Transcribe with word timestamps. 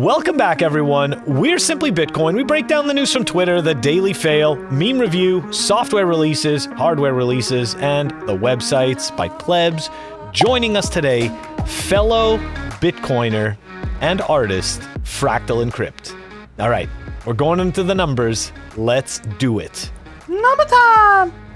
Welcome 0.00 0.38
back, 0.38 0.62
everyone. 0.62 1.22
We're 1.26 1.58
Simply 1.58 1.92
Bitcoin. 1.92 2.34
We 2.34 2.42
break 2.42 2.66
down 2.68 2.86
the 2.86 2.94
news 2.94 3.12
from 3.12 3.22
Twitter, 3.26 3.60
the 3.60 3.74
daily 3.74 4.14
fail, 4.14 4.56
meme 4.70 4.98
review, 4.98 5.52
software 5.52 6.06
releases, 6.06 6.64
hardware 6.64 7.12
releases, 7.12 7.74
and 7.74 8.10
the 8.26 8.34
websites 8.34 9.14
by 9.14 9.28
plebs. 9.28 9.90
Joining 10.32 10.74
us 10.74 10.88
today, 10.88 11.28
fellow 11.66 12.38
Bitcoiner 12.80 13.58
and 14.00 14.22
artist 14.22 14.80
Fractal 15.02 15.62
Encrypt. 15.62 16.18
All 16.58 16.70
right, 16.70 16.88
we're 17.26 17.34
going 17.34 17.60
into 17.60 17.82
the 17.82 17.94
numbers. 17.94 18.52
Let's 18.78 19.18
do 19.38 19.58
it. 19.58 19.92
Number 20.28 20.64
time! 20.64 21.49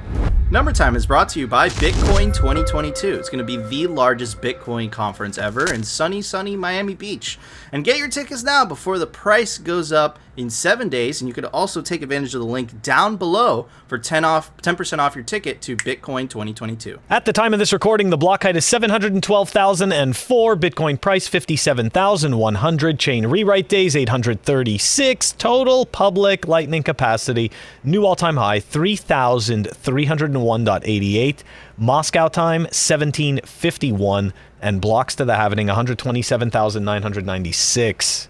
Number 0.50 0.72
Time 0.72 0.94
is 0.94 1.06
brought 1.06 1.30
to 1.30 1.40
you 1.40 1.46
by 1.46 1.70
Bitcoin 1.70 2.32
2022. 2.32 3.14
It's 3.14 3.30
going 3.30 3.38
to 3.38 3.44
be 3.44 3.56
the 3.56 3.86
largest 3.86 4.42
Bitcoin 4.42 4.92
conference 4.92 5.38
ever 5.38 5.72
in 5.72 5.82
sunny, 5.82 6.20
sunny 6.20 6.54
Miami 6.54 6.94
Beach. 6.94 7.38
And 7.72 7.82
get 7.82 7.96
your 7.96 8.08
tickets 8.08 8.42
now 8.42 8.66
before 8.66 8.98
the 8.98 9.06
price 9.06 9.56
goes 9.56 9.90
up 9.90 10.18
in 10.36 10.50
seven 10.50 10.88
days. 10.88 11.20
And 11.20 11.28
you 11.28 11.34
could 11.34 11.44
also 11.46 11.82
take 11.82 12.02
advantage 12.02 12.34
of 12.34 12.40
the 12.40 12.46
link 12.46 12.82
down 12.82 13.16
below 13.16 13.66
for 13.86 13.98
10 13.98 14.24
off, 14.24 14.56
10% 14.58 14.98
off 14.98 15.14
your 15.14 15.24
ticket 15.24 15.60
to 15.62 15.76
Bitcoin 15.76 16.28
2022. 16.28 16.98
At 17.10 17.24
the 17.24 17.32
time 17.32 17.52
of 17.52 17.58
this 17.58 17.72
recording, 17.72 18.10
the 18.10 18.16
block 18.16 18.42
height 18.42 18.56
is 18.56 18.64
712,004, 18.64 20.56
Bitcoin 20.56 21.00
price 21.00 21.28
57,100, 21.28 22.98
chain 22.98 23.26
rewrite 23.26 23.68
days 23.68 23.94
836, 23.96 25.32
total 25.32 25.86
public 25.86 26.48
lightning 26.48 26.82
capacity, 26.82 27.50
new 27.82 28.04
all-time 28.04 28.36
high 28.36 28.60
3,301.88, 28.60 31.42
Moscow 31.76 32.28
time 32.28 32.62
1751, 32.62 34.32
and 34.60 34.80
blocks 34.80 35.16
to 35.16 35.24
the 35.24 35.34
halvening 35.34 35.66
127,996. 35.66 38.28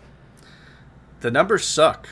The 1.25 1.31
numbers 1.31 1.65
suck. 1.65 2.07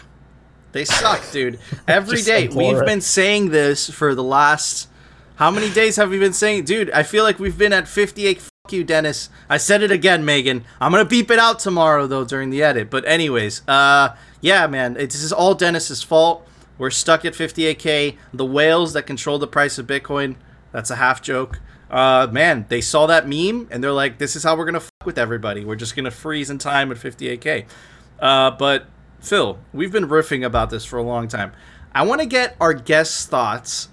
They 0.73 0.87
suck, 0.87 1.23
dude. 1.33 1.59
Every 1.87 2.23
day 2.23 2.49
we've 2.49 2.79
it. 2.79 2.87
been 2.87 3.03
saying 3.03 3.51
this 3.51 3.91
for 3.91 4.15
the 4.15 4.23
last 4.23 4.89
how 5.35 5.51
many 5.51 5.71
days 5.71 5.97
have 5.97 6.09
we 6.09 6.19
been 6.19 6.33
saying, 6.33 6.65
dude? 6.65 6.91
I 6.93 7.03
feel 7.03 7.23
like 7.23 7.39
we've 7.39 7.59
been 7.59 7.75
at 7.75 7.87
58. 7.87 8.41
Fuck 8.41 8.73
you, 8.73 8.85
Dennis. 8.85 9.29
I 9.51 9.59
said 9.59 9.83
it 9.83 9.91
again, 9.91 10.25
Megan. 10.25 10.65
I'm 10.81 10.93
gonna 10.93 11.05
beep 11.05 11.31
it 11.31 11.39
out 11.39 11.59
tomorrow 11.59 12.07
though 12.07 12.25
during 12.25 12.49
the 12.49 12.63
edit. 12.63 12.89
But 12.89 13.07
anyways, 13.07 13.61
uh, 13.69 14.17
yeah, 14.41 14.67
man, 14.67 14.97
it, 14.97 15.11
this 15.11 15.23
is 15.23 15.31
all 15.31 15.55
Dennis's 15.55 16.03
fault. 16.03 16.49
We're 16.79 16.89
stuck 16.89 17.27
at 17.27 17.35
58k. 17.35 18.17
The 18.33 18.47
whales 18.47 18.95
that 18.95 19.03
control 19.03 19.39
the 19.39 19.47
price 19.47 19.77
of 19.77 19.87
Bitcoin. 19.87 20.37
That's 20.71 20.91
a 20.91 20.97
half 20.97 21.21
joke. 21.21 21.61
Uh, 21.91 22.29
man, 22.33 22.65
they 22.71 22.81
saw 22.81 23.05
that 23.09 23.29
meme 23.29 23.69
and 23.71 23.85
they're 23.85 23.93
like, 23.93 24.17
this 24.17 24.37
is 24.37 24.43
how 24.43 24.57
we're 24.57 24.65
gonna 24.65 24.81
fuck 24.81 25.05
with 25.05 25.19
everybody. 25.19 25.67
We're 25.67 25.77
just 25.77 25.95
gonna 25.97 26.11
freeze 26.11 26.49
in 26.49 26.57
time 26.57 26.91
at 26.91 26.97
58k. 26.97 27.67
Uh, 28.19 28.53
but 28.53 28.87
Phil, 29.23 29.59
we've 29.73 29.93
been 29.93 30.09
riffing 30.09 30.45
about 30.45 30.71
this 30.71 30.85
for 30.85 30.99
a 30.99 31.03
long 31.03 31.29
time. 31.29 31.53
I 31.95 32.03
want 32.03 32.21
to 32.21 32.27
get 32.27 32.57
our 32.61 32.75
guests' 32.75 33.25
thoughts 33.25 33.89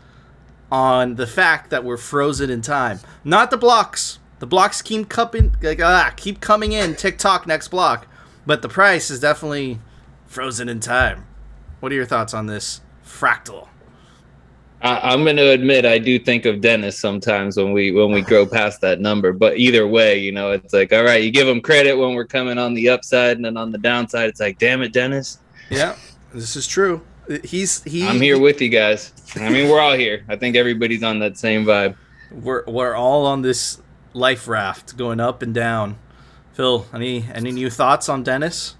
on 0.71 1.15
the 1.15 1.27
fact 1.27 1.69
that 1.69 1.83
we're 1.83 1.97
frozen 1.97 2.49
in 2.49 2.63
time. 2.63 2.99
Not 3.23 3.51
the 3.51 3.57
blocks. 3.57 4.17
The 4.39 4.47
blocks 4.47 4.81
keep 4.81 5.07
coming, 5.07 5.55
like, 5.61 5.81
ah, 5.81 6.13
keep 6.15 6.41
coming 6.41 6.71
in. 6.71 6.95
TikTok 6.95 7.45
next 7.45 7.67
block, 7.67 8.07
but 8.45 8.63
the 8.63 8.69
price 8.69 9.11
is 9.11 9.19
definitely 9.19 9.79
frozen 10.25 10.67
in 10.67 10.79
time. 10.79 11.25
What 11.79 11.91
are 11.91 11.95
your 11.95 12.05
thoughts 12.05 12.33
on 12.33 12.47
this 12.47 12.81
fractal? 13.05 13.67
I, 14.81 15.11
I'm 15.11 15.23
going 15.23 15.35
to 15.35 15.49
admit 15.49 15.85
I 15.85 15.97
do 15.97 16.17
think 16.19 16.45
of 16.45 16.61
Dennis 16.61 16.97
sometimes 16.97 17.57
when 17.57 17.71
we 17.73 17.91
when 17.91 18.11
we 18.11 18.21
grow 18.21 18.45
past 18.45 18.81
that 18.81 18.99
number. 19.01 19.33
But 19.33 19.57
either 19.57 19.87
way, 19.87 20.17
you 20.19 20.31
know, 20.31 20.51
it's 20.51 20.73
like 20.73 20.93
all 20.93 21.03
right, 21.03 21.21
you 21.23 21.31
give 21.31 21.47
him 21.47 21.61
credit 21.61 21.95
when 21.95 22.13
we're 22.13 22.25
coming 22.25 22.57
on 22.57 22.73
the 22.73 22.89
upside, 22.89 23.37
and 23.37 23.45
then 23.45 23.57
on 23.57 23.71
the 23.71 23.77
downside, 23.77 24.29
it's 24.29 24.39
like, 24.39 24.57
damn 24.57 24.81
it, 24.81 24.93
Dennis, 24.93 25.39
Yeah, 25.69 25.95
this 26.33 26.55
is 26.55 26.67
true. 26.67 27.01
He's 27.43 27.83
he. 27.83 28.07
I'm 28.07 28.21
here 28.21 28.39
with 28.39 28.61
you 28.61 28.69
guys. 28.69 29.13
I 29.35 29.49
mean, 29.49 29.69
we're 29.69 29.79
all 29.79 29.93
here. 29.95 30.25
I 30.27 30.35
think 30.35 30.55
everybody's 30.55 31.03
on 31.03 31.19
that 31.19 31.37
same 31.37 31.65
vibe. 31.65 31.95
We're 32.31 32.63
we're 32.65 32.95
all 32.95 33.25
on 33.25 33.41
this 33.41 33.81
life 34.13 34.47
raft 34.47 34.97
going 34.97 35.19
up 35.19 35.41
and 35.41 35.53
down. 35.53 35.97
Phil, 36.53 36.87
any 36.93 37.25
any 37.33 37.51
new 37.51 37.69
thoughts 37.69 38.09
on 38.09 38.23
Dennis? 38.23 38.75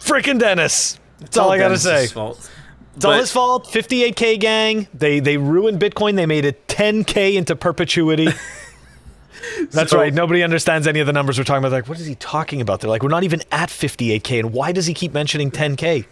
Freaking 0.00 0.38
Dennis. 0.38 0.98
That's 1.18 1.36
all 1.36 1.50
I 1.50 1.58
gotta 1.58 1.78
say. 1.78 2.06
Fault. 2.08 2.50
It's 2.96 3.04
all 3.04 3.12
his 3.12 3.32
fault. 3.32 3.66
58k 3.66 4.38
gang. 4.38 4.88
They 4.94 5.20
they 5.20 5.36
ruined 5.36 5.80
Bitcoin. 5.80 6.16
They 6.16 6.26
made 6.26 6.44
it 6.44 6.66
10k 6.68 7.34
into 7.34 7.56
perpetuity. 7.56 8.28
That's 9.70 9.90
So- 9.90 9.98
right. 9.98 10.12
Nobody 10.14 10.42
understands 10.42 10.86
any 10.86 11.00
of 11.00 11.06
the 11.06 11.12
numbers 11.12 11.36
we're 11.38 11.44
talking 11.44 11.58
about. 11.58 11.70
They're 11.70 11.80
like, 11.80 11.88
what 11.88 11.98
is 12.00 12.06
he 12.06 12.14
talking 12.14 12.60
about? 12.60 12.80
They're 12.80 12.90
like, 12.90 13.02
we're 13.02 13.08
not 13.08 13.24
even 13.24 13.42
at 13.52 13.68
58k, 13.68 14.38
and 14.40 14.52
why 14.52 14.72
does 14.72 14.86
he 14.86 14.94
keep 14.94 15.12
mentioning 15.12 15.50
10k? 15.50 16.06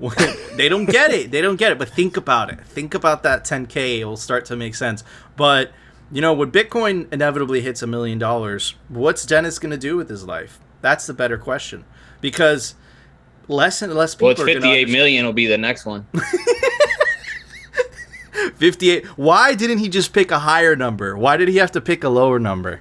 they 0.56 0.68
don't 0.70 0.86
get 0.86 1.10
it. 1.10 1.30
They 1.30 1.42
don't 1.42 1.56
get 1.56 1.72
it. 1.72 1.78
But 1.78 1.90
think 1.90 2.16
about 2.16 2.50
it. 2.50 2.60
Think 2.64 2.94
about 2.94 3.22
that 3.24 3.44
10k. 3.44 3.98
It 4.00 4.04
will 4.06 4.16
start 4.16 4.46
to 4.46 4.56
make 4.56 4.74
sense. 4.74 5.04
But 5.36 5.72
you 6.12 6.20
know, 6.20 6.32
when 6.32 6.50
Bitcoin 6.50 7.12
inevitably 7.12 7.60
hits 7.60 7.82
a 7.82 7.86
million 7.86 8.18
dollars, 8.18 8.74
what's 8.88 9.24
Dennis 9.26 9.58
going 9.58 9.70
to 9.70 9.76
do 9.76 9.96
with 9.96 10.08
his 10.08 10.24
life? 10.24 10.58
That's 10.80 11.06
the 11.06 11.12
better 11.14 11.38
question. 11.38 11.84
Because 12.20 12.74
less 13.50 13.82
and 13.82 13.92
less 13.94 14.14
people 14.14 14.26
Well, 14.28 14.32
it's 14.32 14.40
are 14.40 14.46
58 14.46 14.62
understand- 14.64 14.92
million 14.92 15.26
will 15.26 15.32
be 15.32 15.46
the 15.46 15.58
next 15.58 15.84
one. 15.86 16.06
58. 18.56 19.04
Why 19.18 19.54
didn't 19.54 19.78
he 19.78 19.88
just 19.88 20.12
pick 20.12 20.30
a 20.30 20.38
higher 20.38 20.76
number? 20.76 21.16
Why 21.16 21.36
did 21.36 21.48
he 21.48 21.56
have 21.56 21.72
to 21.72 21.80
pick 21.80 22.04
a 22.04 22.08
lower 22.08 22.38
number? 22.38 22.80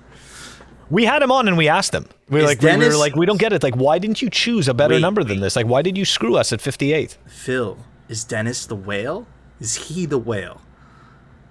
We 0.89 1.05
had 1.05 1.21
him 1.21 1.31
on 1.31 1.47
and 1.47 1.57
we 1.57 1.67
asked 1.67 1.93
him. 1.93 2.07
We 2.29 2.39
were 2.39 2.45
Is 2.49 2.61
like, 2.63 2.77
we 2.79 2.87
were 2.87 2.93
like, 2.95 3.15
we 3.15 3.25
don't 3.25 3.39
get 3.39 3.53
it. 3.53 3.61
Like, 3.63 3.75
why 3.75 3.99
didn't 3.99 4.21
you 4.21 4.29
choose 4.29 4.67
a 4.67 4.73
better 4.73 4.95
Wait, 4.95 5.01
number 5.01 5.23
than 5.23 5.39
this? 5.39 5.55
Like, 5.55 5.67
why 5.67 5.81
did 5.81 5.97
you 5.97 6.05
screw 6.05 6.35
us 6.35 6.51
at 6.53 6.61
58? 6.61 7.17
Phil, 7.27 7.77
is 8.07 8.23
Dennis 8.23 8.65
the 8.65 8.75
whale? 8.75 9.27
Is 9.59 9.75
he 9.75 10.05
the 10.05 10.17
whale? 10.17 10.61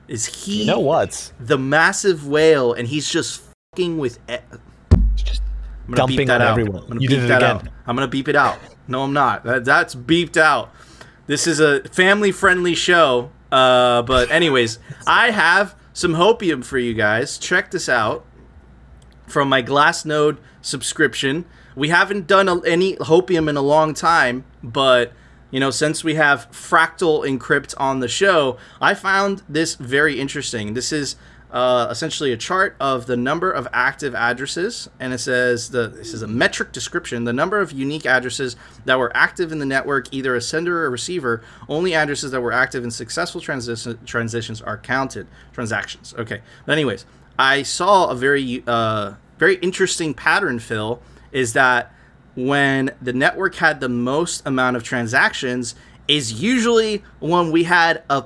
Is 0.09 0.27
he 0.27 0.61
You 0.63 0.67
know 0.67 0.81
what? 0.81 1.33
the 1.39 1.59
massive 1.59 2.27
whale 2.27 2.73
and 2.73 2.89
he's 2.89 3.09
just 3.09 3.43
fucking 3.75 3.99
with 3.99 4.19
e- 4.31 4.37
I'm 4.51 5.95
gonna 5.95 5.97
Dumping 5.97 6.17
beep 6.19 6.27
that 6.29 6.41
on 6.41 6.47
out. 6.49 6.51
everyone. 6.59 6.83
I'm 6.83 6.89
gonna 6.89 7.01
You 7.01 7.09
beep 7.09 7.17
did 7.19 7.25
it 7.25 7.29
that 7.29 7.43
again. 7.43 7.57
out. 7.57 7.69
I'm 7.87 7.97
gonna 7.97 8.09
beep 8.09 8.29
it 8.29 8.37
out. 8.37 8.59
No, 8.89 9.03
I'm 9.03 9.13
not. 9.13 9.45
That, 9.45 9.65
that's 9.65 9.95
beeped 9.95 10.37
out. 10.37 10.73
This 11.27 11.47
is 11.47 11.61
a 11.61 11.83
family-friendly 11.91 12.75
show. 12.75 13.31
Uh, 13.53 14.03
but 14.03 14.31
anyways, 14.31 14.79
I 15.07 15.31
have 15.31 15.75
some 15.93 16.15
hopium 16.15 16.65
for 16.65 16.79
you 16.79 16.95
guys. 16.95 17.39
Check 17.39 17.71
this 17.71 17.89
out 17.89 18.25
from 19.27 19.49
my 19.49 19.63
Glassnode 19.63 20.39
subscription. 20.63 21.45
We 21.77 21.89
haven't 21.91 22.27
done 22.27 22.49
a, 22.49 22.61
any 22.63 22.97
hopium 22.97 23.49
in 23.49 23.57
a 23.57 23.63
long 23.63 23.95
time, 23.95 24.45
but 24.63 25.13
you 25.51 25.61
know, 25.61 25.71
since 25.71 26.05
we 26.05 26.15
have 26.17 26.51
Fractal 26.51 27.27
Encrypt 27.27 27.75
on 27.79 28.01
the 28.01 28.09
show, 28.09 28.59
I 28.81 28.95
found 28.95 29.43
this 29.49 29.77
very 29.77 30.21
interesting. 30.21 30.75
This 30.75 30.93
is 30.93 31.17
uh, 31.51 31.89
essentially 31.91 32.33
a 32.33 32.37
chart 32.37 32.77
of 32.79 33.07
the 33.07 33.17
number 33.17 33.51
of 33.51 33.67
active 33.73 34.15
addresses, 34.15 34.89
and 35.01 35.13
it 35.13 35.19
says 35.19 35.71
the 35.71 35.89
this 35.89 36.13
is 36.13 36.23
a 36.23 36.27
metric 36.27 36.73
description: 36.73 37.25
the 37.25 37.33
number 37.33 37.61
of 37.61 37.73
unique 37.73 38.07
addresses 38.07 38.57
that 38.85 38.99
were 38.99 39.11
active 39.17 39.51
in 39.53 39.59
the 39.59 39.67
network, 39.67 40.13
either 40.13 40.35
a 40.35 40.41
sender 40.41 40.85
or 40.85 40.91
receiver. 40.91 41.43
Only 41.69 41.95
addresses 41.95 42.31
that 42.33 42.41
were 42.41 42.53
active 42.53 42.85
in 42.85 42.91
successful 42.91 43.41
transition, 43.41 43.99
transitions 44.05 44.61
are 44.61 44.79
counted. 44.79 45.27
Transactions. 45.53 46.15
Okay. 46.19 46.43
But 46.67 46.73
anyways, 46.73 47.07
I 47.39 47.63
saw 47.63 48.09
a 48.09 48.15
very 48.15 48.63
uh, 48.67 49.15
very 49.39 49.57
interesting 49.57 50.15
pattern. 50.15 50.59
Phil 50.59 51.01
is 51.33 51.53
that 51.55 51.95
when 52.35 52.91
the 53.03 53.13
network 53.13 53.57
had 53.57 53.81
the 53.81 53.89
most 53.89 54.47
amount 54.47 54.77
of 54.77 54.83
transactions 54.83 55.75
is 56.07 56.43
usually 56.43 57.03
when 57.21 57.53
we 57.53 57.65
had 57.65 58.03
a, 58.09 58.25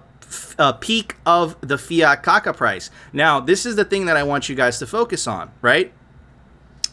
a 0.59 0.73
peak 0.73 1.17
of 1.27 1.57
the 1.61 1.79
fiat 1.79 2.23
caca 2.23 2.57
price. 2.57 2.91
Now, 3.13 3.41
this 3.41 3.67
is 3.67 3.77
the 3.77 3.85
thing 3.85 4.07
that 4.07 4.17
I 4.17 4.23
want 4.23 4.49
you 4.49 4.55
guys 4.55 4.79
to 4.79 4.87
focus 4.87 5.27
on, 5.27 5.51
right? 5.61 5.93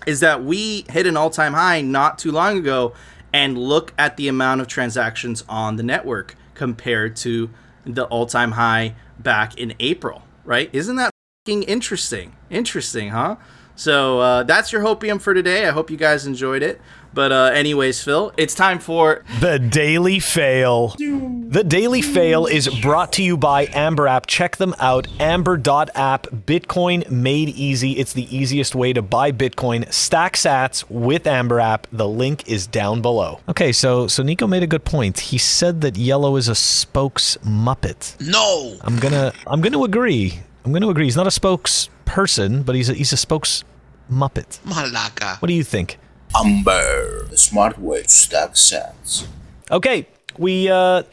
Is 0.05 0.21
that 0.21 0.43
we 0.43 0.85
hit 0.89 1.05
an 1.05 1.17
all 1.17 1.29
time 1.29 1.53
high 1.53 1.81
not 1.81 2.17
too 2.17 2.31
long 2.31 2.57
ago 2.57 2.93
and 3.33 3.57
look 3.57 3.93
at 3.97 4.17
the 4.17 4.27
amount 4.27 4.61
of 4.61 4.67
transactions 4.67 5.43
on 5.47 5.75
the 5.75 5.83
network 5.83 6.35
compared 6.53 7.15
to 7.17 7.49
the 7.85 8.05
all 8.05 8.25
time 8.25 8.51
high 8.51 8.95
back 9.17 9.57
in 9.57 9.73
April, 9.79 10.23
right? 10.43 10.69
Isn't 10.73 10.95
that 10.97 11.11
interesting? 11.47 12.35
Interesting, 12.49 13.09
huh? 13.09 13.37
So 13.75 14.19
uh, 14.19 14.43
that's 14.43 14.73
your 14.73 14.81
hopium 14.81 15.21
for 15.21 15.33
today. 15.33 15.65
I 15.65 15.71
hope 15.71 15.89
you 15.89 15.95
guys 15.95 16.27
enjoyed 16.27 16.61
it. 16.61 16.81
But 17.13 17.31
uh, 17.31 17.51
anyways, 17.53 18.03
Phil, 18.03 18.31
it's 18.37 18.53
time 18.53 18.79
for 18.79 19.23
The 19.39 19.59
Daily 19.59 20.19
Fail. 20.19 20.89
The 20.97 21.63
Daily 21.63 22.01
Fail 22.01 22.45
is 22.45 22.67
brought 22.81 23.13
to 23.13 23.23
you 23.23 23.35
by 23.35 23.65
Amber 23.73 24.07
App. 24.07 24.27
Check 24.27 24.57
them 24.57 24.75
out. 24.79 25.07
Amber.app. 25.19 26.27
Bitcoin 26.27 27.09
made 27.09 27.49
easy. 27.49 27.93
It's 27.93 28.13
the 28.13 28.33
easiest 28.35 28.75
way 28.75 28.93
to 28.93 29.01
buy 29.01 29.31
Bitcoin. 29.31 29.91
Stack 29.91 30.35
sats 30.35 30.83
with 30.89 31.25
Amber 31.25 31.59
App. 31.59 31.87
The 31.91 32.07
link 32.07 32.47
is 32.47 32.67
down 32.67 33.01
below. 33.01 33.39
Okay, 33.49 33.71
so 33.71 34.07
so 34.07 34.21
Nico 34.21 34.45
made 34.45 34.61
a 34.63 34.67
good 34.67 34.85
point. 34.85 35.19
He 35.19 35.37
said 35.37 35.81
that 35.81 35.97
yellow 35.97 36.35
is 36.35 36.47
a 36.47 36.55
spokes 36.55 37.37
muppet. 37.43 38.19
No. 38.21 38.77
I'm 38.81 38.97
gonna 38.99 39.33
I'm 39.47 39.61
gonna 39.61 39.81
agree. 39.83 40.41
I'm 40.65 40.71
gonna 40.71 40.89
agree. 40.89 41.05
He's 41.05 41.15
not 41.15 41.25
a 41.27 41.31
spokesperson, 41.31 42.65
but 42.65 42.75
he's 42.75 42.89
a 42.89 42.93
he's 42.93 43.11
a 43.13 43.17
spokes 43.17 43.63
muppet. 44.11 44.59
Malaka. 44.65 45.41
What 45.41 45.47
do 45.47 45.53
you 45.53 45.63
think? 45.63 45.97
Amber, 46.35 47.25
the 47.25 47.37
smart 47.37 47.79
way 47.79 48.03
stack 48.03 48.51
sats. 48.51 49.27
Okay, 49.71 50.07
we 50.37 50.69
uh, 50.69 51.03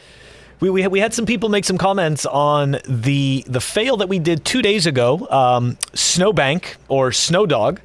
we, 0.61 0.71
we, 0.71 0.87
we 0.87 1.01
had 1.01 1.13
some 1.13 1.27
people 1.27 1.49
make 1.49 1.65
some 1.65 1.79
comments 1.79 2.27
on 2.27 2.79
the 2.89 3.45
the 3.47 3.61
fail 3.61 3.97
that 3.99 4.09
we 4.09 4.19
did 4.19 4.45
two 4.45 4.63
days 4.63 4.87
ago, 4.87 5.27
um, 5.31 5.79
Snowbank 5.95 6.77
or 6.89 7.11
Snowdog. 7.11 7.79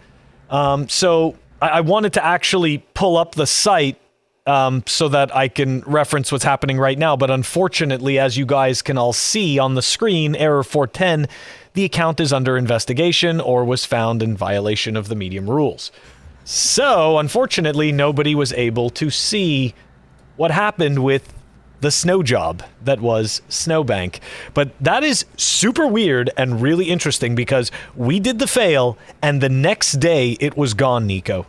Um, 0.49 0.89
so 0.89 1.35
I, 1.61 1.67
I 1.69 1.81
wanted 1.81 2.13
to 2.13 2.25
actually 2.25 2.79
pull 2.93 3.17
up 3.17 3.35
the 3.35 3.47
site 3.47 3.97
um, 4.45 4.83
so 4.87 5.07
that 5.09 5.35
I 5.35 5.47
can 5.47 5.81
reference 5.81 6.31
what's 6.31 6.43
happening 6.43 6.77
right 6.77 6.97
now. 6.97 7.15
But 7.15 7.31
unfortunately, 7.31 8.19
as 8.19 8.37
you 8.37 8.45
guys 8.45 8.81
can 8.81 8.97
all 8.97 9.13
see 9.13 9.59
on 9.59 9.75
the 9.75 9.81
screen, 9.81 10.35
error 10.35 10.63
410, 10.63 11.27
the 11.73 11.85
account 11.85 12.19
is 12.19 12.33
under 12.33 12.57
investigation 12.57 13.39
or 13.39 13.63
was 13.63 13.85
found 13.85 14.21
in 14.21 14.35
violation 14.35 14.97
of 14.97 15.07
the 15.07 15.15
medium 15.15 15.49
rules. 15.49 15.91
So, 16.43 17.17
unfortunately, 17.17 17.91
nobody 17.91 18.35
was 18.35 18.51
able 18.53 18.89
to 18.91 19.09
see 19.09 19.73
what 20.37 20.51
happened 20.51 21.03
with 21.03 21.33
the 21.81 21.91
snow 21.91 22.23
job 22.23 22.63
that 22.83 23.01
was 23.01 23.41
Snowbank. 23.49 24.19
But 24.53 24.71
that 24.79 25.03
is 25.03 25.25
super 25.35 25.87
weird 25.87 26.29
and 26.37 26.61
really 26.61 26.85
interesting 26.85 27.35
because 27.35 27.71
we 27.95 28.19
did 28.19 28.39
the 28.39 28.47
fail 28.47 28.97
and 29.21 29.41
the 29.41 29.49
next 29.49 29.93
day 29.93 30.37
it 30.39 30.55
was 30.55 30.73
gone, 30.73 31.07
Nico. 31.07 31.45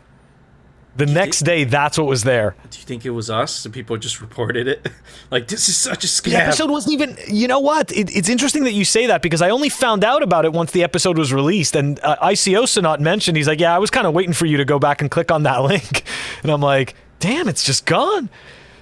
The 0.95 1.07
next 1.07 1.41
day, 1.41 1.65
that's 1.65 1.97
what 1.97 2.07
was 2.07 2.23
there. 2.23 2.55
Do 2.71 2.79
you 2.79 2.85
think 2.85 3.07
it 3.07 3.11
was 3.11 3.31
us? 3.31 3.65
And 3.65 3.73
people 3.73 3.97
just 3.97 4.21
reported 4.21 4.69
it? 4.69 4.89
like, 5.31 5.49
this 5.49 5.69
is 5.69 5.77
such 5.77 6.05
a 6.05 6.07
scam. 6.07 6.33
The 6.33 6.43
episode 6.43 6.71
wasn't 6.71 6.93
even. 6.95 7.17
You 7.29 7.49
know 7.49 7.61
what? 7.61 7.91
It, 7.93 8.15
it's 8.15 8.29
interesting 8.29 8.65
that 8.65 8.73
you 8.73 8.85
say 8.85 9.07
that 9.07 9.23
because 9.23 9.41
I 9.41 9.51
only 9.51 9.71
found 9.71 10.05
out 10.05 10.23
about 10.23 10.45
it 10.45 10.53
once 10.53 10.73
the 10.73 10.83
episode 10.83 11.17
was 11.17 11.33
released. 11.33 11.77
And 11.77 11.99
uh, 12.01 12.17
ICO 12.23 13.01
mentioned, 13.01 13.39
he's 13.39 13.49
like, 13.49 13.61
Yeah, 13.61 13.75
I 13.75 13.79
was 13.79 13.91
kind 13.91 14.07
of 14.07 14.13
waiting 14.13 14.35
for 14.35 14.45
you 14.45 14.59
to 14.59 14.67
go 14.67 14.79
back 14.79 15.01
and 15.01 15.11
click 15.11 15.31
on 15.31 15.45
that 15.45 15.63
link. 15.63 16.03
And 16.43 16.53
I'm 16.53 16.61
like, 16.61 16.95
Damn, 17.21 17.49
it's 17.49 17.65
just 17.65 17.87
gone. 17.87 18.29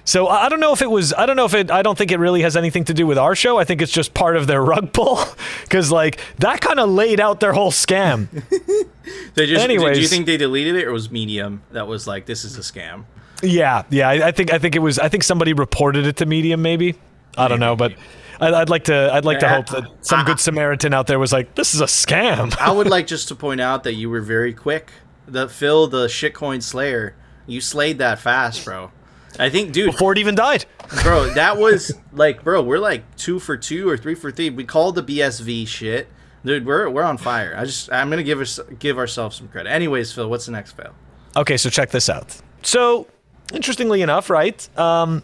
So 0.03 0.27
I 0.27 0.49
don't 0.49 0.59
know 0.59 0.73
if 0.73 0.81
it 0.81 0.89
was. 0.89 1.13
I 1.13 1.25
don't 1.25 1.35
know 1.35 1.45
if 1.45 1.53
it. 1.53 1.69
I 1.69 1.81
don't 1.81 1.97
think 1.97 2.11
it 2.11 2.19
really 2.19 2.41
has 2.41 2.57
anything 2.57 2.83
to 2.85 2.93
do 2.93 3.05
with 3.05 3.17
our 3.17 3.35
show. 3.35 3.57
I 3.57 3.63
think 3.63 3.81
it's 3.81 3.91
just 3.91 4.13
part 4.13 4.35
of 4.35 4.47
their 4.47 4.63
rug 4.63 4.93
pull, 4.93 5.19
because 5.63 5.91
like 5.91 6.19
that 6.39 6.61
kind 6.61 6.79
of 6.79 6.89
laid 6.89 7.19
out 7.19 7.39
their 7.39 7.53
whole 7.53 7.71
scam. 7.71 8.27
they 9.35 9.45
just. 9.45 9.63
Anyways. 9.63 9.97
do 9.97 10.01
you 10.01 10.07
think 10.07 10.25
they 10.25 10.37
deleted 10.37 10.75
it, 10.75 10.87
or 10.87 10.91
was 10.91 11.11
Medium 11.11 11.61
that 11.71 11.87
was 11.87 12.07
like, 12.07 12.25
"This 12.25 12.43
is 12.43 12.57
a 12.57 12.61
scam"? 12.61 13.05
Yeah, 13.43 13.83
yeah. 13.89 14.09
I, 14.09 14.27
I 14.27 14.31
think. 14.31 14.51
I 14.51 14.59
think 14.59 14.75
it 14.75 14.79
was. 14.79 14.97
I 14.99 15.09
think 15.09 15.23
somebody 15.23 15.53
reported 15.53 16.07
it 16.07 16.17
to 16.17 16.25
Medium. 16.25 16.61
Maybe. 16.61 16.95
I 17.37 17.47
don't 17.47 17.59
know, 17.59 17.75
but. 17.75 17.93
I'd, 18.39 18.55
I'd 18.55 18.69
like 18.69 18.85
to. 18.85 19.11
I'd 19.13 19.23
like 19.23 19.37
to 19.39 19.47
hope 19.47 19.67
that 19.67 19.83
some 20.01 20.25
good 20.25 20.39
Samaritan 20.39 20.95
out 20.95 21.05
there 21.05 21.19
was 21.19 21.31
like, 21.31 21.53
"This 21.53 21.75
is 21.75 21.81
a 21.81 21.85
scam." 21.85 22.57
I 22.57 22.71
would 22.71 22.87
like 22.89 23.05
just 23.05 23.27
to 23.27 23.35
point 23.35 23.61
out 23.61 23.83
that 23.83 23.93
you 23.93 24.09
were 24.09 24.21
very 24.21 24.51
quick. 24.51 24.91
The 25.27 25.47
Phil, 25.47 25.85
the 25.85 26.07
shitcoin 26.07 26.63
slayer, 26.63 27.15
you 27.45 27.61
slayed 27.61 27.99
that 27.99 28.17
fast, 28.17 28.65
bro. 28.65 28.91
I 29.39 29.49
think, 29.49 29.71
dude, 29.71 29.91
Before 29.91 30.11
it 30.11 30.17
even 30.17 30.35
died. 30.35 30.65
bro, 31.03 31.29
that 31.29 31.57
was 31.57 31.93
like, 32.11 32.43
bro, 32.43 32.61
we're 32.61 32.79
like 32.79 33.15
two 33.15 33.39
for 33.39 33.55
two 33.57 33.87
or 33.89 33.97
three 33.97 34.15
for 34.15 34.31
three. 34.31 34.49
We 34.49 34.65
called 34.65 34.95
the 34.95 35.03
BSV 35.03 35.67
shit, 35.67 36.07
dude. 36.43 36.65
We're 36.65 36.89
we're 36.89 37.03
on 37.03 37.17
fire. 37.17 37.53
I 37.57 37.65
just, 37.65 37.91
I'm 37.91 38.09
gonna 38.09 38.23
give 38.23 38.41
us 38.41 38.59
give 38.79 38.97
ourselves 38.97 39.37
some 39.37 39.47
credit. 39.47 39.69
Anyways, 39.69 40.11
Phil, 40.11 40.29
what's 40.29 40.45
the 40.47 40.51
next 40.51 40.73
fail? 40.73 40.93
Okay, 41.37 41.55
so 41.57 41.69
check 41.69 41.91
this 41.91 42.09
out. 42.09 42.41
So, 42.61 43.07
interestingly 43.53 44.01
enough, 44.01 44.29
right? 44.29 44.67
Um, 44.77 45.23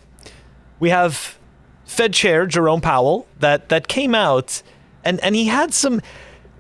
we 0.80 0.90
have 0.90 1.38
Fed 1.86 2.14
Chair 2.14 2.46
Jerome 2.46 2.82
Powell 2.82 3.28
that 3.40 3.68
that 3.70 3.88
came 3.90 4.16
out, 4.16 4.62
and 5.04 5.20
and 5.22 5.36
he 5.36 5.48
had 5.48 5.74
some. 5.74 6.02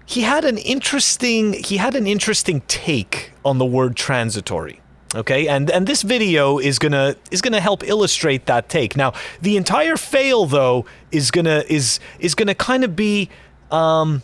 He 0.05 0.21
had 0.21 0.45
an 0.45 0.57
interesting. 0.57 1.53
He 1.53 1.77
had 1.77 1.95
an 1.95 2.07
interesting 2.07 2.61
take 2.67 3.31
on 3.45 3.57
the 3.57 3.65
word 3.65 3.95
transitory. 3.95 4.81
Okay, 5.15 5.47
and 5.47 5.69
and 5.71 5.87
this 5.87 6.01
video 6.01 6.59
is 6.59 6.79
gonna 6.79 7.15
is 7.31 7.41
gonna 7.41 7.61
help 7.61 7.83
illustrate 7.83 8.45
that 8.47 8.67
take. 8.67 8.97
Now, 8.97 9.13
the 9.41 9.55
entire 9.55 9.95
fail 9.95 10.45
though 10.45 10.85
is 11.11 11.31
gonna 11.31 11.63
is 11.69 11.99
is 12.19 12.35
gonna 12.35 12.55
kind 12.55 12.83
of 12.83 12.95
be. 12.95 13.29
Um, 13.71 14.23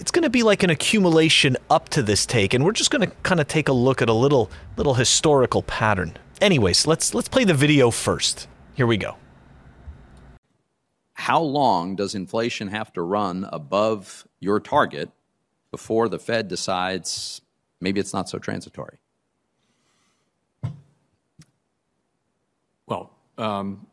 it's 0.00 0.10
going 0.10 0.24
to 0.24 0.30
be 0.30 0.42
like 0.42 0.64
an 0.64 0.70
accumulation 0.70 1.56
up 1.70 1.88
to 1.90 2.02
this 2.02 2.26
take 2.26 2.52
and 2.52 2.64
we're 2.64 2.72
just 2.72 2.90
going 2.90 3.08
to 3.08 3.14
kind 3.22 3.40
of 3.40 3.46
take 3.46 3.68
a 3.68 3.72
look 3.72 4.02
at 4.02 4.08
a 4.08 4.12
little 4.12 4.50
little 4.76 4.94
historical 4.94 5.62
pattern 5.62 6.16
anyways 6.40 6.84
let's 6.84 7.14
let's 7.14 7.28
play 7.28 7.44
the 7.44 7.54
video 7.54 7.92
first 7.92 8.48
here 8.74 8.88
we 8.88 8.96
go 8.96 9.16
how 11.14 11.40
long 11.40 11.96
does 11.96 12.14
inflation 12.14 12.68
have 12.68 12.92
to 12.92 13.02
run 13.02 13.48
above 13.52 14.26
your 14.40 14.60
target 14.60 15.10
before 15.70 16.08
the 16.08 16.18
Fed 16.18 16.48
decides 16.48 17.40
maybe 17.80 17.98
it's 17.98 18.12
not 18.12 18.28
so 18.28 18.38
transitory? 18.38 18.98
Um, 23.38 23.86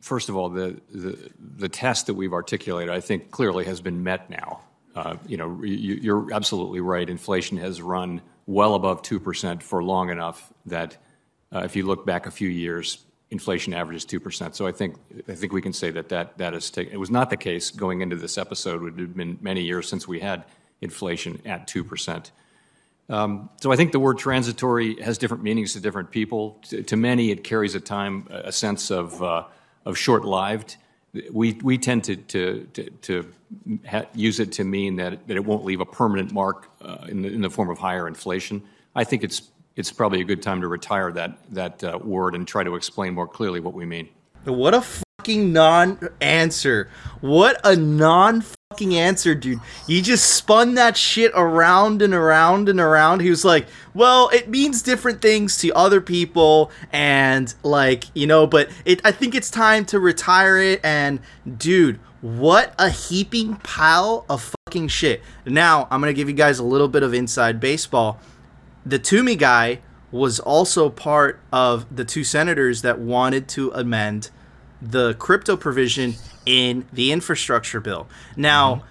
first 0.00 0.28
of 0.28 0.36
all, 0.36 0.48
the, 0.48 0.80
the, 0.92 1.30
the 1.38 1.68
test 1.68 2.06
that 2.06 2.14
we've 2.14 2.32
articulated, 2.32 2.92
I 2.92 3.00
think, 3.00 3.30
clearly 3.30 3.64
has 3.64 3.80
been 3.80 4.02
met 4.02 4.30
now. 4.30 4.60
Uh, 4.94 5.16
you 5.26 5.36
know, 5.36 5.62
you, 5.62 5.94
you're 5.94 6.32
absolutely 6.32 6.80
right. 6.80 7.08
Inflation 7.08 7.58
has 7.58 7.80
run 7.80 8.20
well 8.46 8.74
above 8.74 9.02
2% 9.02 9.62
for 9.62 9.82
long 9.82 10.10
enough 10.10 10.52
that 10.66 10.96
uh, 11.52 11.60
if 11.60 11.76
you 11.76 11.86
look 11.86 12.04
back 12.06 12.26
a 12.26 12.30
few 12.30 12.48
years, 12.48 13.04
inflation 13.30 13.74
averages 13.74 14.06
2%. 14.06 14.54
So 14.54 14.66
I 14.66 14.72
think, 14.72 14.96
I 15.28 15.34
think 15.34 15.52
we 15.52 15.62
can 15.62 15.72
say 15.72 15.90
that 15.90 16.08
that, 16.08 16.38
that 16.38 16.54
is 16.54 16.70
taken. 16.70 16.92
It 16.92 16.96
was 16.98 17.10
not 17.10 17.30
the 17.30 17.36
case 17.36 17.70
going 17.70 18.00
into 18.00 18.16
this 18.16 18.38
episode. 18.38 18.82
It 18.82 18.98
had 18.98 19.14
been 19.14 19.38
many 19.40 19.62
years 19.62 19.88
since 19.88 20.08
we 20.08 20.20
had 20.20 20.44
inflation 20.80 21.40
at 21.44 21.66
2%. 21.66 22.30
Um, 23.10 23.48
so 23.60 23.72
I 23.72 23.76
think 23.76 23.92
the 23.92 24.00
word 24.00 24.18
transitory 24.18 25.00
has 25.02 25.18
different 25.18 25.42
meanings 25.42 25.72
to 25.72 25.80
different 25.80 26.10
people. 26.10 26.58
To, 26.68 26.82
to 26.82 26.96
many, 26.96 27.30
it 27.30 27.42
carries 27.42 27.74
a 27.74 27.80
time, 27.80 28.26
a 28.30 28.52
sense 28.52 28.90
of, 28.90 29.22
uh, 29.22 29.44
of 29.84 29.96
short-lived. 29.96 30.76
We, 31.32 31.54
we 31.62 31.78
tend 31.78 32.04
to, 32.04 32.16
to, 32.16 32.68
to, 32.74 32.90
to 32.90 33.32
ha- 33.88 34.04
use 34.14 34.40
it 34.40 34.52
to 34.52 34.64
mean 34.64 34.96
that, 34.96 35.26
that 35.26 35.36
it 35.36 35.44
won't 35.44 35.64
leave 35.64 35.80
a 35.80 35.86
permanent 35.86 36.32
mark 36.32 36.70
uh, 36.82 37.06
in, 37.08 37.22
the, 37.22 37.28
in 37.28 37.40
the 37.40 37.50
form 37.50 37.70
of 37.70 37.78
higher 37.78 38.06
inflation. 38.06 38.62
I 38.94 39.04
think 39.04 39.24
it's, 39.24 39.42
it's 39.74 39.90
probably 39.90 40.20
a 40.20 40.24
good 40.24 40.42
time 40.42 40.60
to 40.60 40.68
retire 40.68 41.10
that, 41.12 41.38
that 41.54 41.82
uh, 41.82 41.98
word 42.02 42.34
and 42.34 42.46
try 42.46 42.62
to 42.62 42.74
explain 42.74 43.14
more 43.14 43.26
clearly 43.26 43.60
what 43.60 43.72
we 43.72 43.86
mean. 43.86 44.08
What 44.44 44.74
a 44.74 44.82
fucking 44.82 45.52
non-answer. 45.52 46.90
What 47.22 47.60
a 47.64 47.74
non-fucking 48.78 48.96
answer, 48.96 49.34
dude. 49.34 49.60
He 49.86 50.02
just 50.02 50.30
spun 50.34 50.74
that 50.74 50.96
shit 50.96 51.32
around 51.34 52.02
and 52.02 52.14
around 52.14 52.68
and 52.68 52.80
around. 52.80 53.20
He 53.20 53.30
was 53.30 53.44
like, 53.44 53.66
"Well, 53.94 54.28
it 54.32 54.48
means 54.48 54.82
different 54.82 55.20
things 55.20 55.58
to 55.58 55.72
other 55.72 56.00
people 56.00 56.70
and 56.92 57.52
like, 57.62 58.04
you 58.14 58.26
know, 58.26 58.46
but 58.46 58.70
it 58.84 59.00
I 59.04 59.12
think 59.12 59.34
it's 59.34 59.50
time 59.50 59.84
to 59.86 59.98
retire 59.98 60.58
it 60.58 60.80
and 60.84 61.20
dude, 61.56 61.98
what 62.20 62.74
a 62.78 62.90
heaping 62.90 63.56
pile 63.56 64.24
of 64.28 64.54
fucking 64.66 64.88
shit. 64.88 65.22
Now, 65.46 65.86
I'm 65.90 66.00
going 66.00 66.12
to 66.12 66.16
give 66.16 66.28
you 66.28 66.34
guys 66.34 66.58
a 66.58 66.64
little 66.64 66.88
bit 66.88 67.02
of 67.02 67.14
inside 67.14 67.60
baseball. 67.60 68.18
The 68.84 68.98
Toomey 68.98 69.36
guy 69.36 69.80
was 70.10 70.40
also 70.40 70.88
part 70.88 71.38
of 71.52 71.84
the 71.94 72.04
two 72.04 72.24
senators 72.24 72.82
that 72.82 72.98
wanted 72.98 73.46
to 73.46 73.70
amend 73.72 74.30
the 74.80 75.14
crypto 75.14 75.56
provision 75.56 76.14
in 76.48 76.86
the 76.92 77.12
infrastructure 77.12 77.80
bill. 77.80 78.08
Now, 78.36 78.84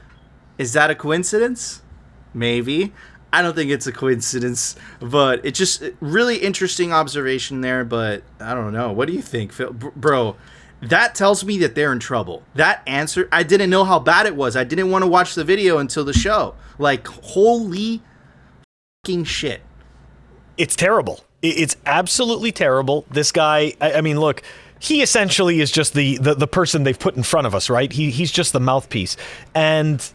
is 0.60 0.74
that 0.74 0.92
a 0.92 0.96
coincidence? 0.96 1.82
Maybe. 2.34 2.94
I 3.34 3.42
don't 3.42 3.56
think 3.56 3.72
it's 3.72 3.88
a 3.88 3.92
coincidence, 3.92 4.76
but 5.00 5.44
it's 5.46 5.58
just 5.58 5.84
really 6.00 6.38
interesting 6.38 6.94
observation 6.94 7.62
there. 7.62 7.84
But 7.84 8.24
I 8.40 8.54
don't 8.54 8.72
know. 8.74 8.92
What 8.92 9.08
do 9.08 9.14
you 9.14 9.22
think, 9.22 9.52
Phil? 9.52 9.74
Br- 9.74 9.90
bro? 9.96 10.36
That 10.82 11.16
tells 11.16 11.44
me 11.44 11.58
that 11.60 11.74
they're 11.76 11.92
in 11.92 12.00
trouble. 12.00 12.44
That 12.54 12.84
answer, 12.86 13.28
I 13.32 13.42
didn't 13.44 13.72
know 13.72 13.84
how 13.84 14.00
bad 14.00 14.28
it 14.28 14.36
was. 14.36 14.56
I 14.56 14.64
didn't 14.64 14.92
want 14.92 15.04
to 15.04 15.08
watch 15.08 15.34
the 15.34 15.44
video 15.44 15.80
until 15.80 16.06
the 16.06 16.14
show. 16.14 16.54
Like, 16.78 17.08
holy 17.08 18.04
fucking 19.04 19.24
shit. 19.24 19.62
it's 20.58 20.76
terrible 20.76 21.22
it's 21.42 21.78
absolutely 21.86 22.52
terrible 22.52 23.06
this 23.12 23.32
guy 23.32 23.74
i, 23.80 23.94
I 23.94 24.02
mean 24.02 24.20
look 24.20 24.42
he 24.80 25.02
essentially 25.02 25.60
is 25.60 25.72
just 25.72 25.94
the, 25.94 26.18
the 26.18 26.36
the 26.36 26.48
person 26.48 26.84
they've 26.84 27.00
put 27.00 27.16
in 27.16 27.24
front 27.24 27.48
of 27.48 27.56
us 27.56 27.70
right? 27.70 27.92
He, 27.92 28.12
he's 28.12 28.32
just 28.32 28.54
the 28.54 28.60
mouthpiece. 28.60 29.18
And 29.56 30.08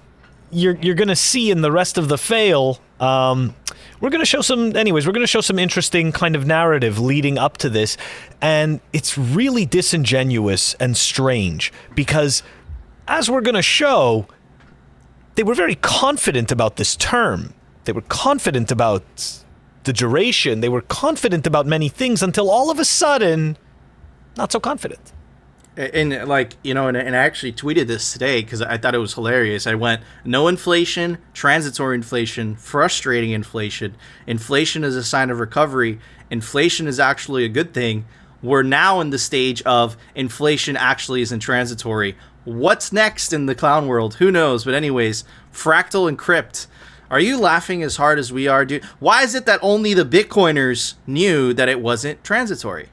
you're 0.50 0.76
you're 0.76 0.94
gonna 0.94 1.16
see 1.16 1.50
in 1.50 1.62
the 1.62 1.72
rest 1.72 1.98
of 1.98 2.08
the 2.08 2.18
fail 2.18 2.80
um, 3.00 3.54
we're 4.00 4.10
gonna 4.10 4.24
show 4.24 4.42
some 4.42 4.76
anyways 4.76 5.06
we're 5.06 5.12
gonna 5.12 5.26
show 5.26 5.40
some 5.40 5.58
interesting 5.58 6.12
kind 6.12 6.36
of 6.36 6.46
narrative 6.46 6.98
leading 6.98 7.38
up 7.38 7.58
to 7.58 7.68
this. 7.68 7.96
And 8.40 8.80
it's 8.92 9.16
really 9.16 9.66
disingenuous 9.66 10.74
and 10.74 10.96
strange 10.96 11.72
because 11.94 12.42
as 13.08 13.30
we're 13.30 13.40
gonna 13.40 13.62
show 13.62 14.26
they 15.34 15.42
were 15.42 15.54
very 15.54 15.76
confident 15.76 16.52
about 16.52 16.76
this 16.76 16.94
term. 16.96 17.54
They 17.84 17.92
were 17.92 18.02
confident 18.02 18.70
about 18.70 19.02
the 19.84 19.92
duration. 19.92 20.60
They 20.60 20.68
were 20.68 20.82
confident 20.82 21.46
about 21.46 21.66
many 21.66 21.88
things 21.88 22.22
until 22.22 22.50
all 22.50 22.70
of 22.70 22.78
a 22.78 22.84
sudden 22.84 23.56
not 24.36 24.52
so 24.52 24.60
confident 24.60 25.12
and 25.76 26.28
like 26.28 26.56
you 26.62 26.74
know, 26.74 26.88
and, 26.88 26.96
and 26.96 27.16
I 27.16 27.20
actually 27.20 27.52
tweeted 27.52 27.86
this 27.86 28.12
today 28.12 28.42
because 28.42 28.60
I 28.60 28.76
thought 28.76 28.94
it 28.94 28.98
was 28.98 29.14
hilarious. 29.14 29.66
I 29.66 29.74
went, 29.74 30.02
no 30.24 30.48
inflation, 30.48 31.18
transitory 31.32 31.96
inflation, 31.96 32.56
frustrating 32.56 33.30
inflation. 33.30 33.96
Inflation 34.26 34.84
is 34.84 34.96
a 34.96 35.04
sign 35.04 35.30
of 35.30 35.40
recovery. 35.40 35.98
Inflation 36.30 36.86
is 36.86 37.00
actually 37.00 37.44
a 37.44 37.48
good 37.48 37.72
thing. 37.72 38.04
We're 38.42 38.62
now 38.62 39.00
in 39.00 39.10
the 39.10 39.18
stage 39.18 39.62
of 39.62 39.96
inflation 40.14 40.76
actually 40.76 41.22
isn't 41.22 41.40
transitory. 41.40 42.16
What's 42.44 42.92
next 42.92 43.32
in 43.32 43.46
the 43.46 43.54
clown 43.54 43.86
world? 43.86 44.14
Who 44.14 44.30
knows? 44.30 44.64
But 44.64 44.74
anyways, 44.74 45.24
Fractal 45.52 46.12
Encrypt. 46.12 46.66
Are 47.08 47.20
you 47.20 47.38
laughing 47.38 47.82
as 47.82 47.96
hard 47.96 48.18
as 48.18 48.32
we 48.32 48.48
are, 48.48 48.64
dude? 48.64 48.84
Why 48.98 49.22
is 49.22 49.34
it 49.34 49.46
that 49.46 49.60
only 49.62 49.94
the 49.94 50.04
Bitcoiners 50.04 50.94
knew 51.06 51.52
that 51.52 51.68
it 51.68 51.80
wasn't 51.80 52.24
transitory? 52.24 52.88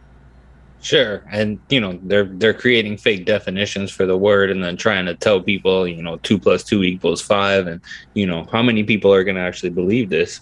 Sure, 0.81 1.23
and 1.29 1.59
you 1.67 1.81
know 1.81 1.99
they're 2.03 2.23
they're 2.23 2.53
creating 2.53 2.97
fake 2.97 3.25
definitions 3.25 3.91
for 3.91 4.05
the 4.05 4.17
word, 4.17 4.49
and 4.49 4.63
then 4.63 4.77
trying 4.77 5.05
to 5.07 5.15
tell 5.15 5.41
people, 5.41 5.85
you 5.85 6.01
know, 6.01 6.17
two 6.17 6.39
plus 6.39 6.63
two 6.63 6.83
equals 6.83 7.21
five, 7.21 7.67
and 7.67 7.81
you 8.13 8.25
know 8.25 8.47
how 8.49 8.63
many 8.63 8.83
people 8.83 9.13
are 9.13 9.25
going 9.25 9.35
to 9.35 9.41
actually 9.41 9.71
believe 9.71 10.09
this? 10.09 10.39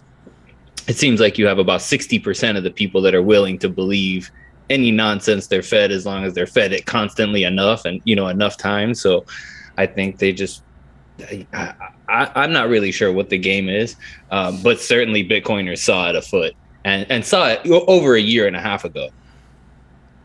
It 0.87 0.95
seems 0.95 1.19
like 1.19 1.39
you 1.39 1.47
have 1.47 1.57
about 1.57 1.81
sixty 1.81 2.19
percent 2.19 2.55
of 2.55 2.63
the 2.63 2.69
people 2.69 3.01
that 3.01 3.15
are 3.15 3.23
willing 3.23 3.57
to 3.59 3.69
believe 3.69 4.29
any 4.69 4.91
nonsense 4.91 5.47
they're 5.47 5.63
fed, 5.63 5.91
as 5.91 6.05
long 6.05 6.23
as 6.23 6.35
they're 6.35 6.45
fed 6.45 6.71
it 6.71 6.85
constantly 6.85 7.43
enough, 7.43 7.85
and 7.85 7.99
you 8.03 8.15
know 8.15 8.27
enough 8.27 8.57
time. 8.57 8.93
So, 8.93 9.25
I 9.77 9.87
think 9.87 10.19
they 10.19 10.33
just. 10.33 10.61
I, 11.53 11.73
am 12.07 12.53
not 12.53 12.69
really 12.69 12.91
sure 12.91 13.11
what 13.11 13.29
the 13.29 13.39
game 13.39 13.69
is, 13.69 13.95
um, 14.29 14.61
but 14.61 14.79
certainly 14.79 15.27
Bitcoiners 15.27 15.79
saw 15.79 16.09
it 16.09 16.15
afoot 16.15 16.53
and, 16.85 17.07
and 17.09 17.25
saw 17.25 17.47
it 17.47 17.67
over 17.67 18.15
a 18.15 18.21
year 18.21 18.45
and 18.45 18.55
a 18.55 18.61
half 18.61 18.85
ago. 18.85 19.09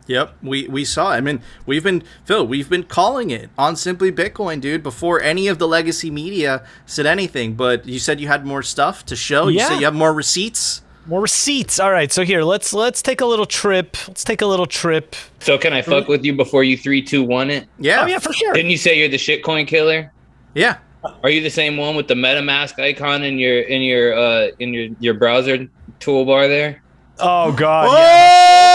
Yep, 0.06 0.37
we 0.42 0.66
we 0.68 0.85
saw. 0.85 1.11
I 1.11 1.21
mean, 1.21 1.40
we've 1.64 1.85
been 1.85 2.02
Phil. 2.25 2.47
We've 2.47 2.68
been 2.68 2.82
calling 2.82 3.30
it 3.30 3.50
on 3.56 3.76
Simply 3.76 4.11
Bitcoin, 4.11 4.61
dude. 4.61 4.82
Before 4.82 5.21
any 5.21 5.47
of 5.49 5.59
the 5.59 5.68
legacy 5.68 6.11
media 6.11 6.64
said 6.87 7.06
anything. 7.06 7.54
But 7.54 7.87
you 7.87 7.99
said 7.99 8.21
you 8.21 8.28
had 8.28 8.44
more 8.44 8.62
stuff 8.62 9.06
to 9.06 9.16
show. 9.16 9.49
Yeah. 9.49 9.62
You 9.62 9.68
said 9.68 9.78
you 9.78 9.85
have 9.85 9.94
more 9.94 10.12
receipts. 10.12 10.82
More 11.06 11.21
receipts. 11.21 11.80
All 11.80 11.90
right, 11.90 12.12
so 12.12 12.25
here 12.25 12.42
let's 12.42 12.73
let's 12.73 13.02
take 13.02 13.21
a 13.21 13.26
little 13.26 13.47
trip. 13.47 13.97
Let's 14.09 14.25
take 14.25 14.42
a 14.42 14.47
little 14.47 14.66
trip. 14.66 15.16
So 15.40 15.59
can 15.59 15.73
I 15.73 15.82
fuck 15.82 16.09
with 16.09 16.25
you 16.25 16.35
before 16.35 16.62
you 16.62 16.76
three, 16.76 17.02
two, 17.02 17.25
one 17.25 17.50
it? 17.50 17.68
Yeah. 17.78 18.02
Oh 18.02 18.06
yeah, 18.06 18.18
for 18.18 18.32
sure. 18.32 18.52
Didn't 18.52 18.71
you 18.71 18.76
say 18.76 18.99
you're 18.99 19.09
the 19.09 19.16
shitcoin 19.16 19.66
killer? 19.66 20.12
Yeah. 20.54 20.78
Are 21.25 21.30
you 21.30 21.42
the 21.42 21.50
same 21.50 21.76
one 21.76 21.97
with 21.97 22.06
the 22.06 22.14
MetaMask 22.14 22.78
icon 22.78 23.25
in 23.25 23.38
your 23.38 23.61
in 23.62 23.82
your 23.82 24.16
uh 24.16 24.49
in 24.61 24.73
your 24.73 24.88
your 25.00 25.14
browser 25.14 25.68
toolbar 25.99 26.47
there? 26.47 26.82
Oh 27.18 27.50
god. 27.52 27.88
Oh, 27.88 27.99
yeah. 27.99 28.72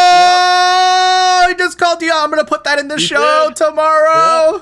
I'm 2.28 2.32
gonna 2.32 2.46
put 2.46 2.64
that 2.66 2.78
in 2.80 2.88
the 2.90 2.96
You 2.96 3.00
show 3.08 3.46
did. 3.48 3.56
tomorrow. 3.56 4.62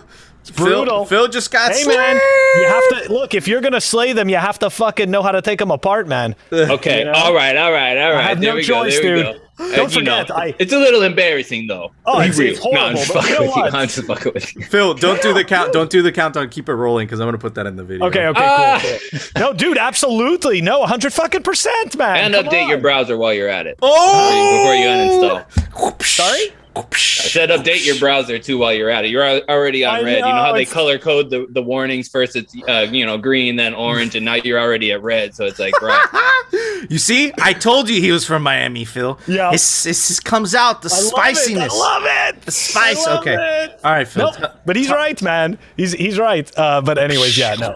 brutal. 0.56 1.06
Phil, 1.06 1.24
Phil 1.24 1.28
just 1.30 1.50
got 1.52 1.72
Hey 1.72 1.82
slayed. 1.82 1.98
man, 1.98 2.16
you 2.58 2.68
have 2.68 2.90
to 3.08 3.12
look. 3.14 3.34
If 3.34 3.48
you're 3.48 3.62
gonna 3.62 3.82
slay 3.82 4.14
them, 4.14 4.30
you 4.30 4.38
have 4.38 4.60
to 4.60 4.70
fucking 4.70 5.10
know 5.10 5.24
how 5.24 5.32
to 5.32 5.42
take 5.42 5.58
them 5.58 5.72
apart, 5.72 6.08
man. 6.08 6.36
Okay, 6.54 7.00
You 7.00 7.06
know? 7.06 7.14
all 7.14 7.34
right, 7.34 7.58
all 7.58 7.72
right, 7.72 7.98
all 7.98 8.12
right. 8.14 8.24
have 8.24 8.40
there 8.40 8.52
no 8.52 8.56
we 8.58 8.64
choice, 8.64 8.98
go. 9.00 9.02
There 9.04 9.16
we 9.16 9.24
dude. 9.24 9.36
go. 9.36 9.42
Don't 9.76 9.96
you 9.96 10.02
know, 10.04 10.20
forget, 10.20 10.38
I- 10.38 10.54
it's 10.60 10.74
a 10.74 10.78
little 10.78 11.02
embarrassing 11.02 11.66
though. 11.68 11.92
Oh, 12.06 12.20
Be 12.20 12.26
it's- 12.26 12.38
real. 12.38 12.52
it's 12.54 12.64
No, 12.64 12.72
I'm 12.72 12.76
horrible, 12.76 12.98
just 13.00 13.14
but 13.14 13.24
fucking 13.24 13.34
you 13.34 13.40
know 13.40 13.46
with 13.48 13.56
you. 13.56 13.62
what? 13.64 13.74
I'm 13.80 13.88
just 13.88 14.04
fucking 14.08 14.34
with 14.36 14.56
you. 14.56 14.62
Phil, 14.66 14.94
don't 14.94 15.22
do 15.22 15.34
the 15.34 15.44
count. 15.56 15.74
Don't 15.74 15.90
do 15.90 16.02
the 16.04 16.12
countdown. 16.12 16.50
Keep 16.50 16.70
it 16.70 16.74
rolling 16.76 17.08
because 17.08 17.20
I'm 17.22 17.28
gonna 17.28 17.38
put 17.40 17.56
that 17.56 17.66
in 17.66 17.76
the 17.78 17.84
video. 17.84 18.06
Okay, 18.08 18.28
okay, 18.28 18.42
Ah. 18.46 18.80
cool, 18.82 19.20
cool. 19.20 19.42
No, 19.42 19.54
dude, 19.54 19.78
absolutely, 19.80 20.62
no, 20.62 20.80
100 20.82 21.12
fucking 21.14 21.42
percent, 21.44 21.98
man. 21.98 22.18
And 22.18 22.34
Come 22.36 22.46
update 22.46 22.68
your 22.70 22.78
browser 22.80 23.18
while 23.18 23.34
you're 23.34 23.50
at 23.50 23.66
it. 23.66 23.80
Oh, 23.82 24.60
Before 24.60 24.76
you 24.76 24.88
uninstall. 24.88 26.04
Sorry. 26.06 26.54
I 26.76 26.84
said 26.98 27.50
update 27.50 27.86
your 27.86 27.98
browser 28.00 28.38
too 28.38 28.58
while 28.58 28.74
you're 28.74 28.90
at 28.90 29.06
it. 29.06 29.10
You're 29.12 29.24
already 29.50 29.86
on 29.86 29.96
I 29.96 30.02
red. 30.04 30.16
you 30.18 30.22
know 30.22 30.28
know, 30.30 30.42
how 30.42 30.54
they 30.54 30.66
color 30.66 30.98
code 31.00 31.30
the, 31.30 31.48
the 31.50 31.62
warnings 31.62 32.08
first 32.08 32.36
it's 32.36 32.54
uh, 32.68 32.88
you 32.92 33.06
know 33.06 33.18
green 33.18 33.56
then 33.56 33.74
orange 33.74 34.16
and 34.16 34.26
now 34.26 34.36
you're 34.36 34.60
already 34.60 34.92
at 34.92 35.02
red 35.02 35.34
so 35.36 35.46
it's 35.46 35.60
like 35.60 35.80
right. 35.82 36.32
You 36.90 37.00
see, 37.00 37.34
I 37.42 37.54
told 37.54 37.90
you 37.90 38.00
he 38.00 38.12
was 38.12 38.26
from 38.26 38.44
Miami, 38.44 38.86
Phil. 38.86 39.18
Yeah. 39.28 39.52
It's, 39.52 39.86
it's, 39.88 40.20
it 40.20 40.24
comes 40.24 40.54
out 40.54 40.84
the 40.84 40.90
I 40.94 40.98
love 40.98 41.06
it, 41.08 41.12
spiciness. 41.38 41.74
I 41.74 41.78
love 41.78 42.04
it. 42.06 42.42
The 42.44 42.52
spice. 42.52 43.08
I 43.08 43.10
love 43.14 43.20
Okay. 43.22 43.64
it. 43.64 43.80
All 43.84 43.92
right, 43.92 44.08
Phil. 44.08 44.32
Nope, 44.40 44.52
but 44.66 44.76
he's 44.76 44.92
right, 44.92 45.20
man. 45.24 45.58
He's 45.76 45.94
he's 45.94 46.20
right. 46.20 46.50
Uh, 46.58 46.82
but 46.82 46.98
anyways, 47.00 47.36
yeah, 47.38 47.56
no. 47.56 47.74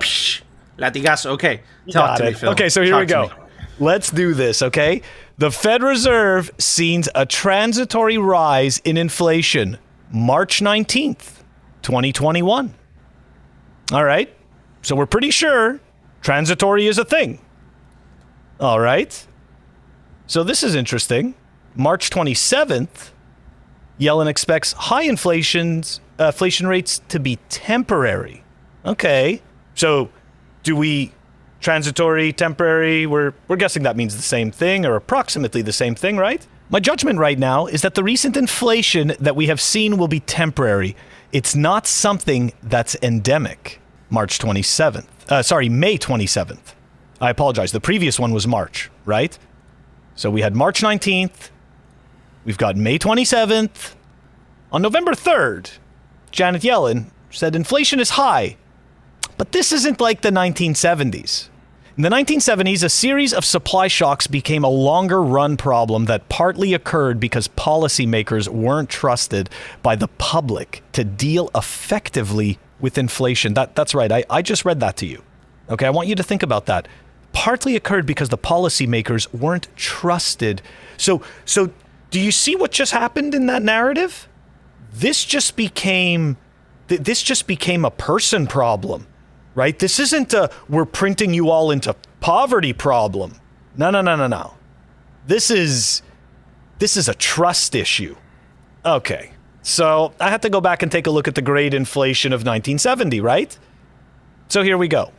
Latigazo. 0.77 1.31
Okay. 1.31 1.61
Talk 1.91 1.93
Got 1.93 2.17
to 2.17 2.25
me. 2.25 2.33
Phil. 2.33 2.49
Okay, 2.51 2.69
so 2.69 2.83
here 2.83 2.91
Talk 2.91 2.99
we 3.01 3.07
to 3.07 3.13
go. 3.13 3.48
Let's 3.79 4.11
do 4.11 4.33
this, 4.33 4.61
okay? 4.61 5.01
The 5.37 5.51
Fed 5.51 5.81
Reserve 5.81 6.51
sees 6.57 7.07
a 7.15 7.25
transitory 7.25 8.17
rise 8.17 8.79
in 8.79 8.97
inflation 8.97 9.77
March 10.11 10.59
19th, 10.59 11.43
2021. 11.81 12.73
All 13.93 14.03
right. 14.03 14.33
So 14.81 14.95
we're 14.95 15.05
pretty 15.05 15.31
sure 15.31 15.79
transitory 16.21 16.87
is 16.87 16.97
a 16.97 17.05
thing. 17.05 17.39
All 18.59 18.79
right. 18.79 19.25
So 20.27 20.43
this 20.43 20.61
is 20.61 20.75
interesting. 20.75 21.35
March 21.75 22.09
27th, 22.09 23.11
Yellen 23.99 24.27
expects 24.27 24.73
high 24.73 25.03
inflations, 25.03 26.01
uh, 26.19 26.27
inflation 26.27 26.67
rates 26.67 27.01
to 27.07 27.19
be 27.19 27.37
temporary. 27.47 28.43
Okay. 28.85 29.41
So 29.75 30.09
do 30.63 30.75
we 30.75 31.13
transitory, 31.59 32.33
temporary? 32.33 33.05
We're 33.05 33.33
we're 33.47 33.57
guessing 33.57 33.83
that 33.83 33.97
means 33.97 34.15
the 34.15 34.21
same 34.21 34.51
thing 34.51 34.85
or 34.85 34.95
approximately 34.95 35.61
the 35.61 35.73
same 35.73 35.95
thing, 35.95 36.17
right? 36.17 36.45
My 36.69 36.79
judgment 36.79 37.17
right 37.17 37.39
now 37.39 37.65
is 37.65 37.81
that 37.81 37.95
the 37.95 38.03
recent 38.03 38.37
inflation 38.37 39.13
that 39.19 39.35
we 39.35 39.47
have 39.47 39.59
seen 39.59 39.97
will 39.97 40.07
be 40.07 40.19
temporary. 40.19 40.95
It's 41.31 41.55
not 41.55 41.87
something 41.87 42.53
that's 42.61 42.95
endemic. 43.01 43.81
March 44.09 44.39
27th. 44.39 45.07
Uh, 45.27 45.41
sorry, 45.43 45.69
May 45.69 45.97
27th. 45.97 46.73
I 47.21 47.29
apologize. 47.29 47.71
The 47.71 47.81
previous 47.81 48.19
one 48.19 48.33
was 48.33 48.47
March, 48.47 48.89
right? 49.05 49.37
So 50.15 50.29
we 50.29 50.41
had 50.41 50.55
March 50.55 50.81
19th. 50.81 51.49
We've 52.45 52.57
got 52.57 52.75
May 52.75 52.97
27th. 52.97 53.95
On 54.71 54.81
November 54.81 55.11
3rd, 55.11 55.77
Janet 56.31 56.61
Yellen 56.61 57.11
said 57.31 57.55
inflation 57.55 57.99
is 57.99 58.11
high, 58.11 58.57
but 59.37 59.51
this 59.51 59.71
isn't 59.71 59.99
like 59.99 60.21
the 60.21 60.29
1970s. 60.29 61.48
In 61.99 62.03
the 62.03 62.09
1970s, 62.11 62.81
a 62.81 62.87
series 62.87 63.33
of 63.33 63.43
supply 63.43 63.89
shocks 63.89 64.25
became 64.25 64.63
a 64.63 64.69
longer 64.69 65.21
run 65.21 65.57
problem 65.57 66.05
that 66.05 66.29
partly 66.29 66.73
occurred 66.73 67.19
because 67.19 67.49
policymakers 67.49 68.47
weren't 68.47 68.89
trusted 68.89 69.49
by 69.83 69.97
the 69.97 70.07
public 70.07 70.81
to 70.93 71.03
deal 71.03 71.49
effectively 71.53 72.57
with 72.79 72.97
inflation. 72.97 73.53
That, 73.53 73.75
that's 73.75 73.93
right, 73.93 74.09
I, 74.09 74.23
I 74.29 74.41
just 74.41 74.63
read 74.63 74.79
that 74.79 74.95
to 74.95 75.05
you. 75.05 75.21
Okay, 75.69 75.85
I 75.85 75.89
want 75.89 76.07
you 76.07 76.15
to 76.15 76.23
think 76.23 76.41
about 76.41 76.67
that. 76.67 76.87
Partly 77.33 77.75
occurred 77.75 78.05
because 78.05 78.29
the 78.29 78.37
policymakers 78.37 79.33
weren't 79.33 79.67
trusted. 79.75 80.61
So, 80.95 81.21
so 81.43 81.69
do 82.11 82.21
you 82.21 82.31
see 82.31 82.55
what 82.55 82.71
just 82.71 82.93
happened 82.93 83.35
in 83.35 83.47
that 83.47 83.61
narrative? 83.61 84.29
This 84.93 85.25
just 85.25 85.57
became 85.57 86.37
this 86.87 87.21
just 87.21 87.45
became 87.45 87.83
a 87.83 87.91
person 87.91 88.47
problem, 88.47 89.05
right? 89.59 89.77
This 89.77 89.99
isn't 89.99 90.33
a 90.33 90.49
we're 90.69 90.85
printing 90.85 91.33
you 91.33 91.49
all 91.49 91.69
into 91.69 91.93
poverty 92.21 92.71
problem. 92.71 93.33
No, 93.75 93.91
no, 93.91 93.99
no, 93.99 94.15
no, 94.15 94.27
no. 94.27 94.53
This 95.27 95.51
is 95.51 96.01
this 96.79 96.95
is 96.95 97.09
a 97.09 97.13
trust 97.13 97.75
issue. 97.75 98.15
Okay. 98.85 99.33
So, 99.61 100.13
I 100.21 100.29
have 100.29 100.39
to 100.41 100.49
go 100.49 100.61
back 100.61 100.81
and 100.81 100.89
take 100.89 101.05
a 101.05 101.11
look 101.11 101.27
at 101.27 101.35
the 101.35 101.41
great 101.41 101.73
inflation 101.73 102.31
of 102.31 102.39
1970, 102.39 103.19
right? 103.19 103.59
So 104.47 104.63
here 104.63 104.77
we 104.77 104.87
go. 104.87 105.11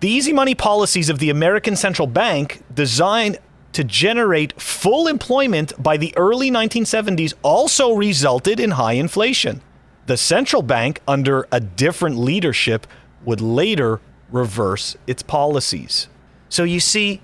The 0.00 0.08
easy 0.08 0.32
money 0.32 0.56
policies 0.56 1.08
of 1.08 1.20
the 1.20 1.30
American 1.30 1.76
Central 1.76 2.08
Bank, 2.08 2.62
designed 2.74 3.38
to 3.72 3.84
generate 3.84 4.60
full 4.60 5.06
employment 5.06 5.80
by 5.80 5.96
the 5.96 6.12
early 6.16 6.50
1970s, 6.50 7.34
also 7.42 7.94
resulted 7.94 8.58
in 8.58 8.72
high 8.72 8.94
inflation. 8.94 9.62
The 10.06 10.16
central 10.16 10.62
bank, 10.62 11.00
under 11.06 11.46
a 11.52 11.60
different 11.60 12.18
leadership, 12.18 12.86
would 13.24 13.40
later 13.40 14.00
reverse 14.30 14.96
its 15.06 15.22
policies. 15.22 16.08
So 16.48 16.64
you 16.64 16.80
see, 16.80 17.20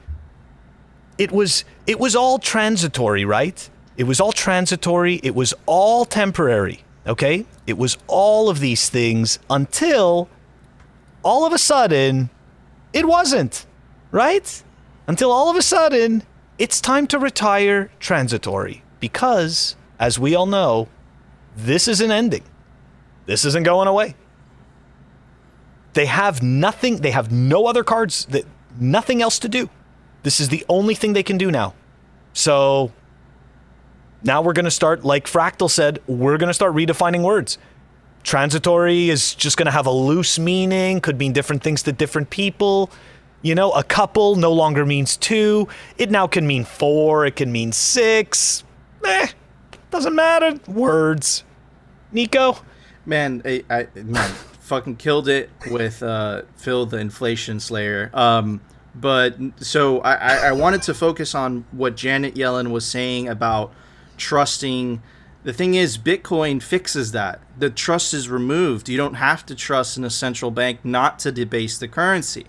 it 1.19 1.33
was 1.33 1.65
it 1.87 1.99
was 1.99 2.15
all 2.15 2.39
transitory, 2.39 3.25
right? 3.25 3.69
It 3.97 4.05
was 4.05 4.21
all 4.21 4.33
transitory, 4.33 5.21
it 5.23 5.35
was 5.35 5.55
all 5.65 6.05
temporary, 6.05 6.85
okay? 7.07 7.47
It 7.67 7.79
was 7.79 7.97
all 8.07 8.51
of 8.51 8.61
these 8.61 8.91
things 8.91 9.39
until 9.49 10.29
all 11.23 11.47
of 11.47 11.53
a 11.53 11.59
sudden 11.59 12.29
it 12.93 13.07
wasn't, 13.07 13.67
right? 14.11 14.63
Until 15.07 15.31
all 15.31 15.51
of 15.51 15.57
a 15.57 15.63
sudden, 15.63 16.23
it's 16.59 16.81
time 16.81 17.07
to 17.09 17.19
retire 17.19 17.91
transitory 18.01 18.83
because, 19.01 19.77
as 19.99 20.19
we 20.19 20.35
all 20.35 20.47
know, 20.47 20.89
this 21.57 21.89
isn't 21.89 22.11
ending. 22.11 22.43
This 23.27 23.45
isn't 23.45 23.65
going 23.65 23.89
away. 23.89 24.15
They 25.97 26.05
have 26.05 26.43
nothing, 26.43 26.99
they 26.99 27.13
have 27.13 27.33
no 27.33 27.67
other 27.67 27.83
cards, 27.83 28.27
that, 28.27 28.45
nothing 28.79 29.23
else 29.23 29.39
to 29.39 29.49
do. 29.49 29.71
This 30.25 30.41
is 30.41 30.51
the 30.51 30.63
only 30.69 30.95
thing 30.95 31.15
they 31.15 31.23
can 31.23 31.39
do 31.39 31.51
now. 31.51 31.73
So 32.35 32.93
now 34.23 34.43
we're 34.43 34.53
going 34.53 34.67
to 34.67 34.71
start, 34.71 35.07
like 35.07 35.25
Fractal 35.25 35.71
said, 35.71 36.01
we're 36.07 36.37
going 36.37 36.49
to 36.49 36.55
start 36.55 36.75
redefining 36.75 37.23
words. 37.23 37.57
Transitory 38.25 39.09
is 39.09 39.35
just 39.35 39.57
going 39.57 39.65
to 39.65 39.73
have 39.73 39.87
a 39.87 39.91
loose 39.91 40.39
meaning, 40.39 41.01
could 41.01 41.19
mean 41.19 41.33
different 41.33 41.63
things 41.63 41.83
to 41.85 41.93
different 41.93 42.29
people. 42.29 42.91
You 43.41 43.55
know, 43.55 43.73
a 43.73 43.83
couple 43.83 44.37
no 44.37 44.53
longer 44.53 44.85
means 44.85 45.17
two. 45.17 45.67
It 45.97 46.11
now 46.11 46.27
can 46.27 46.47
mean 46.47 46.67
four, 46.67 47.25
it 47.25 47.37
can 47.37 47.51
mean 47.51 47.73
six. 47.73 48.65
Eh, 49.03 49.29
doesn't 49.91 50.15
matter. 50.15 50.61
Words. 50.71 51.43
Nico? 52.13 52.59
Man, 53.07 53.41
I, 53.47 53.65
I 53.71 53.87
man, 53.95 54.31
fucking 54.67 54.97
killed 54.97 55.29
it 55.29 55.49
with 55.71 56.03
uh, 56.03 56.43
Phil 56.57 56.87
the 56.87 56.99
Inflation 56.99 57.61
Slayer. 57.61 58.11
Um, 58.13 58.61
but 58.97 59.37
so 59.59 60.01
I, 60.01 60.49
I, 60.49 60.53
wanted 60.53 60.83
to 60.83 60.95
focus 60.95 61.35
on 61.35 61.67
what 61.71 61.97
Janet 61.97 62.35
Yellen 62.35 62.71
was 62.71 62.85
saying 62.85 63.29
about 63.29 63.73
trusting. 64.17 65.03
The 65.45 65.53
thing 65.53 65.75
is, 65.75 65.99
Bitcoin 65.99 66.61
fixes 66.61 67.13
that. 67.13 67.41
The 67.57 67.71
trust 67.71 68.13
is 68.13 68.29
removed. 68.29 68.89
You 68.89 68.97
don't 68.97 69.15
have 69.15 69.47
to 69.47 69.55
trust 69.55 69.97
in 69.97 70.03
a 70.03 70.11
central 70.11 70.51
bank 70.51 70.81
not 70.83 71.21
to 71.21 71.31
debase 71.31 71.79
the 71.79 71.87
currency. 71.87 72.47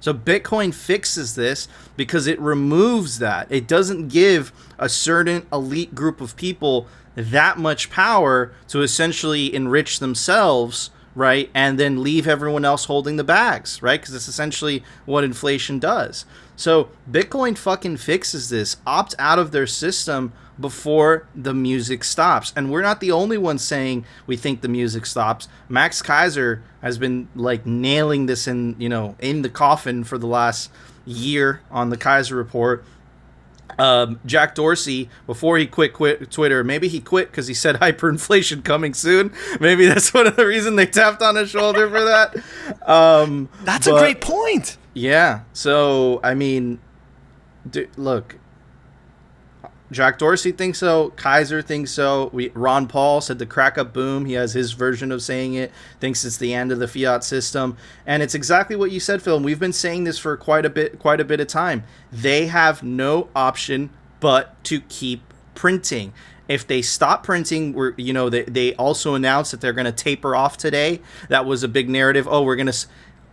So 0.00 0.14
Bitcoin 0.14 0.72
fixes 0.72 1.34
this 1.34 1.68
because 1.96 2.26
it 2.26 2.40
removes 2.40 3.18
that. 3.18 3.48
It 3.50 3.66
doesn't 3.66 4.08
give 4.08 4.52
a 4.78 4.88
certain 4.88 5.46
elite 5.52 5.94
group 5.94 6.20
of 6.20 6.36
people 6.36 6.86
that 7.16 7.58
much 7.58 7.90
power 7.90 8.52
to 8.68 8.80
essentially 8.80 9.52
enrich 9.52 9.98
themselves, 9.98 10.90
right? 11.14 11.50
And 11.54 11.78
then 11.78 12.02
leave 12.02 12.28
everyone 12.28 12.64
else 12.64 12.84
holding 12.84 13.16
the 13.16 13.24
bags, 13.24 13.82
right? 13.82 14.00
Because 14.00 14.14
it's 14.14 14.28
essentially 14.28 14.84
what 15.04 15.24
inflation 15.24 15.78
does. 15.78 16.24
So 16.56 16.90
Bitcoin 17.10 17.56
fucking 17.56 17.98
fixes 17.98 18.50
this. 18.50 18.76
Opt 18.86 19.14
out 19.18 19.38
of 19.38 19.50
their 19.50 19.66
system 19.66 20.32
before 20.60 21.26
the 21.34 21.54
music 21.54 22.02
stops. 22.04 22.52
And 22.56 22.70
we're 22.70 22.82
not 22.82 23.00
the 23.00 23.12
only 23.12 23.38
ones 23.38 23.62
saying 23.62 24.04
we 24.26 24.36
think 24.36 24.60
the 24.60 24.68
music 24.68 25.06
stops. 25.06 25.48
Max 25.68 26.02
Keiser 26.02 26.62
has 26.82 26.98
been 26.98 27.28
like 27.34 27.64
nailing 27.64 28.26
this 28.26 28.48
in, 28.48 28.74
you 28.78 28.88
know, 28.88 29.16
in 29.20 29.42
the 29.42 29.48
coffin 29.48 30.04
for 30.04 30.18
the 30.18 30.26
last 30.26 30.70
year 31.06 31.60
on 31.70 31.90
the 31.90 31.96
Keiser 31.96 32.36
report. 32.36 32.84
Um, 33.78 34.18
Jack 34.26 34.54
Dorsey, 34.54 35.08
before 35.26 35.56
he 35.58 35.66
quit, 35.66 35.92
quit 35.92 36.30
Twitter, 36.30 36.64
maybe 36.64 36.88
he 36.88 37.00
quit 37.00 37.30
because 37.30 37.46
he 37.46 37.54
said 37.54 37.76
hyperinflation 37.80 38.64
coming 38.64 38.92
soon. 38.94 39.32
Maybe 39.60 39.86
that's 39.86 40.12
one 40.14 40.26
of 40.26 40.36
the 40.36 40.46
reasons 40.46 40.76
they 40.76 40.86
tapped 40.86 41.22
on 41.22 41.36
his 41.36 41.50
shoulder 41.50 41.88
for 41.88 42.00
that. 42.04 42.36
Um, 42.88 43.48
That's 43.64 43.86
but- 43.86 43.96
a 43.96 43.98
great 44.00 44.20
point. 44.20 44.76
yeah. 44.94 45.42
So 45.52 46.20
I 46.24 46.34
mean, 46.34 46.80
d- 47.70 47.86
look, 47.96 48.36
Jack 49.90 50.18
Dorsey 50.18 50.52
thinks 50.52 50.78
so. 50.78 51.10
Keiser 51.16 51.64
thinks 51.64 51.90
so. 51.90 52.28
We 52.32 52.50
Ron 52.50 52.86
Paul 52.88 53.20
said 53.20 53.38
the 53.38 53.46
crack 53.46 53.78
up 53.78 53.92
boom. 53.92 54.26
He 54.26 54.34
has 54.34 54.52
his 54.52 54.72
version 54.72 55.10
of 55.10 55.22
saying 55.22 55.54
it. 55.54 55.72
Thinks 55.98 56.24
it's 56.24 56.36
the 56.36 56.52
end 56.52 56.70
of 56.72 56.78
the 56.78 56.88
fiat 56.88 57.24
system, 57.24 57.76
and 58.06 58.22
it's 58.22 58.34
exactly 58.34 58.76
what 58.76 58.90
you 58.90 59.00
said, 59.00 59.22
Phil. 59.22 59.36
And 59.36 59.44
we've 59.44 59.58
been 59.58 59.72
saying 59.72 60.04
this 60.04 60.18
for 60.18 60.36
quite 60.36 60.66
a 60.66 60.70
bit, 60.70 60.98
quite 60.98 61.20
a 61.20 61.24
bit 61.24 61.40
of 61.40 61.46
time. 61.46 61.84
They 62.12 62.46
have 62.48 62.82
no 62.82 63.28
option 63.34 63.90
but 64.20 64.62
to 64.64 64.80
keep 64.82 65.22
printing. 65.54 66.12
If 66.48 66.66
they 66.66 66.82
stop 66.82 67.24
printing, 67.24 67.72
we're 67.72 67.94
you 67.96 68.12
know 68.12 68.28
they 68.28 68.42
they 68.42 68.74
also 68.74 69.14
announced 69.14 69.52
that 69.52 69.60
they're 69.60 69.72
going 69.72 69.86
to 69.86 69.92
taper 69.92 70.36
off 70.36 70.58
today. 70.58 71.00
That 71.30 71.46
was 71.46 71.62
a 71.62 71.68
big 71.68 71.88
narrative. 71.88 72.28
Oh, 72.28 72.42
we're 72.42 72.56
going 72.56 72.70
to. 72.70 72.86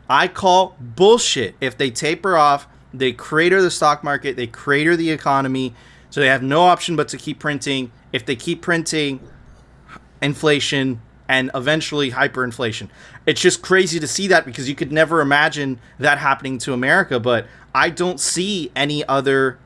I 0.10 0.28
call 0.30 0.76
bullshit. 0.80 1.56
If 1.60 1.78
they 1.78 1.90
taper 1.90 2.38
off, 2.38 2.68
they 2.94 3.12
crater 3.12 3.62
the 3.62 3.72
stock 3.72 4.04
market, 4.04 4.36
they 4.38 4.48
crater 4.48 4.96
the 4.96 5.12
economy. 5.12 5.74
So 6.16 6.22
they 6.22 6.28
have 6.28 6.42
no 6.42 6.62
option 6.62 6.96
but 6.96 7.10
to 7.10 7.18
keep 7.18 7.40
printing. 7.40 7.92
If 8.14 8.26
they 8.26 8.38
keep 8.38 8.62
printing, 8.62 9.20
inflation 10.22 11.02
and 11.28 11.52
eventually 11.54 12.12
hyperinflation. 12.12 12.88
It's 13.26 13.42
just 13.42 13.62
crazy 13.62 14.00
to 14.00 14.08
see 14.08 14.28
that 14.28 14.46
because 14.46 14.70
you 14.70 14.76
could 14.76 14.94
never 14.94 15.20
imagine 15.20 15.78
that 16.00 16.20
happening 16.20 16.58
to 16.60 16.72
America, 16.72 17.20
but 17.20 17.48
I 17.74 17.90
don't 17.90 18.18
see 18.18 18.72
any 18.78 19.04
other 19.04 19.60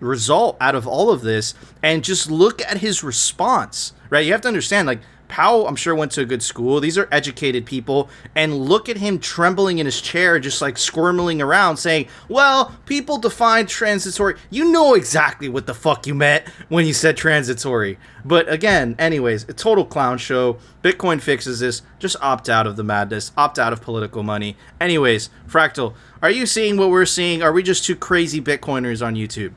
result 0.00 0.56
out 0.60 0.74
of 0.74 0.88
all 0.88 1.10
of 1.10 1.20
this. 1.22 1.54
And 1.80 2.02
just 2.02 2.28
look 2.28 2.60
at 2.60 2.78
his 2.78 3.04
response, 3.04 3.92
right? 4.10 4.26
You 4.26 4.32
have 4.32 4.40
to 4.40 4.48
understand, 4.48 4.88
like, 4.88 5.00
Powell, 5.34 5.66
I'm 5.66 5.74
sure, 5.74 5.96
went 5.96 6.12
to 6.12 6.20
a 6.20 6.24
good 6.24 6.44
school. 6.44 6.78
These 6.78 6.96
are 6.96 7.08
educated 7.10 7.66
people. 7.66 8.08
And 8.36 8.56
look 8.56 8.88
at 8.88 8.98
him 8.98 9.18
trembling 9.18 9.80
in 9.80 9.86
his 9.86 10.00
chair, 10.00 10.38
just 10.38 10.62
like 10.62 10.78
squirming 10.78 11.42
around, 11.42 11.76
saying, 11.78 12.06
Well, 12.28 12.76
people 12.86 13.18
define 13.18 13.66
transitory. 13.66 14.36
You 14.48 14.70
know 14.70 14.94
exactly 14.94 15.48
what 15.48 15.66
the 15.66 15.74
fuck 15.74 16.06
you 16.06 16.14
meant 16.14 16.46
when 16.68 16.86
you 16.86 16.92
said 16.92 17.16
transitory. 17.16 17.98
But 18.24 18.48
again, 18.48 18.94
anyways, 18.96 19.48
a 19.48 19.52
total 19.52 19.84
clown 19.84 20.18
show. 20.18 20.58
Bitcoin 20.84 21.20
fixes 21.20 21.58
this. 21.58 21.82
Just 21.98 22.14
opt 22.22 22.48
out 22.48 22.68
of 22.68 22.76
the 22.76 22.84
madness, 22.84 23.32
opt 23.36 23.58
out 23.58 23.72
of 23.72 23.82
political 23.82 24.22
money. 24.22 24.56
Anyways, 24.80 25.30
Fractal, 25.48 25.94
are 26.22 26.30
you 26.30 26.46
seeing 26.46 26.76
what 26.76 26.90
we're 26.90 27.06
seeing? 27.06 27.42
Are 27.42 27.52
we 27.52 27.64
just 27.64 27.84
two 27.84 27.96
crazy 27.96 28.40
Bitcoiners 28.40 29.04
on 29.04 29.16
YouTube? 29.16 29.54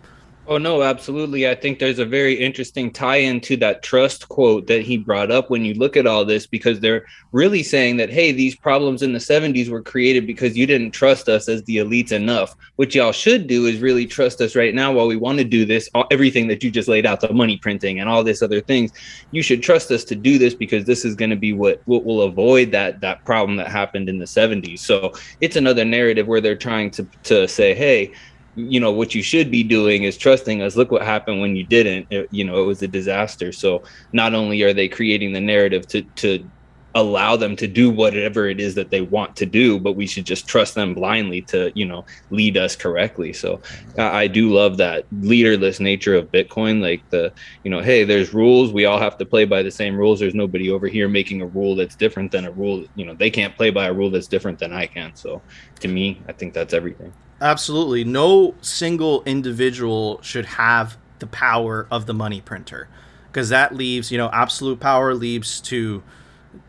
Oh 0.49 0.57
no, 0.57 0.81
absolutely. 0.81 1.49
I 1.49 1.55
think 1.55 1.77
there's 1.77 1.99
a 1.99 2.05
very 2.05 2.33
interesting 2.33 2.89
tie-in 2.89 3.41
to 3.41 3.57
that 3.57 3.83
trust 3.83 4.29
quote 4.29 4.67
that 4.67 4.81
he 4.81 4.95
brought 4.95 5.29
up 5.29 5.49
when 5.49 5.65
you 5.65 5.73
look 5.73 5.97
at 5.97 6.07
all 6.07 6.23
this 6.23 6.47
because 6.47 6.79
they're 6.79 7.05
really 7.33 7.63
saying 7.63 7.97
that 7.97 8.09
hey, 8.09 8.31
these 8.31 8.55
problems 8.55 9.01
in 9.01 9.11
the 9.11 9.19
70s 9.19 9.67
were 9.67 9.81
created 9.81 10.25
because 10.25 10.55
you 10.55 10.65
didn't 10.65 10.91
trust 10.91 11.27
us 11.27 11.49
as 11.49 11.63
the 11.63 11.77
elites 11.77 12.13
enough. 12.13 12.55
What 12.77 12.95
y'all 12.95 13.11
should 13.11 13.47
do 13.47 13.65
is 13.65 13.81
really 13.81 14.05
trust 14.05 14.39
us 14.39 14.55
right 14.55 14.73
now 14.73 14.93
while 14.93 15.07
we 15.07 15.17
want 15.17 15.37
to 15.39 15.43
do 15.43 15.65
this 15.65 15.89
all, 15.93 16.07
everything 16.11 16.47
that 16.47 16.63
you 16.63 16.71
just 16.71 16.87
laid 16.87 17.05
out, 17.05 17.19
the 17.19 17.33
money 17.33 17.57
printing 17.57 17.99
and 17.99 18.07
all 18.07 18.23
this 18.23 18.41
other 18.41 18.61
things. 18.61 18.93
You 19.31 19.41
should 19.41 19.61
trust 19.61 19.91
us 19.91 20.05
to 20.05 20.15
do 20.15 20.37
this 20.37 20.53
because 20.53 20.85
this 20.85 21.03
is 21.03 21.13
going 21.13 21.31
to 21.31 21.35
be 21.35 21.51
what 21.51 21.81
what 21.85 22.05
will 22.05 22.21
avoid 22.21 22.71
that 22.71 23.01
that 23.01 23.25
problem 23.25 23.57
that 23.57 23.67
happened 23.67 24.07
in 24.07 24.17
the 24.17 24.25
70s. 24.25 24.79
So, 24.79 25.11
it's 25.41 25.57
another 25.57 25.83
narrative 25.83 26.25
where 26.25 26.39
they're 26.39 26.55
trying 26.55 26.89
to 26.91 27.05
to 27.23 27.49
say, 27.49 27.73
hey, 27.73 28.13
you 28.57 28.79
know 28.79 28.91
what 28.91 29.15
you 29.15 29.23
should 29.23 29.51
be 29.51 29.63
doing 29.63 30.03
is 30.03 30.17
trusting 30.17 30.61
us. 30.63 30.75
Look 30.75 30.91
what 30.91 31.03
happened 31.03 31.41
when 31.41 31.55
you 31.55 31.65
didn't. 31.67 32.07
It- 32.11 32.27
you 32.31 32.43
know 32.45 32.61
it 32.61 32.65
was 32.65 32.81
a 32.83 32.87
disaster. 32.89 33.51
So 33.53 33.83
not 34.13 34.33
only 34.35 34.61
are 34.63 34.73
they 34.73 34.89
creating 34.89 35.33
the 35.33 35.41
narrative 35.41 35.87
to 35.89 36.03
to 36.17 36.49
allow 36.95 37.35
them 37.35 37.55
to 37.55 37.67
do 37.67 37.89
whatever 37.89 38.47
it 38.47 38.59
is 38.59 38.73
that 38.75 38.89
they 38.89 39.01
want 39.01 39.35
to 39.35 39.45
do 39.45 39.79
but 39.79 39.93
we 39.93 40.07
should 40.07 40.25
just 40.25 40.47
trust 40.47 40.73
them 40.73 40.93
blindly 40.93 41.41
to 41.41 41.71
you 41.75 41.85
know 41.85 42.05
lead 42.31 42.57
us 42.57 42.75
correctly. 42.75 43.33
So 43.33 43.61
i, 43.97 44.27
do 44.27 44.53
love 44.53 44.77
that 44.77 45.05
leaderless 45.21 45.79
nature 45.79 46.15
of 46.15 46.31
bitcoin 46.31 46.81
like 46.81 47.07
the 47.09 47.31
you 47.63 47.71
know 47.71 47.81
hey 47.81 48.03
there's 48.03 48.33
rules. 48.33 48.73
We 48.73 48.85
all 48.85 48.99
have 48.99 49.17
to 49.19 49.25
play 49.25 49.45
by 49.45 49.63
the 49.63 49.71
same 49.71 49.95
rules. 49.95 50.19
There's 50.19 50.35
nobody 50.35 50.69
over 50.69 50.87
here 50.87 51.07
making 51.07 51.41
a 51.41 51.47
rule 51.47 51.75
that's 51.75 51.95
different 51.95 52.31
than 52.31 52.45
a 52.45 52.51
rule. 52.51 52.85
You 52.95 53.05
know 53.05 53.13
they 53.13 53.29
can't 53.29 53.55
play 53.55 53.69
by 53.69 53.87
a 53.87 53.93
rule 53.93 54.09
that's 54.09 54.27
different 54.27 54.59
than 54.59 54.73
i 54.73 54.85
can. 54.85 55.15
So 55.15 55.41
to 55.79 55.87
me 55.87 56.21
i 56.27 56.31
think 56.31 56.53
that's 56.53 56.73
everything. 56.73 57.13
Absolutely. 57.39 58.03
No 58.03 58.55
single 58.61 59.23
individual 59.23 60.19
should 60.21 60.45
have 60.45 60.97
the 61.19 61.27
power 61.27 61.87
of 61.91 62.05
the 62.05 62.13
money 62.13 62.41
printer 62.41 62.87
because 63.27 63.49
that 63.49 63.75
leaves, 63.75 64.11
you 64.11 64.17
know, 64.17 64.29
absolute 64.33 64.79
power 64.79 65.13
leaves 65.13 65.61
to 65.61 66.01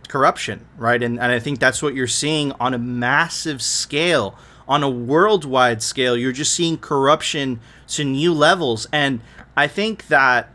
corruption, 0.08 0.66
right? 0.76 1.02
And, 1.02 1.20
and 1.20 1.30
I 1.30 1.38
think 1.38 1.58
that's 1.58 1.82
what 1.82 1.94
you're 1.94 2.06
seeing 2.06 2.52
on 2.52 2.74
a 2.74 2.78
massive 2.78 3.62
scale, 3.62 4.36
on 4.66 4.82
a 4.82 4.90
worldwide 4.90 5.82
scale. 5.82 6.16
You're 6.16 6.32
just 6.32 6.52
seeing 6.52 6.78
corruption 6.78 7.60
to 7.88 8.04
new 8.04 8.32
levels. 8.32 8.86
And 8.92 9.20
I 9.56 9.66
think 9.66 10.08
that 10.08 10.50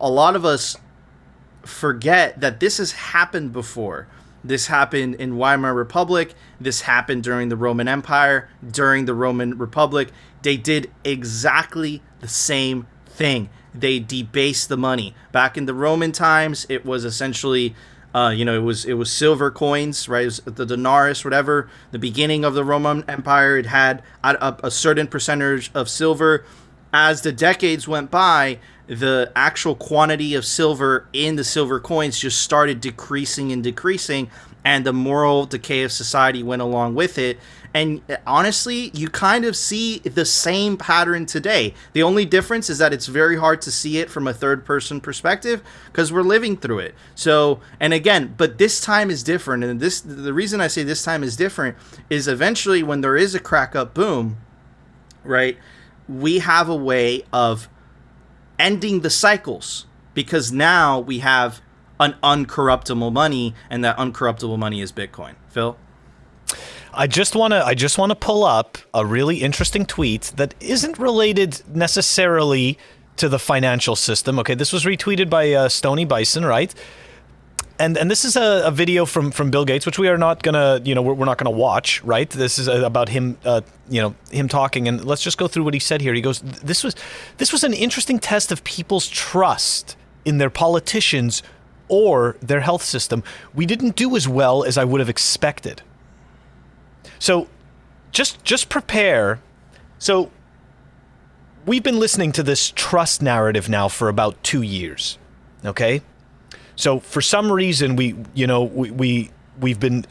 a 0.00 0.10
lot 0.10 0.36
of 0.36 0.44
us 0.44 0.76
forget 1.62 2.40
that 2.40 2.60
this 2.60 2.78
has 2.78 2.92
happened 2.92 3.52
before. 3.52 4.08
This 4.42 4.66
happened 4.66 5.14
in 5.14 5.36
Weimar 5.36 5.74
Republic. 5.74 6.34
This 6.60 6.82
happened 6.82 7.22
during 7.22 7.48
the 7.48 7.56
Roman 7.56 7.88
Empire, 7.88 8.50
during 8.68 9.06
the 9.06 9.14
Roman 9.14 9.56
Republic. 9.56 10.10
They 10.42 10.58
did 10.58 10.90
exactly 11.02 12.02
the 12.20 12.28
same 12.28 12.86
thing. 13.06 13.48
They 13.74 13.98
debased 13.98 14.68
the 14.68 14.76
money. 14.76 15.14
Back 15.32 15.56
in 15.56 15.64
the 15.64 15.74
Roman 15.74 16.12
times, 16.12 16.66
it 16.68 16.84
was 16.84 17.04
essentially 17.06 17.74
uh, 18.14 18.30
you 18.30 18.44
know, 18.44 18.54
it 18.54 18.62
was 18.62 18.84
it 18.84 18.94
was 18.94 19.10
silver 19.10 19.50
coins, 19.50 20.08
right? 20.08 20.30
The 20.44 20.64
denarius, 20.64 21.24
whatever. 21.24 21.68
The 21.90 21.98
beginning 21.98 22.44
of 22.44 22.54
the 22.54 22.64
Roman 22.64 23.04
Empire, 23.08 23.58
it 23.58 23.66
had 23.66 24.02
a, 24.22 24.56
a 24.62 24.70
certain 24.70 25.08
percentage 25.08 25.70
of 25.74 25.88
silver. 25.90 26.44
As 26.92 27.22
the 27.22 27.32
decades 27.32 27.88
went 27.88 28.12
by, 28.12 28.60
the 28.86 29.32
actual 29.34 29.74
quantity 29.74 30.34
of 30.36 30.44
silver 30.44 31.08
in 31.12 31.34
the 31.34 31.42
silver 31.42 31.80
coins 31.80 32.20
just 32.20 32.40
started 32.40 32.80
decreasing 32.80 33.50
and 33.50 33.64
decreasing, 33.64 34.30
and 34.64 34.86
the 34.86 34.92
moral 34.92 35.44
decay 35.44 35.82
of 35.82 35.90
society 35.90 36.42
went 36.42 36.62
along 36.62 36.94
with 36.94 37.18
it. 37.18 37.38
And 37.74 38.02
uh, 38.08 38.16
honestly, 38.26 38.92
you 38.94 39.08
kind 39.08 39.44
of 39.44 39.56
see 39.56 39.98
the 39.98 40.24
same 40.24 40.76
pattern 40.76 41.26
today. 41.26 41.74
The 41.92 42.04
only 42.04 42.24
difference 42.24 42.70
is 42.70 42.78
that 42.78 42.92
it's 42.92 43.06
very 43.06 43.36
hard 43.36 43.60
to 43.62 43.72
see 43.72 43.98
it 43.98 44.08
from 44.08 44.28
a 44.28 44.32
third 44.32 44.64
person 44.64 45.00
perspective 45.00 45.60
because 45.86 46.12
we're 46.12 46.22
living 46.22 46.56
through 46.56 46.78
it. 46.78 46.94
So, 47.16 47.60
and 47.80 47.92
again, 47.92 48.34
but 48.36 48.58
this 48.58 48.80
time 48.80 49.10
is 49.10 49.24
different. 49.24 49.64
And 49.64 49.80
this, 49.80 50.00
the 50.00 50.32
reason 50.32 50.60
I 50.60 50.68
say 50.68 50.84
this 50.84 51.02
time 51.02 51.24
is 51.24 51.36
different 51.36 51.76
is 52.08 52.28
eventually 52.28 52.84
when 52.84 53.00
there 53.00 53.16
is 53.16 53.34
a 53.34 53.40
crack 53.40 53.74
up 53.74 53.92
boom, 53.92 54.38
right? 55.24 55.58
We 56.08 56.38
have 56.38 56.68
a 56.68 56.76
way 56.76 57.24
of 57.32 57.68
ending 58.58 59.00
the 59.00 59.10
cycles 59.10 59.86
because 60.14 60.52
now 60.52 61.00
we 61.00 61.18
have 61.18 61.60
an 62.00 62.14
uncorruptible 62.22 63.12
money, 63.12 63.54
and 63.70 63.84
that 63.84 63.96
uncorruptible 63.96 64.58
money 64.58 64.80
is 64.80 64.92
Bitcoin. 64.92 65.34
Phil. 65.48 65.76
I 66.96 67.06
just 67.06 67.34
want 67.34 67.52
to 67.52 67.64
I 67.64 67.74
just 67.74 67.98
want 67.98 68.10
to 68.10 68.16
pull 68.16 68.44
up 68.44 68.78
a 68.92 69.04
really 69.04 69.38
interesting 69.38 69.86
tweet 69.86 70.32
that 70.36 70.54
isn't 70.60 70.98
related 70.98 71.62
necessarily 71.74 72.78
to 73.16 73.28
the 73.28 73.38
financial 73.38 73.96
system. 73.96 74.38
Okay, 74.38 74.54
this 74.54 74.72
was 74.72 74.84
retweeted 74.84 75.30
by 75.30 75.52
uh, 75.52 75.68
Stony 75.68 76.04
Bison, 76.04 76.44
right? 76.44 76.74
And 77.78 77.96
and 77.96 78.10
this 78.10 78.24
is 78.24 78.36
a, 78.36 78.62
a, 78.66 78.70
video 78.70 79.04
from 79.04 79.30
from 79.32 79.50
Bill 79.50 79.64
Gates, 79.64 79.84
which 79.84 79.98
we 79.98 80.08
are 80.08 80.18
not 80.18 80.42
gonna 80.42 80.80
you 80.84 80.94
know 80.94 81.02
we're, 81.02 81.14
we're 81.14 81.24
not 81.24 81.38
gonna 81.38 81.50
watch, 81.50 82.02
right? 82.04 82.30
This 82.30 82.58
is 82.58 82.68
about 82.68 83.08
him, 83.08 83.36
uh, 83.44 83.62
you 83.88 84.00
know, 84.00 84.14
him 84.30 84.48
talking. 84.48 84.86
And 84.86 85.04
let's 85.04 85.22
just 85.22 85.38
go 85.38 85.48
through 85.48 85.64
what 85.64 85.74
he 85.74 85.80
said 85.80 86.00
here. 86.00 86.14
He 86.14 86.20
goes, 86.20 86.40
"This 86.40 86.84
was 86.84 86.94
this 87.38 87.52
was 87.52 87.64
an 87.64 87.74
interesting 87.74 88.20
test 88.20 88.52
of 88.52 88.62
people's 88.62 89.08
trust 89.08 89.96
in 90.24 90.38
their 90.38 90.50
politicians 90.50 91.42
or 91.88 92.36
their 92.40 92.60
health 92.60 92.82
system. 92.82 93.24
We 93.54 93.66
didn't 93.66 93.96
do 93.96 94.16
as 94.16 94.28
well 94.28 94.62
as 94.64 94.78
I 94.78 94.84
would 94.84 95.00
have 95.00 95.08
expected." 95.08 95.82
So 97.18 97.48
just 98.12 98.42
just 98.44 98.68
prepare. 98.68 99.40
So 99.98 100.30
we've 101.66 101.82
been 101.82 101.98
listening 101.98 102.32
to 102.32 102.42
this 102.42 102.72
trust 102.74 103.22
narrative 103.22 103.68
now 103.68 103.88
for 103.88 104.08
about 104.08 104.42
2 104.42 104.62
years. 104.62 105.18
Okay? 105.64 106.02
So 106.76 107.00
for 107.00 107.20
some 107.20 107.50
reason 107.52 107.96
we 107.96 108.16
you 108.34 108.46
know 108.46 108.62
we, 108.62 108.90
we 108.90 109.30
we've 109.60 109.80
been 109.80 110.06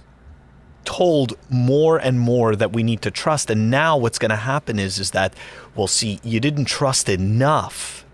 told 0.86 1.34
more 1.50 1.98
and 1.98 2.20
more 2.20 2.56
that 2.56 2.74
we 2.74 2.84
need 2.84 3.02
to 3.02 3.12
trust 3.12 3.50
and 3.50 3.72
now 3.72 3.96
what's 3.98 4.20
going 4.20 4.30
to 4.30 4.36
happen 4.36 4.80
is 4.80 5.00
is 5.00 5.12
that 5.12 5.34
well 5.76 5.88
see 5.88 6.20
you 6.24 6.42
didn't 6.42 6.66
trust 6.66 7.08
enough 7.08 8.06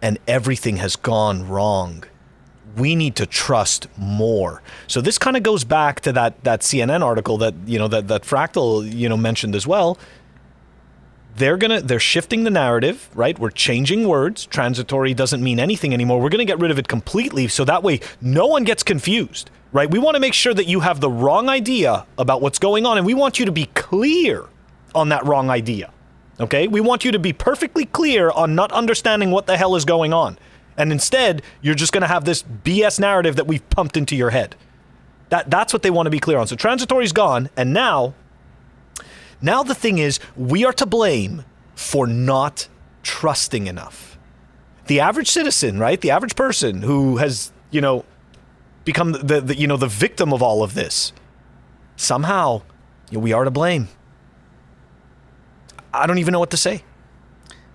and 0.00 0.18
everything 0.28 0.76
has 0.76 0.94
gone 0.94 1.48
wrong 1.48 2.04
we 2.76 2.94
need 2.94 3.16
to 3.16 3.26
trust 3.26 3.86
more. 3.96 4.62
So 4.86 5.00
this 5.00 5.18
kind 5.18 5.36
of 5.36 5.42
goes 5.42 5.64
back 5.64 6.00
to 6.02 6.12
that 6.12 6.44
that 6.44 6.60
CNN 6.60 7.02
article 7.02 7.38
that 7.38 7.54
you 7.66 7.78
know 7.78 7.88
that 7.88 8.08
that 8.08 8.22
Fractal 8.22 8.90
you 8.90 9.08
know 9.08 9.16
mentioned 9.16 9.54
as 9.54 9.66
well. 9.66 9.98
They're 11.36 11.56
gonna 11.56 11.80
they're 11.80 12.00
shifting 12.00 12.44
the 12.44 12.50
narrative, 12.50 13.10
right? 13.14 13.38
We're 13.38 13.50
changing 13.50 14.08
words. 14.08 14.46
Transitory 14.46 15.12
doesn't 15.14 15.42
mean 15.42 15.60
anything 15.60 15.92
anymore. 15.92 16.20
We're 16.20 16.30
gonna 16.30 16.44
get 16.44 16.58
rid 16.58 16.70
of 16.70 16.78
it 16.78 16.88
completely, 16.88 17.48
so 17.48 17.64
that 17.64 17.82
way 17.82 18.00
no 18.20 18.46
one 18.46 18.64
gets 18.64 18.82
confused, 18.82 19.50
right? 19.72 19.90
We 19.90 19.98
want 19.98 20.14
to 20.14 20.20
make 20.20 20.34
sure 20.34 20.54
that 20.54 20.66
you 20.66 20.80
have 20.80 21.00
the 21.00 21.10
wrong 21.10 21.48
idea 21.48 22.06
about 22.18 22.40
what's 22.40 22.58
going 22.58 22.86
on, 22.86 22.96
and 22.96 23.06
we 23.06 23.14
want 23.14 23.38
you 23.38 23.44
to 23.46 23.52
be 23.52 23.66
clear 23.74 24.46
on 24.94 25.10
that 25.10 25.26
wrong 25.26 25.50
idea. 25.50 25.92
Okay? 26.40 26.68
We 26.68 26.80
want 26.80 27.04
you 27.04 27.12
to 27.12 27.18
be 27.18 27.32
perfectly 27.32 27.84
clear 27.86 28.30
on 28.30 28.54
not 28.54 28.72
understanding 28.72 29.30
what 29.30 29.46
the 29.46 29.56
hell 29.56 29.76
is 29.76 29.84
going 29.84 30.12
on. 30.12 30.38
And 30.76 30.92
instead, 30.92 31.42
you're 31.62 31.74
just 31.74 31.92
going 31.92 32.02
to 32.02 32.08
have 32.08 32.24
this 32.24 32.42
BS 32.42 33.00
narrative 33.00 33.36
that 33.36 33.46
we've 33.46 33.68
pumped 33.70 33.96
into 33.96 34.14
your 34.14 34.30
head. 34.30 34.56
That, 35.30 35.50
that's 35.50 35.72
what 35.72 35.82
they 35.82 35.90
want 35.90 36.06
to 36.06 36.10
be 36.10 36.20
clear 36.20 36.38
on. 36.38 36.46
So 36.46 36.56
transitory's 36.56 37.12
gone, 37.12 37.50
and 37.56 37.72
now, 37.72 38.14
now 39.40 39.62
the 39.62 39.74
thing 39.74 39.98
is, 39.98 40.20
we 40.36 40.64
are 40.64 40.72
to 40.74 40.86
blame 40.86 41.44
for 41.74 42.06
not 42.06 42.68
trusting 43.02 43.66
enough. 43.66 44.18
The 44.86 45.00
average 45.00 45.28
citizen, 45.28 45.78
right? 45.78 46.00
The 46.00 46.10
average 46.10 46.36
person 46.36 46.82
who 46.82 47.16
has, 47.16 47.52
you 47.70 47.80
know, 47.80 48.04
become 48.84 49.12
the, 49.12 49.40
the 49.40 49.56
you 49.56 49.66
know 49.66 49.76
the 49.76 49.88
victim 49.88 50.32
of 50.32 50.42
all 50.42 50.62
of 50.62 50.74
this. 50.74 51.12
Somehow, 51.96 52.62
you 53.10 53.18
know, 53.18 53.22
we 53.22 53.32
are 53.32 53.44
to 53.44 53.50
blame. 53.50 53.88
I 55.92 56.06
don't 56.06 56.18
even 56.18 56.32
know 56.32 56.38
what 56.38 56.50
to 56.50 56.56
say. 56.56 56.84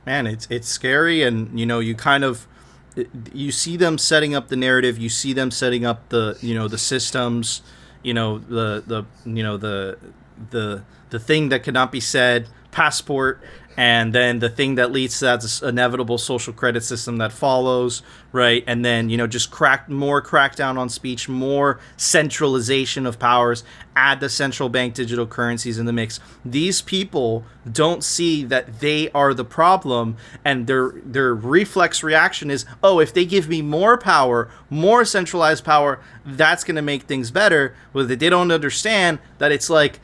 Man, 0.05 0.25
it's 0.25 0.47
it's 0.49 0.67
scary, 0.67 1.21
and 1.21 1.59
you 1.59 1.65
know, 1.65 1.79
you 1.79 1.93
kind 1.93 2.23
of 2.23 2.47
you 3.33 3.51
see 3.51 3.77
them 3.77 3.97
setting 3.97 4.35
up 4.35 4.49
the 4.49 4.55
narrative 4.55 4.97
you 4.97 5.09
see 5.09 5.33
them 5.33 5.49
setting 5.51 5.85
up 5.85 6.09
the 6.09 6.37
you 6.41 6.53
know 6.53 6.67
the 6.67 6.77
systems 6.77 7.61
you 8.03 8.13
know 8.13 8.37
the 8.37 8.83
the 8.85 9.05
you 9.25 9.43
know 9.43 9.57
the 9.57 9.97
the 10.49 10.83
the 11.09 11.19
thing 11.19 11.49
that 11.49 11.63
cannot 11.63 11.91
be 11.91 11.99
said 11.99 12.47
passport 12.71 13.41
and 13.77 14.13
then 14.13 14.39
the 14.39 14.49
thing 14.49 14.75
that 14.75 14.91
leads 14.91 15.19
to 15.19 15.25
that 15.25 15.61
inevitable 15.63 16.17
social 16.17 16.53
credit 16.53 16.83
system 16.83 17.17
that 17.17 17.31
follows 17.31 18.01
right? 18.31 18.63
And 18.67 18.83
then 18.83 19.09
you 19.09 19.17
know 19.17 19.27
just 19.27 19.51
crack 19.51 19.89
more 19.89 20.21
crackdown 20.21 20.77
on 20.77 20.89
speech 20.89 21.27
more 21.27 21.79
centralization 21.97 23.05
of 23.05 23.19
powers 23.19 23.63
add 23.95 24.21
the 24.21 24.29
central 24.29 24.69
bank 24.69 24.93
digital 24.93 25.27
currencies 25.27 25.77
in 25.77 25.85
the 25.85 25.93
mix. 25.93 26.19
These 26.45 26.81
people 26.81 27.43
don't 27.69 28.03
see 28.03 28.43
that 28.45 28.79
they 28.79 29.09
are 29.11 29.33
the 29.33 29.43
problem 29.45 30.17
and 30.45 30.67
their 30.67 30.93
their 31.03 31.33
reflex 31.33 32.03
reaction 32.03 32.49
is 32.49 32.65
oh 32.81 32.99
if 32.99 33.13
they 33.13 33.25
give 33.25 33.49
me 33.49 33.61
more 33.61 33.97
power 33.97 34.49
more 34.69 35.05
centralized 35.05 35.63
power 35.63 35.99
that's 36.25 36.63
going 36.63 36.75
to 36.75 36.81
make 36.81 37.03
things 37.03 37.31
better. 37.31 37.75
But 37.93 38.07
they 38.07 38.29
don't 38.29 38.51
understand 38.51 39.19
that 39.39 39.51
it's 39.51 39.69
like 39.69 39.99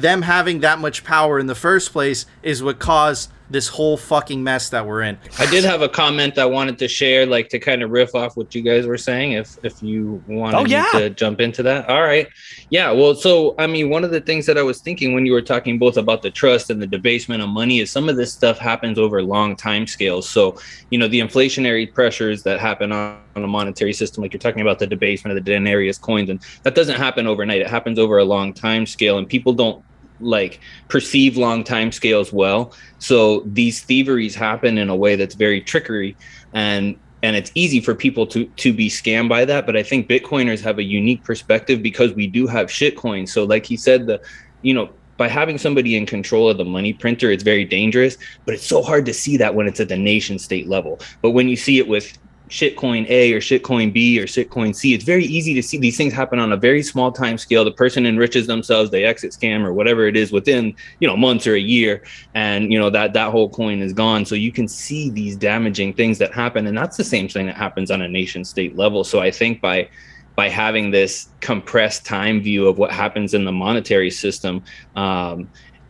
them 0.00 0.22
having 0.22 0.60
that 0.60 0.78
much 0.80 1.04
power 1.04 1.38
in 1.38 1.46
the 1.46 1.54
first 1.54 1.92
place 1.92 2.26
is 2.42 2.62
what 2.62 2.78
caused 2.78 3.30
this 3.50 3.68
whole 3.68 3.96
fucking 3.96 4.42
mess 4.42 4.70
that 4.70 4.86
we're 4.86 5.02
in. 5.02 5.18
I 5.38 5.46
did 5.46 5.64
have 5.64 5.82
a 5.82 5.88
comment 5.88 6.38
I 6.38 6.46
wanted 6.46 6.78
to 6.78 6.88
share, 6.88 7.26
like 7.26 7.48
to 7.50 7.58
kind 7.58 7.82
of 7.82 7.90
riff 7.90 8.14
off 8.14 8.36
what 8.36 8.54
you 8.54 8.62
guys 8.62 8.86
were 8.86 8.98
saying. 8.98 9.32
If 9.32 9.58
if 9.62 9.82
you 9.82 10.22
wanted 10.26 10.56
oh, 10.56 10.64
yeah. 10.64 10.88
to 10.92 11.10
jump 11.10 11.40
into 11.40 11.62
that, 11.64 11.88
all 11.88 12.02
right, 12.02 12.26
yeah. 12.70 12.90
Well, 12.90 13.14
so 13.14 13.54
I 13.58 13.66
mean, 13.66 13.90
one 13.90 14.04
of 14.04 14.10
the 14.10 14.20
things 14.20 14.46
that 14.46 14.56
I 14.56 14.62
was 14.62 14.80
thinking 14.80 15.14
when 15.14 15.26
you 15.26 15.32
were 15.32 15.42
talking 15.42 15.78
both 15.78 15.96
about 15.96 16.22
the 16.22 16.30
trust 16.30 16.70
and 16.70 16.80
the 16.80 16.86
debasement 16.86 17.42
of 17.42 17.48
money 17.48 17.80
is 17.80 17.90
some 17.90 18.08
of 18.08 18.16
this 18.16 18.32
stuff 18.32 18.58
happens 18.58 18.98
over 18.98 19.22
long 19.22 19.56
time 19.56 19.86
scales. 19.86 20.28
So 20.28 20.58
you 20.90 20.98
know, 20.98 21.08
the 21.08 21.20
inflationary 21.20 21.92
pressures 21.92 22.42
that 22.44 22.60
happen 22.60 22.92
on, 22.92 23.18
on 23.36 23.44
a 23.44 23.48
monetary 23.48 23.92
system, 23.92 24.22
like 24.22 24.32
you're 24.32 24.38
talking 24.38 24.62
about 24.62 24.78
the 24.78 24.86
debasement 24.86 25.36
of 25.36 25.44
the 25.44 25.50
denarius 25.50 25.98
coins, 25.98 26.30
and 26.30 26.40
that 26.62 26.74
doesn't 26.74 26.96
happen 26.96 27.26
overnight. 27.26 27.60
It 27.60 27.68
happens 27.68 27.98
over 27.98 28.18
a 28.18 28.24
long 28.24 28.54
time 28.54 28.86
scale, 28.86 29.18
and 29.18 29.28
people 29.28 29.52
don't 29.52 29.84
like 30.24 30.60
perceive 30.88 31.36
long 31.36 31.64
time 31.64 31.92
scales 31.92 32.32
well. 32.32 32.72
So 32.98 33.40
these 33.46 33.82
thieveries 33.82 34.34
happen 34.34 34.78
in 34.78 34.88
a 34.88 34.96
way 34.96 35.16
that's 35.16 35.34
very 35.34 35.60
trickery 35.60 36.16
and 36.52 36.96
and 37.22 37.36
it's 37.36 37.50
easy 37.54 37.80
for 37.80 37.94
people 37.94 38.26
to 38.28 38.44
to 38.44 38.72
be 38.72 38.90
scammed 38.90 39.28
by 39.28 39.44
that. 39.46 39.66
But 39.66 39.76
I 39.76 39.82
think 39.82 40.08
Bitcoiners 40.08 40.60
have 40.62 40.78
a 40.78 40.82
unique 40.82 41.24
perspective 41.24 41.82
because 41.82 42.12
we 42.12 42.26
do 42.26 42.46
have 42.46 42.68
shitcoins. 42.68 43.30
So 43.30 43.44
like 43.44 43.64
he 43.64 43.76
said, 43.76 44.06
the 44.06 44.20
you 44.62 44.74
know 44.74 44.90
by 45.16 45.28
having 45.28 45.58
somebody 45.58 45.96
in 45.96 46.06
control 46.06 46.50
of 46.50 46.58
the 46.58 46.64
money 46.64 46.92
printer, 46.92 47.30
it's 47.30 47.42
very 47.42 47.64
dangerous, 47.64 48.16
but 48.44 48.54
it's 48.54 48.66
so 48.66 48.82
hard 48.82 49.06
to 49.06 49.14
see 49.14 49.36
that 49.36 49.54
when 49.54 49.66
it's 49.66 49.80
at 49.80 49.88
the 49.88 49.96
nation 49.96 50.38
state 50.38 50.68
level. 50.68 51.00
But 51.22 51.30
when 51.30 51.48
you 51.48 51.56
see 51.56 51.78
it 51.78 51.86
with 51.86 52.18
shitcoin 52.54 53.04
A 53.10 53.32
or 53.32 53.40
shitcoin 53.40 53.92
B 53.92 54.20
or 54.20 54.26
shitcoin 54.26 54.76
C. 54.76 54.94
It's 54.94 55.02
very 55.02 55.24
easy 55.24 55.54
to 55.54 55.62
see 55.62 55.76
these 55.76 55.96
things 55.96 56.12
happen 56.12 56.38
on 56.38 56.52
a 56.52 56.56
very 56.56 56.84
small 56.84 57.10
time 57.10 57.36
scale. 57.36 57.64
The 57.64 57.72
person 57.72 58.06
enriches 58.06 58.46
themselves, 58.46 58.92
they 58.92 59.02
exit 59.02 59.32
scam 59.32 59.64
or 59.64 59.72
whatever 59.72 60.06
it 60.06 60.16
is 60.16 60.30
within, 60.30 60.76
you 61.00 61.08
know, 61.08 61.16
months 61.16 61.48
or 61.48 61.54
a 61.54 61.60
year. 61.60 62.04
And, 62.34 62.72
you 62.72 62.78
know, 62.78 62.90
that 62.90 63.12
that 63.14 63.32
whole 63.32 63.48
coin 63.48 63.82
is 63.82 63.92
gone. 63.92 64.24
So 64.24 64.36
you 64.36 64.52
can 64.52 64.68
see 64.68 65.10
these 65.10 65.34
damaging 65.34 65.94
things 65.94 66.16
that 66.18 66.32
happen. 66.32 66.68
And 66.68 66.78
that's 66.78 66.96
the 66.96 67.02
same 67.02 67.28
thing 67.28 67.46
that 67.46 67.56
happens 67.56 67.90
on 67.90 68.02
a 68.02 68.08
nation 68.08 68.44
state 68.44 68.76
level. 68.76 69.02
So 69.02 69.18
I 69.18 69.32
think 69.32 69.60
by 69.60 69.88
by 70.36 70.48
having 70.48 70.92
this 70.92 71.28
compressed 71.40 72.06
time 72.06 72.40
view 72.40 72.68
of 72.68 72.78
what 72.78 72.92
happens 72.92 73.34
in 73.34 73.44
the 73.44 73.52
monetary 73.52 74.10
system, 74.10 74.62
um, 74.94 75.48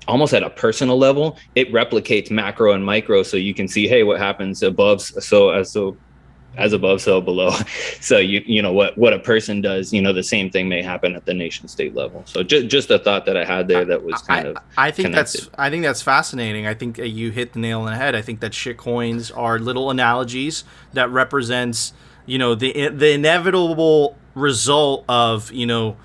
almost 0.08 0.32
at 0.32 0.42
a 0.42 0.50
personal 0.50 0.98
level, 0.98 1.36
it 1.54 1.70
replicates 1.72 2.30
macro 2.30 2.72
and 2.72 2.84
micro. 2.84 3.22
So 3.22 3.36
you 3.36 3.52
can 3.52 3.68
see, 3.68 3.86
hey, 3.86 4.02
what 4.02 4.18
happens 4.18 4.62
above. 4.62 5.02
So 5.02 5.50
as 5.50 5.70
so 5.70 5.96
as 6.56 6.72
above 6.72 7.00
so 7.00 7.20
below. 7.20 7.50
So 8.00 8.18
you 8.18 8.42
you 8.44 8.60
know 8.60 8.72
what 8.72 8.98
what 8.98 9.14
a 9.14 9.18
person 9.18 9.62
does 9.62 9.92
you 9.92 10.02
know 10.02 10.12
the 10.12 10.22
same 10.22 10.50
thing 10.50 10.68
may 10.68 10.82
happen 10.82 11.14
at 11.14 11.24
the 11.24 11.32
nation 11.32 11.68
state 11.68 11.94
level. 11.94 12.22
So 12.26 12.42
just 12.42 12.66
just 12.66 12.90
a 12.90 12.98
thought 12.98 13.24
that 13.24 13.36
i 13.36 13.44
had 13.44 13.66
there 13.66 13.84
that 13.86 14.02
was 14.02 14.20
kind 14.22 14.48
I, 14.48 14.50
of 14.50 14.56
i 14.76 14.90
think 14.90 15.06
connected. 15.06 15.40
that's 15.42 15.50
i 15.56 15.70
think 15.70 15.84
that's 15.84 16.02
fascinating. 16.02 16.66
I 16.66 16.74
think 16.74 16.98
you 16.98 17.30
hit 17.30 17.54
the 17.54 17.60
nail 17.60 17.80
on 17.80 17.86
the 17.86 17.96
head. 17.96 18.14
I 18.14 18.20
think 18.20 18.40
that 18.40 18.52
shit 18.52 18.76
coins 18.76 19.30
are 19.30 19.58
little 19.58 19.90
analogies 19.90 20.64
that 20.92 21.10
represents 21.10 21.94
you 22.26 22.38
know 22.38 22.54
the 22.54 22.88
the 22.88 23.12
inevitable 23.12 24.18
result 24.34 25.04
of 25.08 25.50
you 25.52 25.66
know 25.66 25.96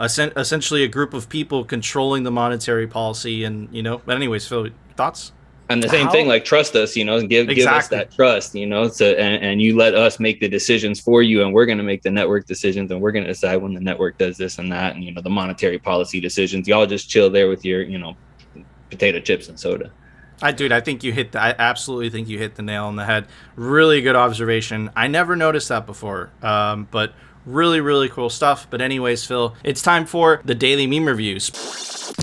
essentially 0.00 0.84
a 0.84 0.88
group 0.88 1.12
of 1.12 1.28
people 1.28 1.64
controlling 1.64 2.22
the 2.22 2.30
monetary 2.30 2.86
policy 2.86 3.42
and 3.42 3.68
you 3.72 3.82
know 3.82 4.00
but 4.06 4.14
anyways 4.14 4.46
phil 4.46 4.68
thoughts 4.96 5.32
and 5.70 5.82
the 5.82 5.88
same 5.88 6.06
How? 6.06 6.12
thing, 6.12 6.28
like 6.28 6.44
trust 6.44 6.74
us, 6.76 6.96
you 6.96 7.04
know, 7.04 7.20
give 7.20 7.48
exactly. 7.48 7.54
give 7.54 7.68
us 7.68 7.88
that 7.88 8.10
trust, 8.10 8.54
you 8.54 8.66
know. 8.66 8.88
So 8.88 9.12
and, 9.12 9.42
and 9.44 9.62
you 9.62 9.76
let 9.76 9.94
us 9.94 10.18
make 10.18 10.40
the 10.40 10.48
decisions 10.48 10.98
for 10.98 11.22
you, 11.22 11.42
and 11.42 11.52
we're 11.52 11.66
going 11.66 11.78
to 11.78 11.84
make 11.84 12.02
the 12.02 12.10
network 12.10 12.46
decisions, 12.46 12.90
and 12.90 13.00
we're 13.00 13.12
going 13.12 13.24
to 13.24 13.30
decide 13.30 13.56
when 13.56 13.74
the 13.74 13.80
network 13.80 14.16
does 14.18 14.36
this 14.36 14.58
and 14.58 14.72
that, 14.72 14.94
and 14.94 15.04
you 15.04 15.12
know, 15.12 15.20
the 15.20 15.30
monetary 15.30 15.78
policy 15.78 16.20
decisions. 16.20 16.66
Y'all 16.66 16.86
just 16.86 17.08
chill 17.08 17.28
there 17.28 17.48
with 17.48 17.64
your, 17.64 17.82
you 17.82 17.98
know, 17.98 18.16
potato 18.90 19.20
chips 19.20 19.48
and 19.48 19.60
soda. 19.60 19.90
I 20.40 20.52
dude, 20.52 20.72
I 20.72 20.80
think 20.80 21.02
you 21.02 21.12
hit. 21.12 21.32
The, 21.32 21.40
I 21.40 21.54
absolutely 21.58 22.10
think 22.10 22.28
you 22.28 22.38
hit 22.38 22.54
the 22.54 22.62
nail 22.62 22.84
on 22.84 22.96
the 22.96 23.04
head. 23.04 23.26
Really 23.56 24.00
good 24.00 24.16
observation. 24.16 24.90
I 24.94 25.08
never 25.08 25.36
noticed 25.36 25.68
that 25.68 25.84
before, 25.84 26.30
um, 26.42 26.86
but 26.90 27.12
really, 27.48 27.80
really 27.80 28.08
cool 28.08 28.30
stuff. 28.30 28.66
But 28.70 28.80
anyways, 28.80 29.24
Phil, 29.24 29.54
it's 29.64 29.82
time 29.82 30.06
for 30.06 30.40
the 30.44 30.54
daily 30.54 30.86
meme 30.86 31.06
reviews. 31.06 31.50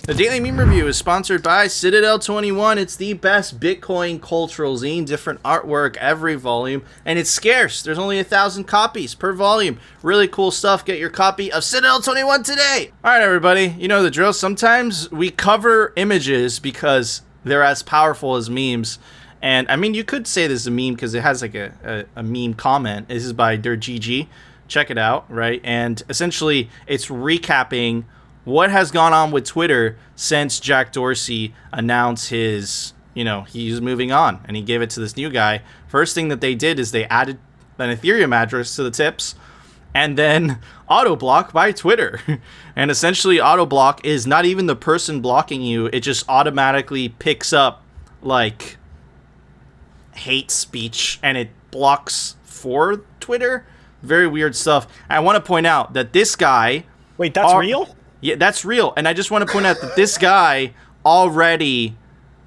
The 0.06 0.14
Daily 0.14 0.40
Meme 0.40 0.60
Review 0.60 0.88
is 0.88 0.98
sponsored 0.98 1.42
by 1.42 1.66
Citadel 1.66 2.20
21. 2.20 2.78
It's 2.78 2.96
the 2.96 3.14
best 3.14 3.60
Bitcoin 3.60 4.22
cultural 4.22 4.78
zine, 4.78 5.04
different 5.06 5.42
artwork 5.42 5.96
every 5.98 6.36
volume, 6.36 6.84
and 7.06 7.18
it's 7.18 7.32
scarce. 7.32 7.82
There's 7.82 7.98
only 7.98 8.20
a 8.20 8.24
thousand 8.24 8.66
copies 8.66 9.16
per 9.16 9.34
volume. 9.34 9.80
Really 10.04 10.28
cool 10.28 10.52
stuff. 10.52 10.86
Get 10.86 11.00
your 11.00 11.10
copy 11.10 11.52
of 11.52 11.64
Citadel 11.64 12.02
21 12.02 12.44
today. 12.44 12.92
All 13.04 13.12
right, 13.12 13.22
everybody. 13.22 13.74
You 13.80 13.88
know 13.88 14.04
the 14.04 14.12
drill. 14.12 14.34
Sometimes 14.34 15.10
we 15.12 15.32
cover 15.32 15.92
images 15.96 16.60
because 16.60 17.24
they're 17.44 17.64
as 17.64 17.82
powerful 17.82 18.36
as 18.36 18.48
memes. 18.48 19.00
And 19.42 19.68
I 19.72 19.76
mean, 19.76 19.96
you 19.96 20.04
could 20.04 20.28
say 20.28 20.46
this 20.46 20.62
is 20.62 20.68
a 20.68 20.72
meme 20.72 20.94
because 20.94 21.16
it 21.16 21.24
has 21.24 21.42
like 21.42 21.56
a, 21.56 21.72
a, 21.84 22.20
a 22.20 22.24
meme 22.24 22.54
comment. 22.54 23.08
This 23.08 23.26
is 23.26 23.34
by 23.34 23.58
DirtGG. 23.58 24.28
Check 24.68 24.90
it 24.90 24.98
out, 24.98 25.30
right? 25.30 25.62
And 25.64 26.02
essentially, 26.10 26.70
it's 26.88 27.08
recapping 27.08 28.06
what 28.46 28.70
has 28.70 28.92
gone 28.92 29.14
on 29.14 29.32
with 29.32 29.46
Twitter 29.46 29.98
since 30.16 30.60
Jack 30.60 30.92
Dorsey 30.92 31.54
announced 31.72 32.30
his, 32.30 32.94
you 33.14 33.24
know, 33.24 33.42
he's 33.42 33.82
moving 33.82 34.12
on 34.12 34.40
and 34.46 34.56
he 34.56 34.64
gave 34.64 34.82
it 34.82 34.90
to 34.92 35.00
this 35.00 35.18
new 35.18 35.30
guy. 35.30 35.62
First 35.88 36.16
thing 36.16 36.30
that 36.30 36.42
they 36.42 36.56
did 36.56 36.80
is 36.80 36.92
they 36.92 37.06
added 37.06 37.40
an 37.78 37.96
Ethereum 37.96 38.34
address 38.34 38.76
to 38.76 38.84
the 38.84 38.92
tips 38.92 39.36
and 39.94 40.18
then 40.18 40.60
auto 40.90 41.16
block 41.16 41.54
by 41.54 41.72
Twitter. 41.72 42.22
and 42.76 42.92
essentially, 42.92 43.42
auto 43.42 43.66
block 43.66 44.06
is 44.06 44.28
not 44.28 44.46
even 44.46 44.68
the 44.68 44.76
person 44.76 45.22
blocking 45.22 45.62
you, 45.62 45.88
it 45.88 46.02
just 46.02 46.28
automatically 46.30 47.10
picks 47.10 47.52
up 47.52 47.82
like 48.22 48.78
hate 50.14 50.52
speech 50.52 51.20
and 51.24 51.38
it 51.38 51.50
blocks 51.72 52.36
for 52.44 53.04
Twitter. 53.20 53.66
Very 54.06 54.28
weird 54.28 54.56
stuff. 54.56 54.88
I 55.10 55.20
want 55.20 55.36
to 55.36 55.42
point 55.42 55.66
out 55.68 55.94
that 55.94 56.14
this 56.14 56.36
guy. 56.36 56.86
Wait, 57.18 57.34
that's 57.34 57.52
are- 57.52 57.60
real? 57.60 57.96
Yeah, 58.22 58.36
that's 58.36 58.66
real. 58.66 58.94
And 58.98 59.08
I 59.08 59.14
just 59.14 59.30
want 59.30 59.46
to 59.46 59.52
point 59.52 59.66
out 59.66 59.82
that 59.82 59.96
this 59.96 60.18
guy 60.18 60.74
already 61.06 61.96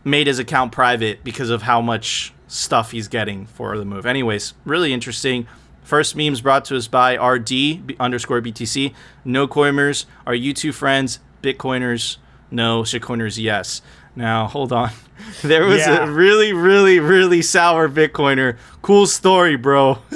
made 0.05 0.27
his 0.27 0.38
account 0.38 0.73
private 0.73 1.23
because 1.23 1.51
of 1.51 1.62
how 1.62 1.81
much 1.81 2.33
stuff 2.49 2.90
he's 2.90 3.09
getting 3.09 3.47
for 3.47 3.77
the 3.79 3.85
move. 3.85 4.07
Anyways, 4.07 4.55
really 4.64 4.92
interesting. 4.92 5.47
First 5.83 6.16
memes 6.16 6.40
brought 6.40 6.64
to 6.66 6.77
us 6.77 6.88
by 6.88 7.14
RD 7.16 7.97
underscore 8.01 8.40
BTC. 8.42 8.92
No 9.25 9.47
coiners. 9.47 10.07
Are 10.27 10.35
you 10.35 10.53
two 10.53 10.73
friends? 10.73 11.21
Bitcoiners? 11.42 12.16
No. 12.51 12.83
Shitcoiners? 12.83 13.40
Yes. 13.40 13.81
Now, 14.16 14.47
hold 14.47 14.73
on. 14.73 14.90
There 15.42 15.64
was 15.66 15.78
Yeah. 15.87 16.04
a 16.04 16.11
really, 16.11 16.52
really, 16.52 16.98
really 17.00 17.42
sour 17.42 17.88
Bitcoiner. 17.88 18.57
Cool 18.83 19.07
story, 19.07 19.57
bro. 19.57 19.98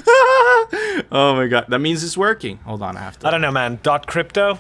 oh 1.12 1.34
my 1.36 1.46
god. 1.46 1.66
That 1.68 1.80
means 1.80 2.02
it's 2.04 2.16
working. 2.16 2.58
Hold 2.58 2.82
on. 2.82 2.96
I 2.96 3.00
have 3.00 3.18
to. 3.20 3.28
I 3.28 3.30
don't 3.30 3.40
know, 3.40 3.50
man. 3.50 3.78
Dot 3.82 4.06
crypto? 4.06 4.58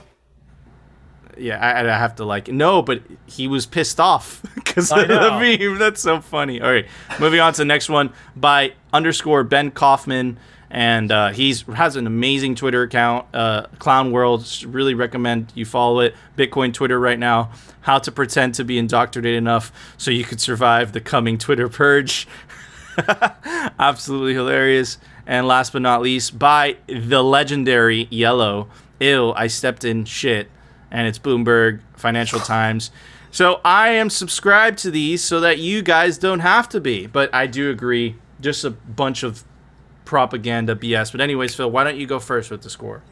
Yeah, 1.38 1.58
I, 1.58 1.80
I 1.80 1.98
have 1.98 2.16
to 2.16 2.24
like 2.26 2.48
no, 2.48 2.82
but 2.82 3.02
he 3.26 3.48
was 3.48 3.64
pissed 3.64 3.98
off 3.98 4.42
because 4.54 4.92
of 4.92 5.08
the 5.08 5.58
meme. 5.58 5.78
That's 5.78 6.02
so 6.02 6.20
funny. 6.20 6.60
All 6.60 6.70
right, 6.70 6.86
moving 7.18 7.40
on 7.40 7.54
to 7.54 7.58
the 7.62 7.64
next 7.64 7.88
one 7.88 8.12
by 8.36 8.74
underscore 8.92 9.42
Ben 9.42 9.70
Kaufman, 9.70 10.38
and 10.72 11.12
uh, 11.12 11.28
he's 11.32 11.62
has 11.62 11.96
an 11.96 12.06
amazing 12.06 12.54
Twitter 12.54 12.82
account, 12.82 13.26
uh, 13.34 13.66
Clown 13.78 14.10
World. 14.10 14.48
Really 14.64 14.94
recommend 14.94 15.52
you 15.54 15.66
follow 15.66 16.00
it. 16.00 16.14
Bitcoin 16.36 16.72
Twitter 16.72 16.98
right 16.98 17.18
now. 17.18 17.50
How 17.82 17.98
to 17.98 18.10
pretend 18.10 18.54
to 18.54 18.64
be 18.64 18.78
indoctrinated 18.78 19.36
enough 19.36 19.70
so 19.98 20.10
you 20.10 20.24
could 20.24 20.40
survive 20.40 20.92
the 20.92 21.00
coming 21.00 21.36
Twitter 21.36 21.68
purge. 21.68 22.26
Absolutely 23.78 24.32
hilarious. 24.32 24.96
And 25.26 25.46
last 25.46 25.74
but 25.74 25.82
not 25.82 26.00
least, 26.00 26.38
by 26.38 26.78
the 26.86 27.22
legendary 27.22 28.08
Yellow. 28.10 28.68
Ew, 28.98 29.32
I 29.32 29.48
stepped 29.48 29.84
in 29.84 30.06
shit. 30.06 30.48
And 30.90 31.06
it's 31.06 31.18
Bloomberg, 31.18 31.80
Financial 31.96 32.40
Times. 32.40 32.90
So 33.30 33.60
I 33.62 33.90
am 33.90 34.08
subscribed 34.08 34.78
to 34.80 34.90
these 34.90 35.22
so 35.22 35.38
that 35.40 35.58
you 35.58 35.82
guys 35.82 36.16
don't 36.16 36.40
have 36.40 36.66
to 36.70 36.80
be. 36.80 37.06
But 37.06 37.34
I 37.34 37.46
do 37.46 37.70
agree, 37.70 38.16
just 38.40 38.64
a 38.64 38.70
bunch 38.70 39.22
of 39.22 39.44
propaganda 40.04 40.74
BS. 40.74 41.12
But 41.12 41.20
anyways, 41.20 41.54
Phil, 41.54 41.70
why 41.70 41.84
don't 41.84 41.96
you 41.96 42.06
go 42.06 42.18
first 42.18 42.50
with 42.50 42.62
the 42.62 42.70
score? 42.70 43.02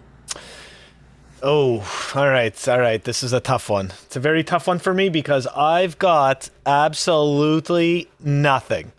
Oh, 1.42 1.86
all 2.14 2.28
right, 2.28 2.68
all 2.68 2.80
right. 2.80 3.02
This 3.02 3.22
is 3.22 3.32
a 3.32 3.40
tough 3.40 3.70
one. 3.70 3.92
It's 4.04 4.16
a 4.16 4.20
very 4.20 4.44
tough 4.44 4.66
one 4.66 4.78
for 4.78 4.92
me 4.92 5.08
because 5.08 5.46
I've 5.46 5.98
got 5.98 6.50
absolutely 6.66 8.10
nothing. 8.20 8.92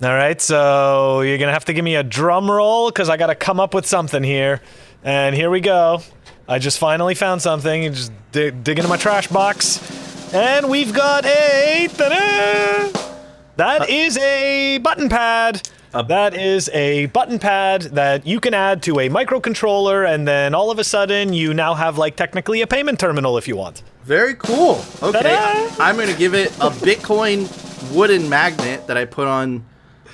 All 0.00 0.14
right, 0.14 0.40
so 0.40 1.22
you're 1.22 1.38
gonna 1.38 1.52
have 1.52 1.64
to 1.66 1.72
give 1.72 1.84
me 1.84 1.96
a 1.96 2.04
drum 2.04 2.50
roll 2.50 2.88
because 2.88 3.08
I 3.08 3.16
gotta 3.16 3.34
come 3.34 3.58
up 3.60 3.74
with 3.74 3.84
something 3.84 4.22
here. 4.22 4.62
And 5.02 5.34
here 5.34 5.50
we 5.50 5.60
go. 5.60 6.02
I 6.48 6.58
just 6.58 6.78
finally 6.78 7.14
found 7.14 7.42
something. 7.42 7.92
Just 7.92 8.12
dig, 8.32 8.64
dig 8.64 8.78
into 8.78 8.88
my 8.88 8.96
trash 8.96 9.26
box, 9.26 10.32
and 10.32 10.70
we've 10.70 10.94
got 10.94 11.26
a. 11.26 11.88
Ta-da! 11.88 13.08
That 13.56 13.82
uh, 13.82 13.86
is 13.88 14.16
a 14.18 14.78
button 14.78 15.08
pad. 15.08 15.68
That 15.92 16.34
is 16.34 16.68
a 16.70 17.06
button 17.06 17.38
pad 17.38 17.82
that 17.82 18.26
you 18.26 18.40
can 18.40 18.54
add 18.54 18.82
to 18.84 19.00
a 19.00 19.08
microcontroller, 19.08 20.08
and 20.08 20.26
then 20.28 20.54
all 20.54 20.70
of 20.70 20.78
a 20.78 20.84
sudden 20.84 21.32
you 21.32 21.54
now 21.54 21.74
have 21.74 21.98
like 21.98 22.16
technically 22.16 22.60
a 22.60 22.66
payment 22.66 23.00
terminal 23.00 23.38
if 23.38 23.48
you 23.48 23.56
want. 23.56 23.82
Very 24.04 24.34
cool. 24.34 24.82
Okay, 25.02 25.22
Ta-da! 25.22 25.82
I'm 25.82 25.96
gonna 25.96 26.14
give 26.14 26.34
it 26.34 26.50
a 26.56 26.70
Bitcoin 26.70 27.46
wooden 27.94 28.28
magnet 28.28 28.86
that 28.86 28.96
I 28.96 29.04
put 29.04 29.26
on 29.26 29.64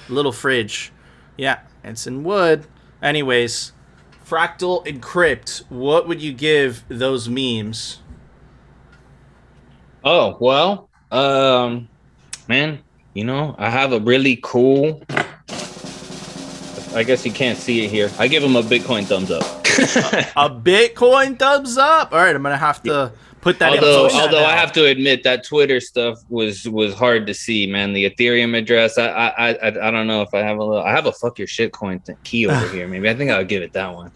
little 0.08 0.32
fridge. 0.32 0.92
Yeah, 1.36 1.60
it's 1.82 2.06
in 2.06 2.24
wood. 2.24 2.66
Anyways, 3.02 3.72
Fractal 4.24 4.86
Encrypt. 4.86 5.64
What 5.68 6.08
would 6.08 6.22
you 6.22 6.32
give 6.32 6.84
those 6.88 7.28
memes? 7.28 8.00
Oh 10.02 10.36
well, 10.40 10.88
um, 11.10 11.88
man, 12.48 12.80
you 13.14 13.24
know 13.24 13.54
I 13.58 13.70
have 13.70 13.92
a 13.92 14.00
really 14.00 14.38
cool. 14.42 15.02
I 16.94 17.02
guess 17.02 17.26
you 17.26 17.32
can't 17.32 17.58
see 17.58 17.84
it 17.84 17.90
here. 17.90 18.10
I 18.18 18.28
give 18.28 18.42
him 18.42 18.56
a 18.56 18.62
Bitcoin 18.62 19.04
thumbs 19.04 19.30
up. 19.30 19.42
A 20.36 20.48
Bitcoin 20.48 21.38
thumbs 21.38 21.76
up. 21.76 22.12
All 22.12 22.18
right, 22.18 22.34
I'm 22.34 22.42
gonna 22.42 22.56
have 22.56 22.82
to 22.84 23.12
put 23.40 23.58
that 23.58 23.72
although, 23.72 24.06
in. 24.06 24.10
Post 24.10 24.14
that 24.14 24.22
although 24.22 24.44
I 24.44 24.52
have 24.52 24.72
to 24.72 24.86
admit 24.86 25.24
that 25.24 25.44
Twitter 25.44 25.80
stuff 25.80 26.20
was 26.28 26.68
was 26.68 26.94
hard 26.94 27.26
to 27.26 27.34
see, 27.34 27.66
man. 27.66 27.92
The 27.92 28.08
Ethereum 28.08 28.56
address, 28.56 28.98
I 28.98 29.06
I 29.06 29.28
I, 29.28 29.50
I 29.50 29.88
I 29.88 29.90
don't 29.90 30.06
know 30.06 30.22
if 30.22 30.32
I 30.32 30.38
have 30.38 30.58
a 30.58 30.64
little. 30.64 30.82
I 30.84 30.92
have 30.92 31.06
a 31.06 31.12
fuck 31.12 31.38
your 31.38 31.48
shit 31.48 31.72
coin 31.72 31.98
th- 32.00 32.16
key 32.22 32.46
over 32.46 32.68
here. 32.72 32.86
Maybe 32.86 33.08
I 33.10 33.14
think 33.14 33.30
I'll 33.32 33.44
give 33.44 33.62
it 33.62 33.72
that 33.72 33.92
one. 33.94 34.12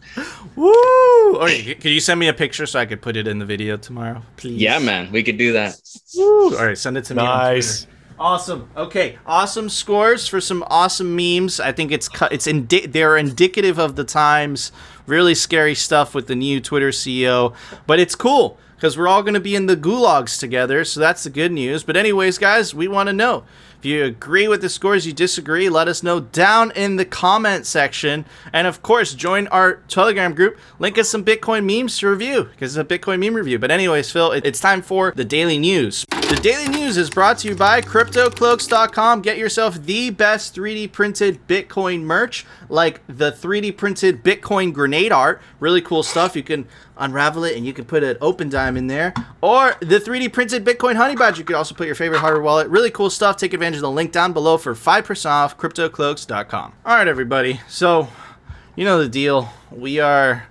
Woo! 0.56 0.72
All 0.72 1.40
right, 1.40 1.78
can 1.80 1.90
you 1.90 2.00
send 2.00 2.20
me 2.20 2.28
a 2.28 2.32
picture 2.34 2.66
so 2.66 2.78
I 2.78 2.86
could 2.86 3.02
put 3.02 3.16
it 3.16 3.26
in 3.26 3.38
the 3.38 3.44
video 3.46 3.76
tomorrow, 3.76 4.22
please? 4.36 4.60
Yeah, 4.60 4.78
man, 4.78 5.10
we 5.10 5.22
could 5.24 5.38
do 5.38 5.52
that. 5.52 5.80
Woo! 6.16 6.56
All 6.56 6.64
right, 6.64 6.78
send 6.78 6.96
it 6.96 7.04
to 7.06 7.14
me. 7.14 7.22
Nice. 7.22 7.86
Awesome. 8.20 8.68
Okay, 8.76 9.16
awesome 9.26 9.68
scores 9.68 10.26
for 10.26 10.40
some 10.40 10.64
awesome 10.66 11.14
memes. 11.14 11.60
I 11.60 11.70
think 11.72 11.92
it's. 11.92 12.08
It's 12.32 12.46
indi- 12.46 12.86
they're 12.86 13.16
indicative 13.16 13.78
of 13.78 13.94
the 13.94 14.04
times. 14.04 14.72
Really 15.06 15.34
scary 15.34 15.74
stuff 15.74 16.14
with 16.14 16.26
the 16.26 16.34
new 16.34 16.60
Twitter 16.60 16.90
CEO, 16.90 17.54
but 17.86 18.00
it's 18.00 18.14
cool 18.14 18.58
because 18.74 18.98
we're 18.98 19.08
all 19.08 19.22
going 19.22 19.34
to 19.34 19.40
be 19.40 19.54
in 19.54 19.66
the 19.66 19.76
gulags 19.76 20.38
together. 20.38 20.84
So 20.84 21.00
that's 21.00 21.24
the 21.24 21.30
good 21.30 21.52
news. 21.52 21.82
But 21.84 21.96
anyways, 21.96 22.38
guys, 22.38 22.74
we 22.74 22.88
want 22.88 23.08
to 23.08 23.12
know 23.12 23.44
if 23.78 23.84
you 23.84 24.04
agree 24.04 24.48
with 24.48 24.60
the 24.60 24.68
scores, 24.68 25.06
you 25.06 25.12
disagree. 25.12 25.68
Let 25.68 25.86
us 25.86 26.02
know 26.02 26.18
down 26.18 26.72
in 26.72 26.96
the 26.96 27.04
comment 27.04 27.64
section, 27.64 28.24
and 28.52 28.66
of 28.66 28.82
course, 28.82 29.14
join 29.14 29.46
our 29.48 29.74
Telegram 29.86 30.34
group. 30.34 30.58
Link 30.80 30.98
us 30.98 31.08
some 31.08 31.24
Bitcoin 31.24 31.64
memes 31.64 31.96
to 31.98 32.08
review 32.08 32.44
because 32.44 32.76
it's 32.76 32.92
a 32.92 32.98
Bitcoin 32.98 33.20
meme 33.20 33.34
review. 33.34 33.60
But 33.60 33.70
anyways, 33.70 34.10
Phil, 34.10 34.32
it's 34.32 34.58
time 34.58 34.82
for 34.82 35.12
the 35.14 35.24
daily 35.24 35.58
news. 35.58 36.04
The 36.10 36.40
daily 36.42 36.68
news 36.68 36.96
is 36.96 37.08
brought 37.08 37.38
to 37.38 37.48
you 37.48 37.54
by 37.54 37.80
CryptoCloaks.com. 37.80 39.22
Get 39.22 39.38
yourself 39.38 39.76
the 39.76 40.10
best 40.10 40.54
3D 40.56 40.90
printed 40.90 41.46
Bitcoin 41.46 42.02
merch, 42.02 42.44
like 42.68 43.00
the 43.06 43.30
3D 43.30 43.76
printed 43.76 44.24
Bitcoin 44.24 44.72
grenade 44.72 45.12
art. 45.12 45.40
Really 45.60 45.80
cool 45.80 46.02
stuff. 46.02 46.36
You 46.36 46.42
can 46.42 46.66
unravel 46.98 47.44
it 47.44 47.56
and 47.56 47.64
you 47.64 47.72
can 47.72 47.84
put 47.84 48.02
an 48.02 48.16
Opendime 48.16 48.76
in 48.76 48.88
there. 48.88 49.14
Or 49.40 49.76
the 49.80 50.00
3D 50.00 50.32
printed 50.32 50.64
Bitcoin 50.64 50.96
honey 50.96 51.16
badge. 51.16 51.38
You 51.38 51.44
could 51.44 51.56
also 51.56 51.74
put 51.74 51.86
your 51.86 51.94
favorite 51.94 52.18
hardware 52.18 52.42
wallet. 52.42 52.68
Really 52.68 52.90
cool 52.90 53.08
stuff. 53.08 53.36
Take 53.36 53.54
advantage 53.54 53.67
of 53.76 53.82
the 53.82 53.90
link 53.90 54.12
down 54.12 54.32
below 54.32 54.58
for 54.58 54.74
5% 54.74 55.26
off 55.26 55.56
CryptoCloaks.com. 55.56 56.72
All 56.84 56.94
right, 56.94 57.08
everybody. 57.08 57.60
So, 57.68 58.08
you 58.76 58.84
know 58.84 58.98
the 58.98 59.08
deal. 59.08 59.50
We 59.70 60.00
are 60.00 60.46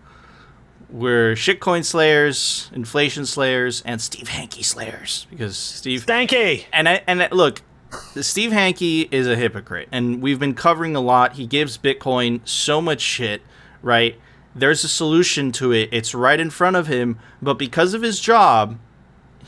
we're 0.89 1.33
shitcoin 1.33 1.83
slayers, 1.83 2.69
inflation 2.73 3.25
slayers, 3.25 3.81
and 3.81 4.01
Steve 4.01 4.29
Hanke 4.29 4.63
slayers 4.63 5.27
because 5.29 5.57
Steve 5.57 6.05
Stanky. 6.05 6.65
and 6.71 6.87
I 6.87 7.03
and 7.07 7.23
I, 7.23 7.29
look, 7.29 7.61
Steve 8.21 8.51
Hanke 8.51 9.07
is 9.11 9.27
a 9.27 9.35
hypocrite, 9.35 9.89
and 9.91 10.21
we've 10.21 10.39
been 10.39 10.53
covering 10.53 10.95
a 10.95 11.01
lot. 11.01 11.33
He 11.33 11.45
gives 11.45 11.77
Bitcoin 11.77 12.41
so 12.45 12.81
much 12.81 13.01
shit, 13.01 13.41
right? 13.81 14.19
There's 14.55 14.83
a 14.83 14.89
solution 14.89 15.51
to 15.53 15.71
it. 15.71 15.89
It's 15.91 16.15
right 16.15 16.39
in 16.39 16.49
front 16.49 16.75
of 16.75 16.87
him, 16.87 17.19
but 17.41 17.55
because 17.55 17.93
of 17.93 18.01
his 18.01 18.19
job, 18.19 18.79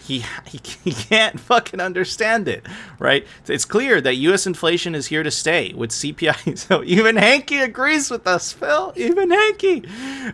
he, 0.10 0.26
he 0.48 0.60
he 0.84 0.92
can't 0.92 1.40
fucking 1.40 1.80
understand 1.80 2.48
it, 2.48 2.66
right? 2.98 3.26
It's 3.48 3.66
clear 3.66 4.02
that 4.02 4.16
U.S. 4.16 4.48
inflation 4.48 4.96
is 4.96 5.08
here 5.08 5.22
to 5.24 5.32
stay 5.32 5.74
with 5.74 5.92
CPI. 5.92 6.40
So 6.70 6.84
even 6.84 7.16
Hanke 7.16 7.64
agrees 7.64 8.10
with 8.10 8.28
us, 8.28 8.52
Phil. 8.52 8.92
Even 8.96 9.30
Hanke, 9.30 9.84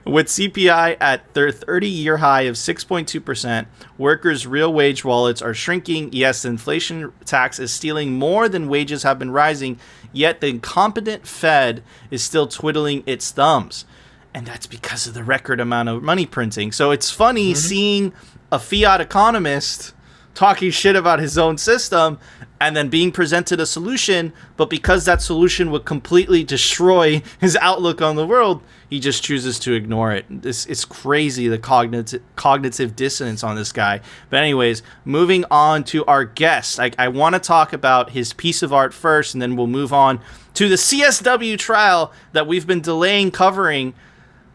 with 0.06 0.28
CPI 0.28 0.98
at 1.00 1.34
their 1.34 1.52
30-year 1.52 2.18
high 2.18 2.44
of 2.44 2.56
6.2 2.56 3.24
percent, 3.24 3.68
workers' 3.98 4.48
real 4.48 4.74
wage 4.74 5.04
wallets 5.04 5.42
are 5.42 5.54
shrinking. 5.54 6.10
Yes, 6.14 6.42
the 6.42 6.50
inflation 6.50 7.12
tax 7.26 7.60
is 7.60 7.72
stealing 7.72 8.14
more 8.14 8.48
than 8.48 8.70
wages 8.70 9.04
have 9.04 9.20
been 9.20 9.32
rising. 9.32 9.80
Yet 10.14 10.40
the 10.40 10.48
incompetent 10.48 11.28
Fed 11.28 11.84
is 12.10 12.24
still 12.24 12.48
twiddling 12.48 13.04
its 13.06 13.32
thumbs 13.32 13.86
and 14.34 14.46
that's 14.46 14.68
because 14.68 15.08
of 15.08 15.14
the 15.14 15.24
record 15.24 15.62
amount 15.62 15.88
of 15.88 16.04
money 16.04 16.26
printing. 16.26 16.74
So 16.74 16.92
it's 16.92 17.10
funny 17.10 17.52
mm-hmm. 17.52 17.58
seeing 17.58 18.14
a 18.52 18.60
fiat 18.60 19.02
economist 19.02 19.94
talking 20.34 20.70
shit 20.70 20.96
about 20.96 21.20
his 21.20 21.38
own 21.38 21.58
system 21.58 22.20
and 22.60 22.76
then 22.76 22.88
being 22.90 23.12
presented 23.12 23.60
a 23.60 23.66
solution, 23.66 24.32
but 24.56 24.70
because 24.70 25.06
that 25.06 25.22
solution 25.22 25.72
would 25.72 25.84
completely 25.84 26.44
destroy 26.44 27.22
his 27.40 27.58
outlook 27.58 28.02
on 28.02 28.16
the 28.16 28.26
world, 28.26 28.62
he 28.90 29.00
just 29.00 29.24
chooses 29.24 29.60
to 29.60 29.74
ignore 29.74 30.14
it. 30.14 30.26
This 30.30 30.66
it's 30.68 30.86
crazy 30.86 31.48
the 31.48 31.58
cognitive 31.58 32.22
cognitive 32.36 32.96
dissonance 32.96 33.44
on 33.44 33.56
this 33.56 33.72
guy. 33.72 34.00
But 34.30 34.38
anyways, 34.38 34.84
moving 35.04 35.44
on 35.52 35.84
to 35.86 36.06
our 36.06 36.24
guest. 36.24 36.80
I, 36.80 36.92
I 36.98 37.10
want 37.10 37.36
to 37.36 37.40
talk 37.40 37.74
about 37.74 38.12
his 38.12 38.32
piece 38.32 38.64
of 38.64 38.72
art 38.72 38.94
first, 38.94 39.34
and 39.34 39.42
then 39.42 39.56
we'll 39.56 39.68
move 39.68 39.92
on 39.92 40.22
to 40.54 40.70
the 40.70 40.76
CSW 40.76 41.58
trial 41.58 42.14
that 42.32 42.48
we've 42.48 42.66
been 42.66 42.82
delaying 42.82 43.32
covering 43.32 43.94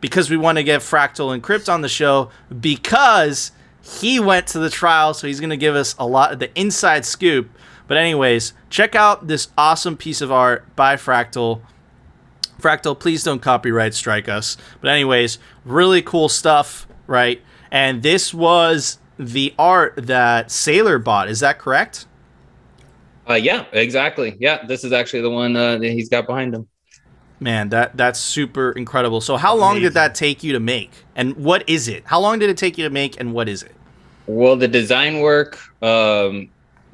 because 0.00 0.30
we 0.30 0.36
want 0.38 0.56
to 0.56 0.64
get 0.64 0.80
Fractal 0.80 1.38
Encrypt 1.38 1.70
on 1.70 1.82
the 1.82 1.88
show 1.88 2.30
because 2.60 3.52
he 3.82 4.20
went 4.20 4.46
to 4.48 4.58
the 4.58 4.70
trial, 4.70 5.14
so 5.14 5.26
he's 5.26 5.40
going 5.40 5.50
to 5.50 5.56
give 5.56 5.74
us 5.74 5.94
a 5.98 6.06
lot 6.06 6.32
of 6.32 6.38
the 6.38 6.56
inside 6.58 7.04
scoop. 7.04 7.50
But 7.86 7.96
anyways, 7.96 8.52
check 8.68 8.94
out 8.94 9.26
this 9.26 9.48
awesome 9.58 9.96
piece 9.96 10.20
of 10.20 10.30
art 10.30 10.76
by 10.76 10.96
Fractal. 10.96 11.62
Fractal, 12.60 12.98
please 12.98 13.24
don't 13.24 13.40
copyright 13.40 13.94
strike 13.94 14.28
us. 14.28 14.56
But 14.80 14.90
anyways, 14.90 15.38
really 15.64 16.02
cool 16.02 16.28
stuff, 16.28 16.86
right? 17.06 17.42
And 17.70 18.02
this 18.02 18.34
was 18.34 18.98
the 19.18 19.54
art 19.58 19.94
that 19.96 20.48
Saylor 20.48 21.02
bought. 21.02 21.28
Is 21.28 21.40
that 21.40 21.58
correct? 21.58 22.06
Uh, 23.28 23.34
yeah, 23.34 23.64
exactly. 23.72 24.36
Yeah, 24.40 24.64
this 24.66 24.84
is 24.84 24.92
actually 24.92 25.22
the 25.22 25.30
one 25.30 25.56
uh, 25.56 25.78
that 25.78 25.90
he's 25.90 26.08
got 26.08 26.26
behind 26.26 26.54
him. 26.54 26.68
Man, 27.40 27.70
that 27.70 27.96
that's 27.96 28.20
super 28.20 28.72
incredible. 28.72 29.22
So 29.22 29.38
how 29.38 29.56
long 29.56 29.80
did 29.80 29.94
that 29.94 30.14
take 30.14 30.44
you 30.44 30.52
to 30.52 30.60
make? 30.60 30.90
And 31.16 31.34
what 31.36 31.66
is 31.68 31.88
it? 31.88 32.02
How 32.04 32.20
long 32.20 32.38
did 32.38 32.50
it 32.50 32.58
take 32.58 32.76
you 32.76 32.84
to 32.84 32.90
make 32.90 33.18
and 33.18 33.32
what 33.32 33.48
is 33.48 33.62
it? 33.62 33.74
Well, 34.26 34.56
the 34.56 34.68
design 34.68 35.20
work, 35.20 35.58
um, 35.82 36.50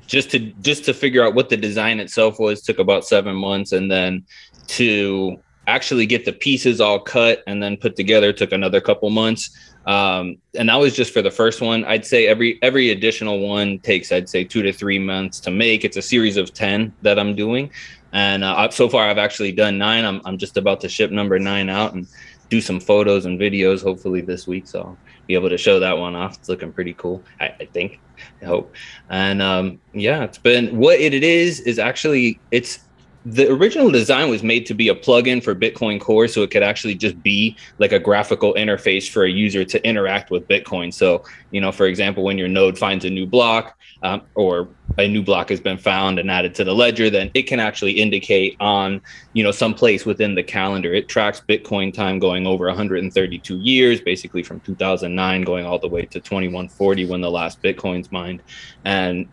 just 0.07 0.31
to 0.31 0.39
just 0.39 0.85
to 0.85 0.95
figure 0.95 1.25
out 1.25 1.35
what 1.35 1.49
the 1.49 1.57
design 1.57 1.99
itself 1.99 2.39
was, 2.39 2.63
took 2.63 2.79
about 2.79 3.05
seven 3.05 3.35
months, 3.35 3.73
and 3.73 3.91
then 3.91 4.25
to 4.69 5.37
actually 5.67 6.07
get 6.07 6.25
the 6.25 6.33
pieces 6.33 6.81
all 6.81 7.01
cut 7.01 7.43
and 7.49 7.61
then 7.61 7.77
put 7.77 7.97
together 7.97 8.33
took 8.33 8.53
another 8.53 8.81
couple 8.81 9.11
months. 9.11 9.51
Um, 9.87 10.37
and 10.55 10.69
that 10.69 10.77
was 10.77 10.95
just 10.95 11.13
for 11.13 11.23
the 11.23 11.31
first 11.31 11.61
one. 11.61 11.85
I'd 11.85 12.05
say 12.07 12.27
every 12.27 12.59
every 12.63 12.91
additional 12.91 13.41
one 13.41 13.79
takes, 13.81 14.11
I'd 14.13 14.29
say, 14.29 14.45
two 14.45 14.63
to 14.63 14.73
three 14.73 14.99
months 14.99 15.41
to 15.41 15.51
make. 15.51 15.85
It's 15.85 15.97
a 15.97 16.03
series 16.03 16.37
of 16.37 16.53
ten 16.53 16.93
that 17.03 17.19
I'm 17.19 17.35
doing, 17.35 17.71
and 18.17 18.43
uh, 18.43 18.71
so 18.71 18.89
far 18.89 19.11
I've 19.11 19.19
actually 19.19 19.53
done 19.53 19.77
nine. 19.77 20.07
I'm 20.07 20.23
I'm 20.25 20.39
just 20.39 20.57
about 20.57 20.81
to 20.81 20.89
ship 20.89 21.11
number 21.11 21.39
nine 21.39 21.69
out 21.69 21.93
and 21.93 22.07
do 22.49 22.63
some 22.63 22.81
photos 22.81 23.27
and 23.27 23.39
videos 23.39 23.83
hopefully 23.83 24.23
this 24.23 24.47
week. 24.47 24.67
So 24.67 24.81
I'll 24.81 24.99
be 25.27 25.35
able 25.35 25.51
to 25.51 25.59
show 25.59 25.79
that 25.81 25.99
one 25.99 26.15
off. 26.15 26.39
It's 26.39 26.49
looking 26.49 26.73
pretty 26.73 26.95
cool. 26.95 27.23
I, 27.39 27.55
I 27.61 27.69
think. 27.75 28.01
I 28.41 28.47
hope. 28.47 28.75
And 29.11 29.43
um, 29.43 29.79
yeah, 29.93 30.25
it's 30.25 30.39
been 30.39 30.79
what 30.79 30.99
it 30.99 31.13
is 31.13 31.61
is 31.61 31.79
actually 31.79 32.41
it's 32.51 32.81
the 33.27 33.51
original 33.51 33.91
design 33.91 34.31
was 34.31 34.43
made 34.43 34.65
to 34.67 34.73
be 34.73 34.89
a 34.89 34.95
plugin 34.95 35.43
for 35.43 35.55
Bitcoin 35.55 36.01
Core, 36.01 36.29
so 36.29 36.43
it 36.43 36.51
could 36.51 36.63
actually 36.63 36.95
just 36.95 37.21
be 37.23 37.57
like 37.79 37.93
a 37.93 37.99
graphical 37.99 38.55
interface 38.55 39.11
for 39.11 39.25
a 39.25 39.31
user 39.31 39.65
to 39.65 39.85
interact 39.85 40.31
with 40.31 40.47
Bitcoin. 40.49 40.95
So, 40.95 41.25
you 41.51 41.61
know, 41.61 41.73
for 41.73 41.87
example, 41.87 42.23
when 42.23 42.39
your 42.39 42.49
node 42.49 42.79
finds 42.79 43.05
a 43.05 43.11
new 43.11 43.27
block 43.27 43.77
um, 44.05 44.23
or 44.37 44.69
a 44.99 45.09
new 45.09 45.23
block 45.23 45.51
has 45.51 45.61
been 45.61 45.77
found 45.77 46.19
and 46.19 46.31
added 46.31 46.55
to 46.55 46.65
the 46.65 46.75
ledger, 46.75 47.11
then 47.11 47.31
it 47.35 47.43
can 47.43 47.61
actually 47.61 47.93
indicate 47.93 48.57
on, 48.61 49.01
you 49.35 49.43
know, 49.45 49.51
some 49.51 49.75
place 49.75 50.07
within 50.07 50.35
the 50.35 50.43
calendar. 50.43 50.93
It 50.95 51.09
tracks 51.09 51.43
Bitcoin 51.47 51.93
time 51.93 52.19
going 52.19 52.47
over 52.47 52.67
132 52.67 53.59
years, 53.59 54.01
basically 54.01 54.43
from 54.43 54.61
2009 54.61 55.43
going 55.43 55.67
all 55.67 55.79
the 55.79 55.89
way 55.89 56.03
to 56.07 56.21
2140 56.21 57.07
when 57.07 57.21
the 57.21 57.31
last 57.31 57.61
Bitcoin's 57.63 58.11
mined, 58.11 58.43
and 58.85 59.27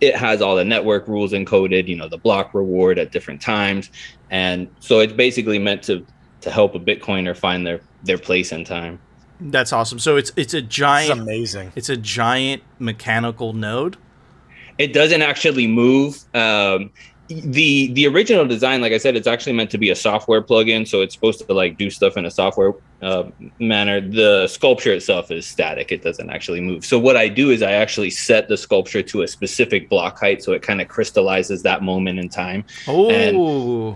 it 0.00 0.16
has 0.16 0.42
all 0.42 0.56
the 0.56 0.64
network 0.64 1.08
rules 1.08 1.32
encoded, 1.32 1.88
you 1.88 1.96
know, 1.96 2.08
the 2.08 2.18
block 2.18 2.52
reward 2.52 2.98
at 2.98 3.10
different 3.12 3.40
times. 3.40 3.90
And 4.30 4.68
so 4.80 5.00
it's 5.00 5.12
basically 5.12 5.58
meant 5.58 5.82
to 5.84 6.04
to 6.42 6.50
help 6.50 6.74
a 6.74 6.80
Bitcoiner 6.80 7.36
find 7.36 7.66
their 7.66 7.80
their 8.02 8.18
place 8.18 8.52
in 8.52 8.64
time. 8.64 9.00
That's 9.40 9.72
awesome. 9.72 9.98
So 9.98 10.16
it's 10.16 10.32
it's 10.36 10.54
a 10.54 10.58
It's 10.58 10.68
giant 10.68 11.20
amazing. 11.20 11.72
it's 11.74 11.88
a 11.88 11.96
giant 11.96 12.62
mechanical 12.78 13.52
node. 13.52 13.96
It 14.78 14.92
doesn't 14.92 15.22
actually 15.22 15.66
move. 15.66 16.22
Um, 16.34 16.90
the 17.28 17.92
the 17.92 18.06
original 18.06 18.46
design, 18.46 18.80
like 18.80 18.92
I 18.92 18.98
said, 18.98 19.16
it's 19.16 19.26
actually 19.26 19.54
meant 19.54 19.70
to 19.70 19.78
be 19.78 19.90
a 19.90 19.96
software 19.96 20.42
plugin, 20.42 20.86
so 20.86 21.02
it's 21.02 21.14
supposed 21.14 21.44
to 21.46 21.52
like 21.52 21.76
do 21.76 21.90
stuff 21.90 22.16
in 22.16 22.24
a 22.24 22.30
software 22.30 22.72
uh, 23.02 23.24
manner. 23.58 24.00
The 24.00 24.46
sculpture 24.46 24.92
itself 24.92 25.30
is 25.30 25.46
static; 25.46 25.90
it 25.90 26.02
doesn't 26.02 26.30
actually 26.30 26.60
move. 26.60 26.84
So 26.84 26.98
what 26.98 27.16
I 27.16 27.28
do 27.28 27.50
is 27.50 27.62
I 27.62 27.72
actually 27.72 28.10
set 28.10 28.48
the 28.48 28.56
sculpture 28.56 29.02
to 29.02 29.22
a 29.22 29.28
specific 29.28 29.88
block 29.88 30.20
height, 30.20 30.42
so 30.42 30.52
it 30.52 30.62
kind 30.62 30.80
of 30.80 30.88
crystallizes 30.88 31.62
that 31.64 31.82
moment 31.82 32.18
in 32.20 32.28
time. 32.28 32.64
Oh, 32.86 33.08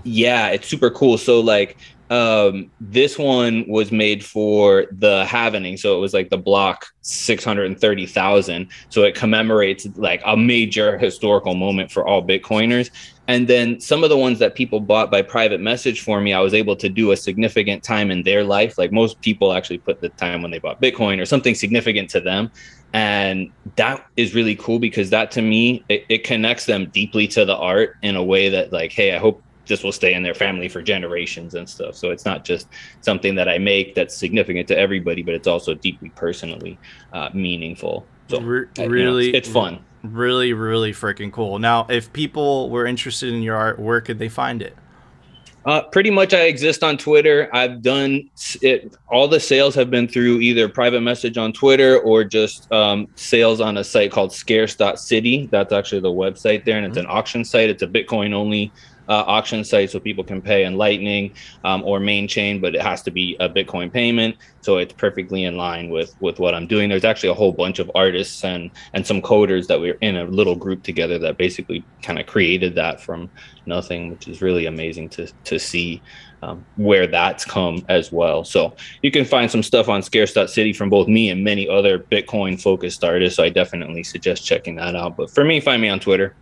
Yeah, 0.04 0.48
it's 0.48 0.66
super 0.66 0.90
cool. 0.90 1.16
So 1.16 1.40
like 1.40 1.76
um 2.10 2.70
this 2.80 3.16
one 3.16 3.64
was 3.68 3.92
made 3.92 4.24
for 4.24 4.86
the 4.90 5.24
halvening 5.24 5.78
so 5.78 5.96
it 5.96 6.00
was 6.00 6.12
like 6.12 6.28
the 6.28 6.36
block 6.36 6.86
630,000 7.02 8.68
so 8.88 9.02
it 9.04 9.14
commemorates 9.14 9.86
like 9.96 10.20
a 10.26 10.36
major 10.36 10.98
historical 10.98 11.54
moment 11.54 11.90
for 11.90 12.06
all 12.06 12.22
bitcoiners. 12.22 12.90
And 13.28 13.46
then 13.46 13.80
some 13.80 14.02
of 14.02 14.10
the 14.10 14.16
ones 14.16 14.40
that 14.40 14.56
people 14.56 14.80
bought 14.80 15.10
by 15.10 15.22
private 15.22 15.60
message 15.60 16.00
for 16.02 16.20
me 16.20 16.32
I 16.32 16.40
was 16.40 16.54
able 16.54 16.76
to 16.76 16.88
do 16.88 17.12
a 17.12 17.16
significant 17.16 17.82
time 17.82 18.10
in 18.10 18.22
their 18.22 18.44
life. 18.44 18.76
Like 18.76 18.92
most 18.92 19.20
people 19.20 19.52
actually 19.52 19.78
put 19.78 20.00
the 20.00 20.08
time 20.10 20.42
when 20.42 20.50
they 20.50 20.58
bought 20.58 20.82
bitcoin 20.82 21.20
or 21.20 21.26
something 21.26 21.54
significant 21.54 22.10
to 22.10 22.20
them. 22.20 22.50
And 22.92 23.52
that 23.76 24.04
is 24.16 24.34
really 24.34 24.56
cool 24.56 24.78
because 24.78 25.10
that 25.10 25.30
to 25.32 25.42
me 25.42 25.84
it, 25.88 26.04
it 26.08 26.24
connects 26.24 26.66
them 26.66 26.90
deeply 26.90 27.28
to 27.28 27.44
the 27.44 27.56
art 27.56 27.96
in 28.02 28.16
a 28.16 28.24
way 28.24 28.48
that 28.48 28.72
like 28.72 28.90
hey 28.90 29.14
i 29.14 29.18
hope 29.18 29.44
this 29.70 29.82
will 29.82 29.92
stay 29.92 30.12
in 30.12 30.22
their 30.22 30.34
family 30.34 30.68
for 30.68 30.82
generations 30.82 31.54
and 31.54 31.66
stuff 31.66 31.94
so 31.94 32.10
it's 32.10 32.26
not 32.26 32.44
just 32.44 32.68
something 33.00 33.34
that 33.34 33.48
i 33.48 33.56
make 33.56 33.94
that's 33.94 34.14
significant 34.14 34.68
to 34.68 34.78
everybody 34.78 35.22
but 35.22 35.32
it's 35.32 35.48
also 35.48 35.72
deeply 35.72 36.10
personally 36.10 36.78
uh, 37.14 37.30
meaningful 37.32 38.06
so 38.28 38.40
Re- 38.42 38.66
uh, 38.78 38.82
you 38.82 38.88
know, 38.88 38.92
really, 38.92 39.28
it's, 39.30 39.48
it's 39.48 39.48
fun 39.48 39.82
really, 40.02 40.52
really 40.52 40.92
freaking 40.92 41.32
cool. 41.32 41.58
Now, 41.58 41.86
if 41.88 42.12
people 42.12 42.70
were 42.70 42.86
interested 42.86 43.32
in 43.32 43.42
your 43.42 43.56
art, 43.56 43.78
where 43.78 44.00
could 44.00 44.18
they 44.18 44.28
find 44.28 44.62
it? 44.62 44.76
Uh, 45.66 45.82
pretty 45.82 46.10
much, 46.10 46.32
I 46.32 46.44
exist 46.44 46.82
on 46.82 46.96
Twitter. 46.96 47.54
I've 47.54 47.82
done 47.82 48.30
it. 48.62 48.96
All 49.10 49.28
the 49.28 49.38
sales 49.38 49.74
have 49.74 49.90
been 49.90 50.08
through 50.08 50.40
either 50.40 50.70
private 50.70 51.02
message 51.02 51.36
on 51.36 51.52
Twitter 51.52 52.00
or 52.00 52.24
just 52.24 52.70
um, 52.72 53.08
sales 53.14 53.60
on 53.60 53.76
a 53.76 53.84
site 53.84 54.10
called 54.10 54.32
Scarce.city. 54.32 55.48
That's 55.52 55.72
actually 55.72 56.00
the 56.00 56.08
website 56.08 56.64
there, 56.64 56.78
and 56.78 56.86
it's 56.86 56.96
an 56.96 57.06
auction 57.08 57.44
site. 57.44 57.68
It's 57.68 57.82
a 57.82 57.86
Bitcoin 57.86 58.32
only 58.32 58.72
uh, 59.10 59.24
auction 59.26 59.64
site, 59.64 59.90
so 59.90 60.00
people 60.00 60.24
can 60.24 60.40
pay 60.40 60.64
in 60.64 60.76
Lightning 60.76 61.34
um, 61.64 61.82
or 61.82 62.00
main 62.00 62.28
chain, 62.28 62.60
but 62.60 62.74
it 62.74 62.80
has 62.80 63.02
to 63.02 63.10
be 63.10 63.36
a 63.40 63.48
Bitcoin 63.48 63.92
payment. 63.92 64.36
So 64.62 64.78
it's 64.78 64.92
perfectly 64.92 65.44
in 65.44 65.56
line 65.56 65.90
with 65.90 66.14
with 66.20 66.38
what 66.38 66.54
I'm 66.54 66.66
doing. 66.66 66.88
There's 66.88 67.04
actually 67.04 67.30
a 67.30 67.34
whole 67.34 67.52
bunch 67.52 67.80
of 67.80 67.90
artists 67.94 68.44
and 68.44 68.70
and 68.94 69.06
some 69.06 69.20
coders 69.20 69.66
that 69.66 69.80
we're 69.80 69.98
in 70.00 70.16
a 70.16 70.24
little 70.24 70.54
group 70.54 70.82
together 70.82 71.18
that 71.18 71.36
basically 71.36 71.84
kind 72.02 72.18
of 72.18 72.26
created 72.26 72.74
that 72.76 73.00
from 73.00 73.28
nothing, 73.66 74.10
which 74.10 74.28
is 74.28 74.40
really 74.40 74.66
amazing 74.66 75.08
to 75.10 75.26
to 75.44 75.58
see 75.58 76.00
um, 76.42 76.64
where 76.76 77.06
that's 77.06 77.44
come 77.44 77.84
as 77.88 78.12
well. 78.12 78.44
So 78.44 78.74
you 79.02 79.10
can 79.10 79.24
find 79.24 79.50
some 79.50 79.62
stuff 79.62 79.88
on 79.88 80.02
Scarce.city 80.02 80.72
from 80.72 80.88
both 80.88 81.08
me 81.08 81.30
and 81.30 81.44
many 81.44 81.68
other 81.68 81.98
Bitcoin 81.98 82.60
focused 82.60 83.02
artists. 83.04 83.36
So 83.36 83.42
I 83.42 83.48
definitely 83.50 84.04
suggest 84.04 84.46
checking 84.46 84.76
that 84.76 84.94
out. 84.94 85.16
But 85.16 85.30
for 85.30 85.44
me, 85.44 85.60
find 85.60 85.82
me 85.82 85.88
on 85.88 86.00
Twitter. 86.00 86.34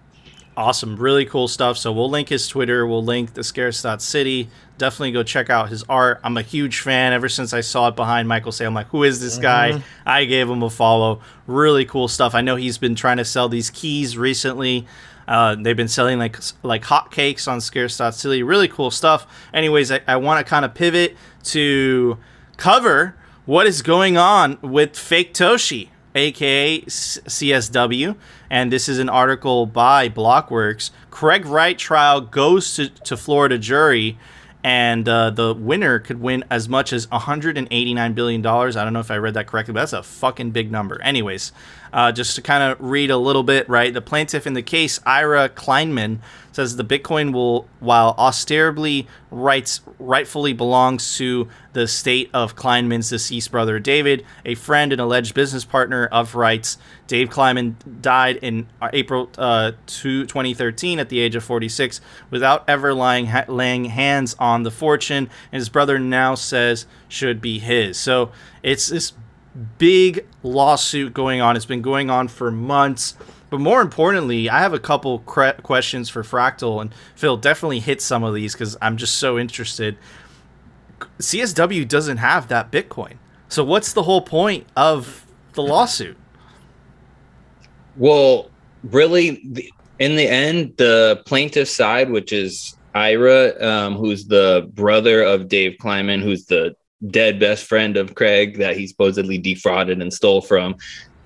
Awesome, 0.59 0.97
really 0.97 1.25
cool 1.25 1.47
stuff. 1.47 1.79
So 1.79 1.93
we'll 1.93 2.11
link 2.11 2.31
his 2.31 2.49
Twitter, 2.49 2.85
we'll 2.85 3.05
link 3.05 3.35
the 3.35 3.45
scarce.city. 3.45 4.49
Definitely 4.77 5.13
go 5.13 5.23
check 5.23 5.51
out 5.51 5.69
his 5.69 5.85
art. 5.85 6.19
I'm 6.25 6.37
a 6.37 6.43
huge 6.43 6.81
fan 6.81 7.13
ever 7.13 7.29
since 7.29 7.53
I 7.53 7.61
saw 7.61 7.87
it 7.87 7.95
behind 7.95 8.27
Michael 8.27 8.51
Say. 8.51 8.65
I'm 8.67 8.75
like, 8.75 8.89
who 8.89 9.05
is 9.05 9.21
this 9.21 9.39
guy? 9.39 9.81
I 10.05 10.25
gave 10.25 10.51
him 10.51 10.65
a 10.65 10.69
follow. 10.69 11.21
Really 11.47 11.85
cool 11.85 12.09
stuff. 12.09 12.35
I 12.35 12.41
know 12.41 12.57
he's 12.57 12.77
been 12.77 12.97
trying 12.97 13.19
to 13.19 13.25
sell 13.25 13.49
these 13.49 13.71
keys 13.71 14.19
recently. 14.19 14.85
Uh, 15.29 15.55
they've 15.55 15.77
been 15.77 15.87
selling 15.87 16.19
like 16.19 16.37
like 16.65 16.83
hotcakes 16.83 17.47
on 17.47 17.61
scarce.city. 17.61 18.43
Really 18.43 18.67
cool 18.67 18.91
stuff. 18.91 19.29
Anyways, 19.55 19.93
I, 19.93 20.01
I 20.09 20.17
want 20.17 20.45
to 20.45 20.51
kind 20.51 20.65
of 20.65 20.75
pivot 20.75 21.17
to 21.45 22.19
cover 22.57 23.15
what 23.47 23.69
is 23.69 23.83
going 23.83 24.17
on 24.17 24.59
with 24.61 24.95
Faketoshi, 24.95 25.91
aka 26.17 26.81
CSW, 26.83 28.17
and 28.51 28.73
this 28.73 28.89
is 28.89 28.99
an 28.99 29.09
article 29.09 29.67
by 29.67 30.09
Blockworks. 30.09 30.91
Craig 31.11 31.47
Wright 31.47 31.79
trial 31.79 32.21
goes 32.21 32.75
to, 32.77 32.89
to 32.89 33.17
Florida 33.17 33.59
jury, 33.59 34.19
and 34.65 35.09
uh, 35.09 35.31
the 35.31 35.55
winner 35.55 35.99
could 35.99 36.21
win 36.21 36.45
as 36.51 36.69
much 36.69 36.93
as 36.93 37.11
189 37.11 38.13
billion 38.15 38.43
dollars. 38.43 38.77
I 38.77 38.85
don't 38.85 38.93
know 38.93 39.01
if 39.01 39.11
I 39.11 39.17
read 39.17 39.35
that 39.35 39.47
correctly, 39.47 39.75
but 39.75 39.81
that's 39.81 39.93
a 39.93 40.03
fucking 40.03 40.51
big 40.51 40.71
number. 40.71 41.01
Anyways, 41.03 41.53
uh, 41.93 42.13
just 42.13 42.35
to 42.37 42.43
kind 42.43 42.63
of 42.63 42.81
read 42.81 43.11
a 43.11 43.17
little 43.17 43.43
bit, 43.43 43.69
right? 43.69 43.93
The 43.93 44.01
plaintiff 44.01 44.47
in 44.47 44.55
the 44.55 44.63
case, 44.63 45.01
Ira 45.07 45.49
Kleiman, 45.49 46.21
says 46.53 46.75
the 46.75 46.85
Bitcoin 46.85 47.33
will, 47.33 47.69
while 47.79 48.17
ostensibly 48.19 49.07
rights 49.31 49.81
rightfully 50.01 50.53
belongs 50.53 51.17
to 51.17 51.49
the 51.73 51.87
state 51.87 52.29
of 52.35 52.57
Kleiman's 52.57 53.11
deceased 53.11 53.53
brother 53.53 53.79
David, 53.79 54.25
a 54.45 54.57
friend 54.57 54.91
and 54.93 55.01
alleged 55.01 55.35
business 55.35 55.65
partner 55.65 56.07
of 56.07 56.35
Wright's. 56.35 56.79
Dave 57.07 57.31
Kleinman 57.31 57.77
died 58.03 58.37
in 58.43 58.67
April 58.93 59.31
uh, 59.39 59.73
2013 59.87 60.99
at 60.99 61.09
the 61.09 61.21
age 61.21 61.37
of 61.37 61.45
46 61.45 62.01
without 62.31 62.65
ever 62.69 62.93
lying, 62.93 63.27
ha- 63.27 63.45
laying 63.47 63.85
hands 63.87 64.35
on 64.39 64.65
the 64.65 64.71
fortune, 64.73 65.31
and 65.53 65.61
his 65.61 65.69
brother 65.69 65.99
now 65.99 66.35
says 66.35 66.87
should 67.09 67.41
be 67.41 67.61
his. 67.61 67.97
So 67.97 68.33
it's 68.63 68.89
this 68.89 69.13
big 69.79 70.27
lawsuit 70.43 71.15
going 71.15 71.41
on. 71.41 71.57
It's 71.57 71.65
been 71.65 71.83
going 71.83 72.11
on 72.11 72.29
for 72.29 72.51
months. 72.51 73.15
But 73.51 73.61
more 73.61 73.81
importantly, 73.81 74.51
I 74.51 74.61
have 74.61 74.75
a 74.75 74.79
couple 74.79 75.21
cre- 75.21 75.61
questions 75.63 76.11
for 76.11 76.23
Fractal, 76.23 76.81
and 76.81 76.93
Phil 77.17 77.37
definitely 77.37 77.81
hit 77.81 78.03
some 78.03 78.23
of 78.23 78.35
these 78.35 78.53
because 78.53 78.77
I'm 78.83 78.97
just 78.97 79.17
so 79.17 79.39
interested. 79.39 79.97
CSW 81.19 81.89
doesn't 81.89 82.19
have 82.19 82.49
that 82.49 82.71
Bitcoin. 82.71 83.15
So 83.49 83.65
what's 83.65 83.95
the 83.95 84.03
whole 84.03 84.21
point 84.21 84.67
of 84.77 85.25
the 85.55 85.63
lawsuit? 85.63 86.17
Well, 87.97 88.51
really, 88.85 89.43
the, 89.51 89.73
in 89.99 90.17
the 90.17 90.29
end, 90.29 90.75
the 90.77 91.23
plaintiff 91.25 91.69
side, 91.69 92.11
which 92.11 92.33
is 92.33 92.77
Ira, 92.95 93.61
um, 93.65 93.95
who's 93.95 94.27
the 94.27 94.71
brother 94.75 95.23
of 95.23 95.49
Dave 95.49 95.79
Kleiman, 95.79 96.21
who's 96.21 96.45
the 96.45 96.75
dead 97.07 97.39
best 97.39 97.65
friend 97.65 97.97
of 97.97 98.15
Craig 98.15 98.59
that 98.59 98.77
he 98.77 98.87
supposedly 98.87 99.39
defrauded 99.39 100.03
and 100.03 100.13
stole 100.13 100.41
from. 100.41 100.77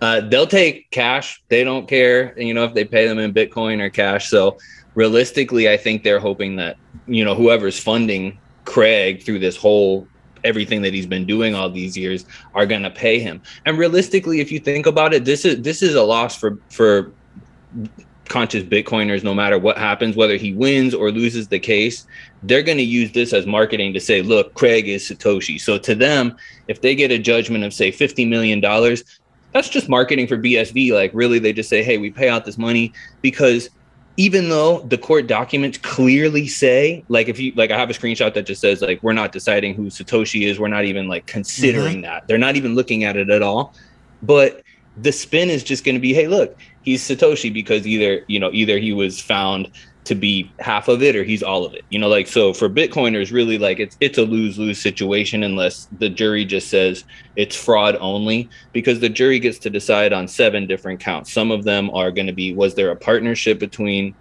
Uh, 0.01 0.21
they'll 0.21 0.47
take 0.47 0.91
cash. 0.91 1.43
They 1.49 1.65
don't 1.65 1.89
care, 1.89 2.39
you 2.39 2.55
know, 2.55 2.65
if 2.65 2.75
they 2.75 2.85
pay 2.85 3.07
them 3.07 3.19
in 3.19 3.33
Bitcoin 3.33 3.81
or 3.81 3.89
cash. 3.89 4.29
So 4.29 4.59
realistically, 4.95 5.71
I 5.71 5.77
think 5.77 6.03
they're 6.03 6.19
hoping 6.19 6.57
that, 6.57 6.77
you 7.07 7.25
know, 7.25 7.35
whoever's 7.35 7.79
funding 7.79 8.39
Craig 8.65 9.23
through 9.23 9.39
this 9.39 9.57
whole 9.57 10.07
everything 10.45 10.83
that 10.83 10.93
he's 10.93 11.07
been 11.07 11.25
doing 11.25 11.55
all 11.55 11.71
these 11.71 11.97
years 11.97 12.25
are 12.55 12.67
going 12.67 12.83
to 12.83 12.91
pay 12.91 13.21
him. 13.21 13.41
And 13.65 13.79
realistically, 13.79 14.41
if 14.41 14.51
you 14.51 14.59
think 14.59 14.87
about 14.87 15.15
it, 15.15 15.25
this 15.25 15.45
is 15.45 15.63
this 15.63 15.83
is 15.83 15.95
a 15.95 16.03
loss 16.03 16.37
for 16.37 16.59
for 16.69 17.13
conscious 18.33 18.65
bitcoiners 18.65 19.23
no 19.23 19.35
matter 19.35 19.59
what 19.59 19.77
happens 19.77 20.17
whether 20.17 20.39
he 20.39 20.55
wins 20.55 20.95
or 20.95 21.11
loses 21.11 21.49
the 21.49 21.59
case 21.59 22.07
they're 22.45 22.63
going 22.63 22.79
to 22.79 22.83
use 22.83 23.13
this 23.13 23.35
as 23.35 23.45
marketing 23.45 23.93
to 23.93 24.01
say 24.01 24.23
look 24.23 24.55
craig 24.55 24.89
is 24.89 25.03
satoshi. 25.05 25.61
So 25.61 25.77
to 25.77 25.95
them 25.95 26.35
if 26.67 26.81
they 26.81 26.95
get 26.95 27.11
a 27.11 27.19
judgment 27.19 27.63
of 27.63 27.75
say 27.75 27.91
50 27.91 28.25
million 28.25 28.59
dollars 28.59 29.05
that's 29.53 29.69
just 29.69 29.87
marketing 29.87 30.27
for 30.27 30.39
bsv 30.39 30.95
like 30.95 31.11
really 31.13 31.39
they 31.39 31.53
just 31.53 31.69
say 31.69 31.83
hey 31.83 31.99
we 31.99 32.11
pay 32.11 32.31
out 32.31 32.47
this 32.47 32.57
money. 32.57 32.95
Because 33.21 33.69
even 34.17 34.49
though 34.49 34.81
the 34.81 34.97
court 34.97 35.27
documents 35.27 35.77
clearly 35.77 36.47
say 36.47 37.05
like 37.09 37.29
if 37.29 37.39
you 37.39 37.53
like 37.55 37.71
i 37.71 37.79
have 37.79 37.91
a 37.91 37.93
screenshot 37.93 38.33
that 38.33 38.47
just 38.47 38.63
says 38.63 38.81
like 38.81 39.03
we're 39.03 39.13
not 39.13 39.33
deciding 39.33 39.75
who 39.75 39.91
satoshi 39.91 40.49
is. 40.49 40.59
We're 40.59 40.69
not 40.69 40.87
even 40.87 41.07
like 41.07 41.27
considering 41.27 41.97
mm-hmm. 41.97 42.13
that. 42.13 42.29
They're 42.29 42.39
not 42.39 42.57
even 42.57 42.75
looking 42.75 43.05
at 43.05 43.19
it 43.19 43.29
at 43.29 43.43
all. 43.43 43.75
But 44.23 44.63
the 44.97 45.13
spin 45.13 45.51
is 45.51 45.65
just 45.65 45.85
going 45.85 45.95
to 45.95 46.01
be 46.01 46.13
hey 46.13 46.29
look 46.29 46.57
he's 46.83 47.03
satoshi 47.03 47.53
because 47.53 47.87
either 47.87 48.25
you 48.27 48.39
know 48.39 48.51
either 48.53 48.79
he 48.79 48.93
was 48.93 49.21
found 49.21 49.71
to 50.05 50.15
be 50.17 50.51
half 50.59 50.89
of 50.89 51.01
it 51.01 51.15
or 51.15 51.23
he's 51.23 51.43
all 51.43 51.65
of 51.65 51.75
it 51.75 51.85
you 51.91 51.99
know 51.99 52.09
like 52.09 52.27
so 52.27 52.53
for 52.53 52.69
bitcoiners 52.69 53.33
really 53.33 53.57
like 53.57 53.79
it's 53.79 53.97
it's 54.01 54.19
a 54.19 54.23
lose-lose 54.23 54.81
situation 54.81 55.45
unless 55.45 55.89
the 55.99 56.09
jury 56.09 56.45
just 56.45 56.69
says 56.69 57.05
it's 57.37 57.57
fraud 57.57 57.97
only 58.01 58.49
because 58.73 59.01
the 59.01 59.09
jury 59.09 59.39
gets 59.39 59.59
to 59.59 59.71
decide 59.71 60.13
on 60.13 60.29
seven 60.29 60.67
different 60.67 61.01
counts. 61.01 61.33
Some 61.33 61.51
of 61.51 61.65
them 61.65 61.91
are 61.91 62.11
going 62.11 62.27
to 62.27 62.33
be 62.33 62.55
was 62.55 62.75
there 62.75 62.91
a 62.91 62.97
partnership 62.97 63.59
between 63.59 64.15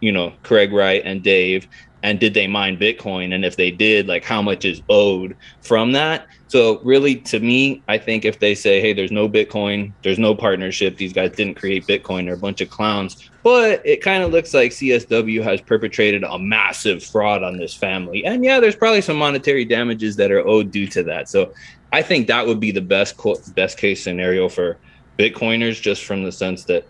you 0.00 0.12
know 0.12 0.32
craig 0.42 0.72
wright 0.72 1.02
and 1.04 1.22
dave 1.22 1.66
and 2.02 2.20
did 2.20 2.34
they 2.34 2.46
mine 2.46 2.76
bitcoin? 2.76 3.34
And 3.34 3.44
if 3.44 3.56
they 3.56 3.70
did 3.70 4.06
like 4.06 4.24
how 4.24 4.42
much 4.42 4.64
is 4.64 4.82
owed 4.88 5.36
from 5.62 5.92
that? 5.92 6.26
So 6.48 6.80
really 6.80 7.16
to 7.16 7.40
me 7.40 7.82
i 7.88 7.98
think 7.98 8.24
if 8.24 8.38
they 8.38 8.54
say 8.54 8.80
hey 8.80 8.94
there's 8.94 9.12
no 9.12 9.28
bitcoin 9.28 9.92
there's 10.02 10.18
no 10.18 10.34
partnership 10.34 10.96
these 10.96 11.12
guys 11.12 11.32
didn't 11.32 11.56
create 11.56 11.86
bitcoin 11.86 12.24
they're 12.24 12.34
a 12.34 12.38
bunch 12.38 12.60
of 12.60 12.70
clowns. 12.70 13.30
But 13.42 13.84
it 13.84 14.02
kind 14.02 14.22
of 14.22 14.30
looks 14.30 14.54
like 14.54 14.72
csw 14.72 15.42
has 15.42 15.60
perpetrated 15.60 16.24
a 16.24 16.38
massive 16.38 17.04
fraud 17.04 17.42
on 17.42 17.56
this 17.56 17.74
family. 17.74 18.24
And 18.24 18.44
yeah 18.44 18.60
there's 18.60 18.76
probably 18.76 19.02
some 19.02 19.18
monetary 19.18 19.64
damages 19.64 20.16
that 20.16 20.32
are 20.32 20.46
owed 20.46 20.70
due 20.70 20.86
to 20.88 21.02
that. 21.04 21.28
So 21.28 21.52
i 21.92 22.02
think 22.02 22.26
that 22.28 22.46
would 22.46 22.60
be 22.60 22.70
the 22.70 22.80
best 22.80 23.20
best 23.54 23.76
case 23.76 24.02
scenario 24.02 24.48
for 24.48 24.78
bitcoiners 25.18 25.82
just 25.82 26.04
from 26.04 26.22
the 26.22 26.32
sense 26.32 26.64
that 26.64 26.86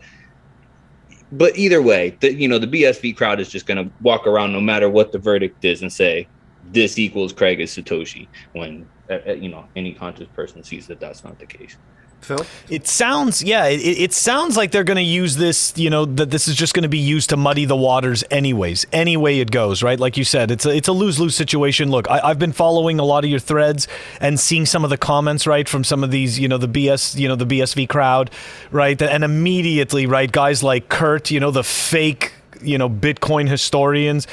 but 1.32 1.56
either 1.56 1.82
way, 1.82 2.16
the, 2.20 2.32
you 2.32 2.48
know, 2.48 2.58
the 2.58 2.66
BSV 2.66 3.16
crowd 3.16 3.40
is 3.40 3.48
just 3.48 3.66
going 3.66 3.84
to 3.84 3.92
walk 4.00 4.26
around 4.26 4.52
no 4.52 4.60
matter 4.60 4.88
what 4.88 5.12
the 5.12 5.18
verdict 5.18 5.64
is 5.64 5.82
and 5.82 5.92
say 5.92 6.28
this 6.72 6.98
equals 6.98 7.32
Craig 7.32 7.60
is 7.60 7.70
Satoshi 7.70 8.28
when 8.52 8.88
uh, 9.10 9.18
uh, 9.26 9.32
you 9.32 9.48
know 9.48 9.66
any 9.76 9.94
conscious 9.94 10.28
person 10.28 10.62
sees 10.62 10.86
that 10.86 11.00
that's 11.00 11.24
not 11.24 11.38
the 11.38 11.46
case. 11.46 11.76
Phil? 12.20 12.44
It 12.68 12.86
sounds, 12.86 13.42
yeah, 13.42 13.66
it, 13.66 13.80
it 13.80 14.12
sounds 14.12 14.56
like 14.56 14.70
they're 14.70 14.84
going 14.84 14.96
to 14.96 15.02
use 15.02 15.36
this, 15.36 15.72
you 15.76 15.90
know, 15.90 16.04
that 16.04 16.30
this 16.30 16.48
is 16.48 16.54
just 16.54 16.74
going 16.74 16.82
to 16.82 16.88
be 16.88 16.98
used 16.98 17.30
to 17.30 17.36
muddy 17.36 17.64
the 17.64 17.76
waters 17.76 18.24
anyways, 18.30 18.86
any 18.92 19.16
way 19.16 19.40
it 19.40 19.50
goes, 19.50 19.82
right? 19.82 19.98
Like 19.98 20.16
you 20.16 20.24
said, 20.24 20.50
it's 20.50 20.66
a, 20.66 20.70
it's 20.70 20.88
a 20.88 20.92
lose 20.92 21.18
lose 21.18 21.34
situation. 21.34 21.90
Look, 21.90 22.08
I, 22.10 22.28
have 22.28 22.38
been 22.38 22.52
following 22.52 22.98
a 22.98 23.04
lot 23.04 23.24
of 23.24 23.30
your 23.30 23.40
threads 23.40 23.88
and 24.20 24.38
seeing 24.38 24.66
some 24.66 24.84
of 24.84 24.90
the 24.90 24.98
comments, 24.98 25.46
right, 25.46 25.68
from 25.68 25.84
some 25.84 26.04
of 26.04 26.10
these, 26.10 26.38
you 26.38 26.48
know, 26.48 26.58
the 26.58 26.68
BS, 26.68 27.18
you 27.18 27.28
know, 27.28 27.36
the 27.36 27.46
BSV 27.46 27.88
crowd, 27.88 28.30
right? 28.70 29.00
And 29.00 29.24
immediately, 29.24 30.06
right, 30.06 30.30
guys 30.30 30.62
like 30.62 30.88
Kurt, 30.88 31.30
you 31.30 31.40
know, 31.40 31.50
the 31.50 31.64
fake 31.64 32.32
you 32.62 32.78
know 32.78 32.88
Bitcoin 32.88 33.48
historians 33.48 34.26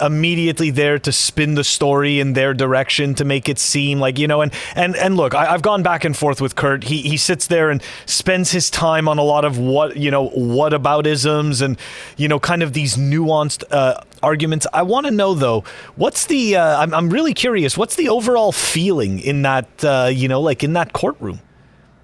immediately 0.00 0.70
there 0.70 0.98
to 0.98 1.12
spin 1.12 1.54
the 1.54 1.64
story 1.64 2.20
in 2.20 2.32
their 2.32 2.54
direction 2.54 3.14
to 3.14 3.24
make 3.24 3.48
it 3.48 3.58
seem 3.58 4.00
like 4.00 4.18
you 4.18 4.26
know 4.26 4.40
and 4.40 4.52
and 4.74 4.96
and 4.96 5.16
look 5.16 5.34
I, 5.34 5.46
have 5.46 5.62
gone 5.62 5.82
back 5.82 6.04
and 6.04 6.16
forth 6.16 6.40
with 6.40 6.56
Kurt. 6.56 6.84
He 6.84 7.02
he 7.02 7.16
sits 7.16 7.46
there 7.46 7.70
and 7.70 7.82
spends 8.06 8.52
his 8.52 8.70
time 8.70 9.08
on 9.08 9.18
a 9.18 9.22
lot 9.22 9.44
of 9.44 9.58
what 9.58 9.96
you 9.96 10.10
know 10.10 10.28
what 10.28 10.72
about 10.72 11.06
isms 11.06 11.60
and 11.60 11.78
you 12.16 12.28
know 12.28 12.40
kind 12.40 12.62
of 12.62 12.72
these 12.72 12.96
nuanced 12.96 13.64
uh, 13.70 14.00
arguments. 14.22 14.66
I 14.72 14.82
want 14.82 15.06
to 15.06 15.12
know 15.12 15.34
though 15.34 15.64
what's 15.96 16.26
the 16.26 16.56
uh, 16.56 16.80
I'm 16.80 16.94
I'm 16.94 17.10
really 17.10 17.34
curious 17.34 17.76
what's 17.76 17.96
the 17.96 18.08
overall 18.08 18.52
feeling 18.52 19.18
in 19.20 19.42
that 19.42 19.84
uh, 19.84 20.10
you 20.12 20.28
know 20.28 20.40
like 20.40 20.62
in 20.64 20.72
that 20.74 20.92
courtroom? 20.92 21.40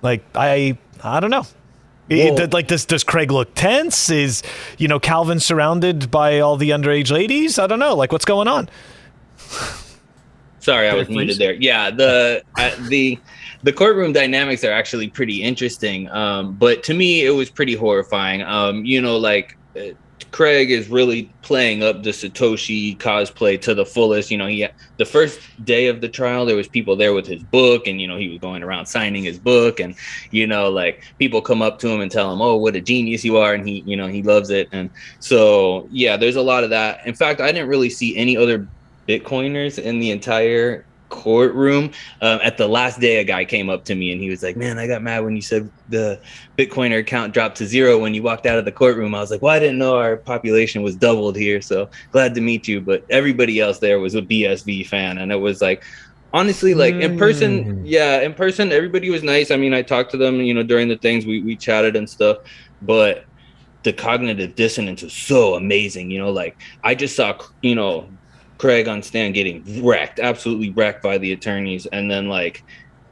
Like 0.03 0.25
I 0.35 0.79
I 1.03 1.21
don't 1.21 1.31
know 1.31 1.47
it, 2.11 2.53
like 2.53 2.67
does 2.67 2.85
does 2.85 3.05
Craig 3.05 3.31
look 3.31 3.55
tense? 3.55 4.11
Is 4.11 4.43
you 4.79 4.89
know 4.89 4.99
Calvin 4.99 5.41
surrounded 5.41 6.11
by 6.11 6.41
all 6.41 6.57
the 6.57 6.71
underage 6.71 7.11
ladies? 7.11 7.59
I 7.59 7.67
don't 7.67 7.79
know. 7.79 7.95
Like 7.95 8.13
what's 8.13 8.25
going 8.25 8.49
on? 8.49 8.69
Sorry, 10.61 10.89
I 10.89 10.95
was 10.95 11.09
muted 11.09 11.39
there. 11.39 11.55
Yeah, 11.55 11.91
the 11.91 12.43
uh, 12.59 12.71
the 12.89 13.19
the 13.63 13.73
courtroom 13.73 14.13
dynamics 14.13 14.65
are 14.65 14.73
actually 14.73 15.09
pretty 15.09 15.43
interesting. 15.43 16.09
Um, 16.11 16.55
but 16.55 16.83
to 16.85 16.95
me, 16.95 17.25
it 17.25 17.31
was 17.31 17.51
pretty 17.51 17.75
horrifying. 17.75 18.43
Um, 18.43 18.85
you 18.85 19.01
know, 19.01 19.17
like 19.17 19.57
uh, 19.77 19.95
Craig 20.31 20.71
is 20.71 20.89
really 20.89 21.31
playing 21.43 21.83
up 21.83 22.03
the 22.03 22.11
Satoshi 22.11 22.97
cosplay 22.99 23.61
to 23.63 23.75
the 23.75 23.85
fullest. 23.85 24.31
You 24.31 24.39
know, 24.39 24.47
he 24.47 24.67
the 24.97 25.05
first 25.05 25.41
day 25.65 25.87
of 25.87 26.01
the 26.01 26.09
trial, 26.09 26.47
there 26.47 26.57
was 26.57 26.69
people 26.69 26.97
there 26.97 27.15
with 27.15 27.27
his 27.27 27.43
book, 27.43 27.87
and 27.87 28.01
you 28.01 28.07
know 28.07 28.17
he 28.17 28.29
was 28.29 28.39
going 28.39 28.63
around 28.63 28.87
signing 28.87 29.25
his 29.25 29.39
book, 29.39 29.81
and 29.81 29.95
you 30.31 30.47
know, 30.47 30.69
like 30.69 31.03
people 31.19 31.41
come 31.41 31.63
up 31.63 31.79
to 31.81 31.89
him 31.89 32.01
and 32.01 32.11
tell 32.11 32.33
him, 32.33 32.41
"Oh, 32.41 32.57
what 32.57 32.77
a 32.77 32.81
genius 32.81 33.25
you 33.25 33.37
are," 33.37 33.55
and 33.55 33.67
he, 33.67 33.83
you 33.87 33.97
know, 33.97 34.07
he 34.07 34.23
loves 34.23 34.51
it. 34.51 34.69
And 34.73 34.91
so, 35.21 35.89
yeah, 35.91 36.17
there's 36.17 36.37
a 36.37 36.43
lot 36.43 36.65
of 36.65 36.71
that. 36.71 37.07
In 37.07 37.15
fact, 37.15 37.41
I 37.41 37.53
didn't 37.53 37.69
really 37.69 37.91
see 37.91 38.17
any 38.17 38.37
other 38.37 38.67
Bitcoiners 39.09 39.79
in 39.79 39.99
the 40.01 40.11
entire 40.11 40.85
courtroom. 41.09 41.91
Um, 42.23 42.41
at 42.43 42.57
the 42.57 42.69
last 42.69 43.01
day, 43.01 43.19
a 43.19 43.25
guy 43.25 43.45
came 43.45 43.71
up 43.71 43.85
to 43.85 43.95
me 43.95 44.13
and 44.13 44.21
he 44.21 44.31
was 44.31 44.43
like, 44.43 44.57
"Man, 44.57 44.79
I 44.79 44.87
got 44.87 45.03
mad 45.03 45.25
when 45.25 45.35
you 45.37 45.43
said 45.43 45.71
the 45.89 46.21
Bitcoiner 46.57 47.01
account 47.01 47.35
dropped 47.35 47.57
to 47.59 47.67
zero 47.67 47.99
when 47.99 48.15
you 48.15 48.23
walked 48.23 48.47
out 48.47 48.59
of 48.59 48.65
the 48.65 48.73
courtroom." 48.73 49.15
I 49.15 49.21
was 49.21 49.31
like, 49.31 49.43
"Well, 49.43 49.55
I 49.55 49.59
didn't 49.59 49.79
know 49.79 49.97
our 49.97 50.17
population 50.17 50.83
was 50.83 50.97
doubled 50.97 51.37
here, 51.37 51.61
so 51.61 51.89
glad 52.13 52.35
to 52.35 52.41
meet 52.41 52.69
you." 52.69 52.81
But 52.81 53.05
everybody 53.11 53.61
else 53.61 53.79
there 53.79 53.99
was 53.99 54.15
a 54.15 54.23
BSV 54.23 54.87
fan, 54.87 55.19
and 55.19 55.33
it 55.33 55.41
was 55.41 55.61
like. 55.61 55.85
Honestly, 56.31 56.75
like 56.75 56.95
in 56.97 57.17
person, 57.17 57.65
mm. 57.65 57.83
yeah, 57.87 58.21
in 58.21 58.35
person, 58.35 58.71
everybody 58.71 59.09
was 59.09 59.23
nice. 59.23 59.51
I 59.51 59.57
mean, 59.57 59.73
I 59.73 59.81
talked 59.81 60.11
to 60.11 60.19
them, 60.19 60.43
you 60.43 60.53
know, 60.53 60.63
during 60.63 60.87
the 60.87 60.99
things 60.99 61.25
we, 61.25 61.41
we 61.41 61.57
chatted 61.57 61.97
and 61.97 62.09
stuff, 62.09 62.37
but 62.83 63.25
the 63.83 63.95
cognitive 63.95 64.55
dissonance 64.55 65.03
was 65.03 65.15
so 65.15 65.55
amazing. 65.55 66.11
You 66.11 66.19
know, 66.19 66.31
like 66.31 66.59
I 66.85 66.95
just 66.95 67.17
saw, 67.17 67.39
you 67.63 67.75
know, 67.75 68.09
Craig 68.59 68.89
on 68.89 69.03
stand 69.03 69.35
getting 69.35 69.85
wrecked, 69.85 70.19
absolutely 70.19 70.71
wrecked 70.71 71.03
by 71.03 71.19
the 71.19 71.33
attorneys, 71.33 71.87
and 71.87 72.11
then 72.11 72.29
like 72.29 72.65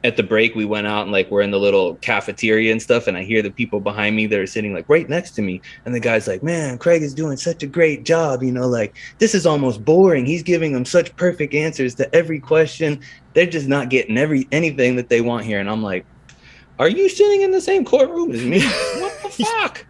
at 0.03 0.15
the 0.15 0.23
break 0.23 0.55
we 0.55 0.63
went 0.63 0.85
out 0.85 1.03
and 1.03 1.11
like 1.11 1.29
we're 1.31 1.41
in 1.41 1.51
the 1.51 1.59
little 1.59 1.95
cafeteria 1.95 2.71
and 2.71 2.81
stuff 2.81 3.07
and 3.07 3.17
i 3.17 3.23
hear 3.23 3.41
the 3.41 3.49
people 3.49 3.79
behind 3.79 4.15
me 4.15 4.27
that 4.27 4.39
are 4.39 4.45
sitting 4.45 4.71
like 4.73 4.87
right 4.87 5.09
next 5.09 5.31
to 5.31 5.41
me. 5.41 5.59
And 5.85 5.93
the 5.93 5.99
guy's 5.99 6.27
like 6.27 6.43
man 6.43 6.77
craig 6.77 7.01
is 7.01 7.13
doing 7.13 7.35
such 7.35 7.63
a 7.63 7.67
great 7.67 8.05
job 8.05 8.43
you 8.43 8.51
know 8.51 8.67
like 8.67 8.95
this 9.17 9.33
is 9.33 9.45
almost 9.45 9.83
boring. 9.83 10.25
He's 10.25 10.43
giving 10.43 10.71
them 10.71 10.85
such 10.85 11.15
perfect 11.15 11.53
answers 11.53 11.95
to 11.95 12.15
every 12.15 12.39
question. 12.39 13.01
They're 13.33 13.47
just 13.47 13.67
not 13.67 13.89
getting 13.89 14.17
every 14.17 14.47
anything 14.51 14.95
that 14.97 15.09
they 15.09 15.21
want 15.21 15.45
here. 15.45 15.59
And 15.59 15.69
i'm 15.69 15.83
like 15.83 16.05
are 16.79 16.89
you 16.89 17.09
sitting 17.09 17.41
in 17.41 17.51
the 17.51 17.61
same 17.61 17.83
courtroom 17.83 18.31
as 18.31 18.43
me? 18.43 18.61
What 19.01 19.23
the 19.23 19.45
fuck 19.45 19.85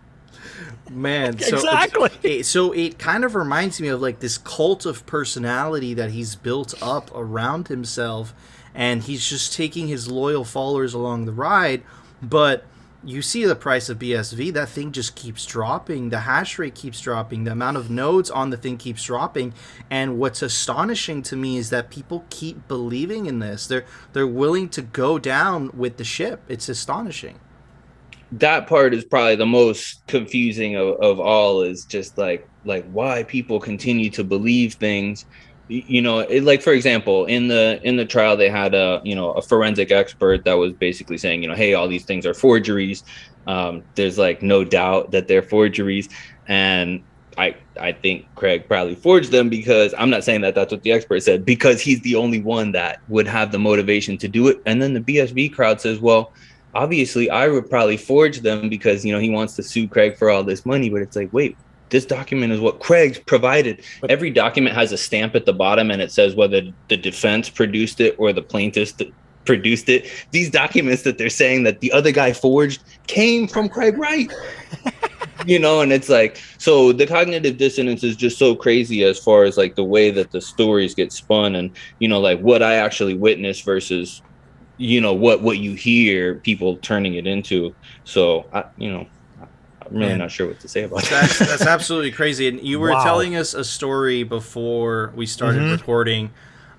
Man, 0.90 1.40
so 1.40 1.56
Exactly. 1.56 2.12
It, 2.24 2.46
so 2.46 2.72
it 2.72 3.00
kind 3.00 3.24
of 3.24 3.36
reminds 3.36 3.82
me 3.82 3.88
of 3.90 4.02
like 4.02 4.20
this 4.20 4.38
cult 4.38 4.86
of 4.86 5.06
personality 5.06 5.94
that 5.94 6.12
he's 6.12 6.36
built 6.36 6.74
up 6.82 7.12
around 7.16 7.68
himself, 7.68 8.34
and 8.74 9.04
he's 9.04 9.28
just 9.28 9.54
taking 9.54 9.88
his 9.88 10.10
loyal 10.10 10.44
followers 10.44 10.94
along 10.94 11.26
the 11.26 11.32
ride. 11.32 11.84
But 12.22 12.66
you 13.04 13.22
see 13.22 13.46
the 13.46 13.56
price 13.56 13.90
of 13.90 14.00
BSV, 14.00 14.54
that 14.54 14.70
thing 14.70 14.92
just 14.92 15.16
keeps 15.16 15.46
dropping. 15.46 16.10
The 16.10 16.22
hash 16.22 16.60
rate 16.60 16.76
keeps 16.76 17.00
dropping. 17.00 17.44
The 17.44 17.52
amount 17.52 17.78
of 17.78 17.90
nodes 17.90 18.30
on 18.30 18.50
the 18.50 18.58
thing 18.58 18.78
keeps 18.78 19.04
dropping. 19.04 19.54
And 19.90 20.18
what's 20.18 20.42
astonishing 20.42 21.22
to 21.24 21.36
me 21.36 21.58
is 21.58 21.70
that 21.70 21.90
people 21.90 22.26
keep 22.30 22.68
believing 22.68 23.26
in 23.26 23.40
this. 23.40 23.68
They're 23.68 23.86
they're 24.14 24.28
willing 24.28 24.70
to 24.70 24.82
go 24.82 25.20
down 25.20 25.72
with 25.74 25.98
the 25.98 26.04
ship. 26.04 26.44
It's 26.48 26.68
astonishing. 26.68 27.40
That 28.32 28.68
part 28.68 28.94
is 28.94 29.06
probably 29.06 29.36
the 29.36 29.46
most 29.46 30.06
confusing 30.08 30.76
of, 30.76 31.00
of 31.00 31.20
all 31.20 31.62
is 31.62 31.86
just 31.86 32.18
like 32.18 32.48
like 32.66 32.90
why 32.92 33.24
people 33.24 33.60
continue 33.60 34.10
to 34.10 34.24
believe 34.24 34.74
things. 34.74 35.26
You 35.70 36.02
know 36.02 36.20
it, 36.20 36.44
like 36.44 36.62
for 36.62 36.72
example 36.72 37.26
in 37.26 37.48
the 37.48 37.80
in 37.84 37.98
the 37.98 38.06
trial 38.06 38.38
they 38.38 38.50
had 38.50 38.74
a 38.74 39.02
you 39.04 39.16
know 39.16 39.32
a 39.32 39.42
forensic 39.42 39.92
expert 39.92 40.46
that 40.46 40.54
was 40.54 40.72
basically 40.74 41.18
saying 41.18 41.42
you 41.42 41.50
know 41.50 41.56
hey 41.56 41.74
all 41.74 41.88
these 41.88 42.06
things 42.06 42.26
are 42.26 42.34
forgeries. 42.34 43.04
Um, 43.48 43.84
there's 43.96 44.18
like 44.18 44.42
no 44.42 44.64
doubt 44.64 45.12
that 45.12 45.28
they're 45.28 45.42
forgeries. 45.42 46.10
And 46.48 47.04
I, 47.38 47.56
I 47.80 47.92
think 47.92 48.26
Craig 48.36 48.68
probably 48.68 48.96
forged 48.96 49.32
them 49.32 49.48
because 49.48 49.94
I'm 49.98 50.10
not 50.10 50.24
saying 50.24 50.42
that 50.42 50.56
that's 50.56 50.72
what 50.72 50.82
the 50.82 50.92
expert 50.92 51.22
said 51.22 51.46
because 51.46 51.80
he's 51.82 52.02
the 52.02 52.16
only 52.16 52.42
one 52.42 52.72
that 52.72 53.00
would 53.10 53.28
have 53.28 53.52
the 53.52 53.60
motivation 53.60 54.18
to 54.18 54.28
do 54.28 54.48
it. 54.48 54.62
And 54.66 54.82
then 54.82 54.94
the 54.94 55.00
BSV 55.00 55.54
crowd 55.54 55.80
says, 55.80 56.00
well, 56.00 56.34
obviously 56.78 57.28
I 57.30 57.48
would 57.48 57.70
probably 57.70 57.98
forge 57.98 58.42
them 58.42 58.70
because 58.70 59.04
you 59.04 59.12
know 59.12 59.20
he 59.20 59.32
wants 59.32 59.56
to 59.56 59.64
sue 59.64 59.88
Craig 59.88 60.16
for 60.16 60.30
all 60.30 60.44
this 60.44 60.66
money, 60.66 60.90
but 60.90 61.02
it's 61.02 61.16
like, 61.16 61.34
wait, 61.34 61.58
this 61.90 62.06
document 62.06 62.54
is 62.54 62.60
what 62.60 62.80
Craig's 62.80 63.18
provided. 63.18 63.84
Every 64.08 64.30
document 64.30 64.76
has 64.76 64.92
a 64.92 64.98
stamp 64.98 65.36
at 65.36 65.46
the 65.46 65.54
bottom 65.54 65.90
and 65.90 66.02
it 66.02 66.12
says 66.12 66.36
whether 66.36 66.62
the 66.88 66.98
defense 66.98 67.50
produced 67.50 68.00
it 68.00 68.16
or 68.20 68.32
the 68.32 68.44
plaintiff 68.44 68.94
produced 69.46 69.90
it. 69.90 70.08
These 70.32 70.52
documents 70.52 71.02
that 71.04 71.18
they're 71.18 71.30
saying 71.30 71.64
that 71.64 71.80
the 71.80 71.92
other 71.92 72.12
guy 72.12 72.34
forged 72.34 72.84
came 73.08 73.48
from 73.48 73.70
Craig 73.70 73.98
Wright. 73.98 74.32
you 75.46 75.58
know, 75.58 75.82
and 75.82 75.92
it's 75.92 76.10
like 76.10 76.40
so 76.60 76.92
the 76.92 77.08
cognitive 77.08 77.58
dissonance 77.58 78.04
is 78.04 78.16
just 78.16 78.38
so 78.38 78.56
crazy 78.56 79.04
as 79.04 79.18
far 79.18 79.46
as 79.46 79.58
like 79.58 79.76
the 79.76 79.84
way 79.84 80.12
that 80.12 80.32
the 80.32 80.42
stories 80.42 80.94
get 80.94 81.12
spun 81.12 81.56
and 81.56 81.72
you 82.00 82.08
know 82.08 82.20
like 82.20 82.40
what 82.42 82.62
I 82.62 82.76
actually 82.76 83.16
witnessed 83.16 83.64
versus 83.64 84.22
you 84.78 85.02
know 85.02 85.14
what 85.14 85.42
what 85.42 85.58
you 85.58 85.74
hear 85.74 86.36
people 86.36 86.78
turning 86.78 87.16
it 87.16 87.26
into 87.28 87.76
so 88.04 88.48
i 88.54 88.64
you 88.78 88.92
know 88.92 89.08
i'm 89.40 89.48
really 89.90 90.10
Man. 90.10 90.20
not 90.20 90.32
sure 90.32 90.48
what 90.48 90.60
to 90.60 90.68
say 90.68 90.84
about 90.84 91.04
that 91.06 91.30
that's 91.40 91.66
absolutely 91.66 92.12
crazy. 92.12 92.48
And 92.48 92.62
you 92.62 92.80
were 92.80 92.92
Wow. 92.92 93.04
telling 93.04 93.36
us 93.36 93.54
a 93.54 93.64
story 93.64 94.24
before 94.24 95.12
we 95.16 95.26
started 95.26 95.62
Mhm. 95.64 95.72
recording 95.72 96.30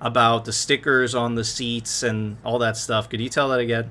about 0.01 0.45
the 0.45 0.53
stickers 0.53 1.13
on 1.13 1.35
the 1.35 1.43
seats 1.43 2.03
and 2.03 2.37
all 2.45 2.57
that 2.59 2.77
stuff. 2.77 3.09
Could 3.09 3.19
you 3.19 3.27
tell 3.29 3.49
that 3.49 3.59
again? 3.59 3.89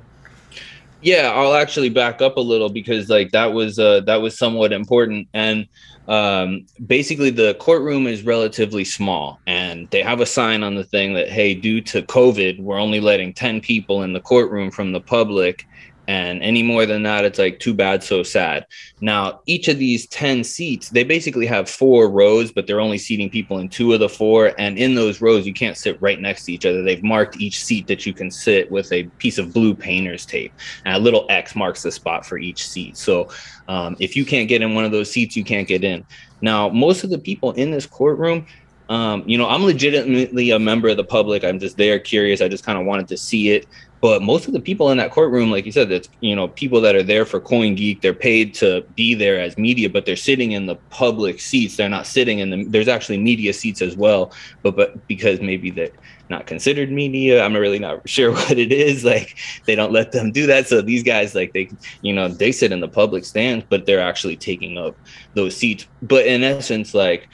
Yeah 1.01 1.33
i'll 1.35 1.55
actually 1.55 1.89
back 1.89 2.21
up 2.21 2.37
a 2.37 2.41
little 2.41 2.69
because 2.69 3.09
like 3.09 3.31
that 3.31 3.53
was 3.53 3.79
uh 3.79 4.01
that 4.01 4.17
was 4.17 4.37
somewhat 4.37 4.73
important. 4.73 5.29
And 5.35 5.69
um 6.09 6.67
basically 6.87 7.31
the 7.31 7.55
courtroom 7.55 8.07
is 8.07 8.23
relatively 8.23 8.85
small 8.85 9.39
and 9.47 9.89
they 9.91 10.03
have 10.03 10.21
a 10.21 10.27
sign 10.27 10.63
on 10.63 10.75
the 10.75 10.85
thing 10.85 11.13
that 11.15 11.29
hey 11.29 11.55
due 11.55 11.83
to 11.83 12.01
covid 12.03 12.59
we're 12.61 12.81
only 12.81 12.99
letting 12.99 13.35
10 13.35 13.61
people 13.61 14.03
in 14.03 14.15
the 14.15 14.21
courtroom 14.21 14.71
from 14.71 14.93
the 14.93 15.01
public 15.01 15.67
and 16.09 16.43
any 16.43 16.65
more 16.65 16.85
than 16.85 17.05
that 17.05 17.25
it's 17.25 17.39
like 17.39 17.61
too 17.61 17.73
bad 17.73 18.03
so 18.03 18.25
sad 18.25 18.67
now 19.01 19.41
each 19.47 19.69
of 19.69 19.79
these 19.79 20.07
10 20.09 20.43
seats 20.43 20.89
they 20.91 21.05
basically 21.05 21.47
have 21.47 21.71
four 21.71 22.11
rows 22.11 22.51
but 22.51 22.67
they're 22.67 22.81
only 22.81 22.99
seating 22.99 23.31
people 23.31 23.59
in 23.59 23.69
two 23.69 23.93
of 23.93 24.01
the 24.01 24.09
four 24.09 24.53
and 24.59 24.77
in 24.77 24.97
those 24.97 25.21
rows 25.21 25.47
you 25.47 25.55
can't 25.55 25.77
sit 25.77 26.01
right 26.03 26.21
next 26.21 26.45
to 26.45 26.53
each 26.53 26.67
other 26.67 26.83
they've 26.83 27.05
marked 27.05 27.41
each 27.41 27.63
seat 27.63 27.87
that 27.87 28.05
you 28.05 28.13
can 28.13 28.31
sit 28.31 28.69
with 28.71 28.91
a 28.93 29.05
piece 29.19 29.39
of 29.39 29.53
blue 29.53 29.75
painter's 29.75 30.27
tape 30.27 30.53
and 30.85 30.97
a 30.97 30.99
little 30.99 31.27
X 31.29 31.55
marks 31.55 31.83
the 31.83 31.93
spot 31.93 32.25
for 32.25 32.39
each 32.39 32.67
seat. 32.67 32.97
So 32.97 33.29
um, 33.69 33.97
if 33.99 34.17
you 34.17 34.25
can't 34.25 34.49
get 34.49 34.63
in 34.63 34.75
one 34.75 34.85
of 34.85 34.91
those 34.91 35.11
seats, 35.11 35.37
you 35.37 35.45
can't 35.45 35.69
get 35.69 35.85
in. 35.85 36.05
Now, 36.41 36.69
most 36.69 37.05
of 37.05 37.11
the 37.11 37.19
people 37.19 37.53
in 37.53 37.71
this 37.71 37.87
courtroom, 37.87 38.47
um, 38.89 39.23
you 39.27 39.37
know, 39.37 39.47
I'm 39.47 39.65
legitimately 39.65 40.51
a 40.51 40.59
member 40.59 40.89
of 40.89 40.97
the 40.97 41.05
public. 41.05 41.45
I'm 41.45 41.59
just 41.59 41.77
there 41.77 41.99
curious. 41.99 42.41
I 42.41 42.49
just 42.49 42.65
kind 42.65 42.79
of 42.79 42.87
wanted 42.87 43.09
to 43.09 43.17
see 43.19 43.51
it. 43.51 43.67
But 44.01 44.23
most 44.23 44.47
of 44.47 44.53
the 44.53 44.61
people 44.61 44.91
in 44.91 44.99
that 44.99 45.11
courtroom, 45.11 45.51
like 45.51 45.67
you 45.67 45.73
said, 45.73 45.91
it's 45.91 46.09
you 46.21 46.37
know 46.37 46.49
people 46.49 46.81
that 46.83 46.95
are 46.95 47.03
there 47.03 47.25
for 47.25 47.41
CoinGeek. 47.41 48.01
They're 48.01 48.15
paid 48.15 48.55
to 48.55 48.83
be 48.95 49.15
there 49.15 49.41
as 49.41 49.59
media, 49.59 49.91
but 49.91 50.07
they're 50.07 50.17
sitting 50.17 50.53
in 50.53 50.67
the 50.67 50.77
public 50.91 51.41
seats. 51.41 51.77
They're 51.77 51.89
not 51.89 52.07
sitting 52.07 52.39
in 52.39 52.51
the. 52.51 52.65
There's 52.65 52.89
actually 52.89 53.19
media 53.19 53.53
seats 53.53 53.83
as 53.83 53.97
well, 53.97 54.33
but 54.63 54.77
but 54.77 55.07
because 55.09 55.41
maybe 55.41 55.71
they're 55.71 55.91
not 56.31 56.47
considered 56.47 56.93
media, 56.93 57.43
I'm 57.43 57.57
really 57.57 57.79
not 57.79 58.09
sure 58.09 58.33
what 58.33 58.59
it 58.59 58.73
is. 58.73 59.05
Like 59.05 59.37
they 59.67 59.75
don't 59.75 59.93
let 59.93 60.13
them 60.13 60.31
do 60.31 60.47
that. 60.47 60.69
So 60.69 60.81
these 60.81 61.03
guys, 61.03 61.35
like 61.35 61.53
they, 61.53 61.71
you 62.03 62.13
know, 62.13 62.29
they 62.29 62.53
sit 62.53 62.73
in 62.73 62.81
the 62.81 62.89
public 62.89 63.25
stands, 63.25 63.65
but 63.69 63.87
they're 63.87 64.01
actually 64.01 64.37
taking 64.37 64.79
up 64.79 64.97
those 65.35 65.57
seats. 65.57 65.87
But 66.03 66.27
in 66.27 66.45
essence, 66.45 66.95
like 66.95 67.29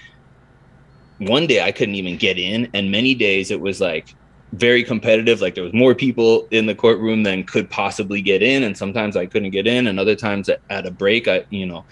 one 1.18 1.46
day 1.46 1.62
I 1.62 1.72
couldn't 1.72 1.94
even 1.94 2.16
get 2.16 2.38
in, 2.38 2.68
and 2.74 2.90
many 2.90 3.14
days 3.14 3.50
it 3.50 3.60
was 3.60 3.80
like 3.80 4.14
very 4.54 4.84
competitive. 4.84 5.40
Like 5.40 5.54
there 5.54 5.64
was 5.64 5.72
more 5.72 5.94
people 5.94 6.46
in 6.50 6.66
the 6.66 6.74
courtroom 6.74 7.22
than 7.22 7.44
could 7.44 7.68
possibly 7.70 8.22
get 8.22 8.42
in, 8.42 8.62
and 8.62 8.76
sometimes 8.76 9.16
I 9.16 9.26
couldn't 9.26 9.50
get 9.50 9.66
in, 9.66 9.86
and 9.86 9.98
other 9.98 10.16
times 10.16 10.48
at, 10.48 10.86
a 10.86 10.90
break, 10.90 11.28
I, 11.28 11.44
you 11.50 11.66
know, 11.66 11.84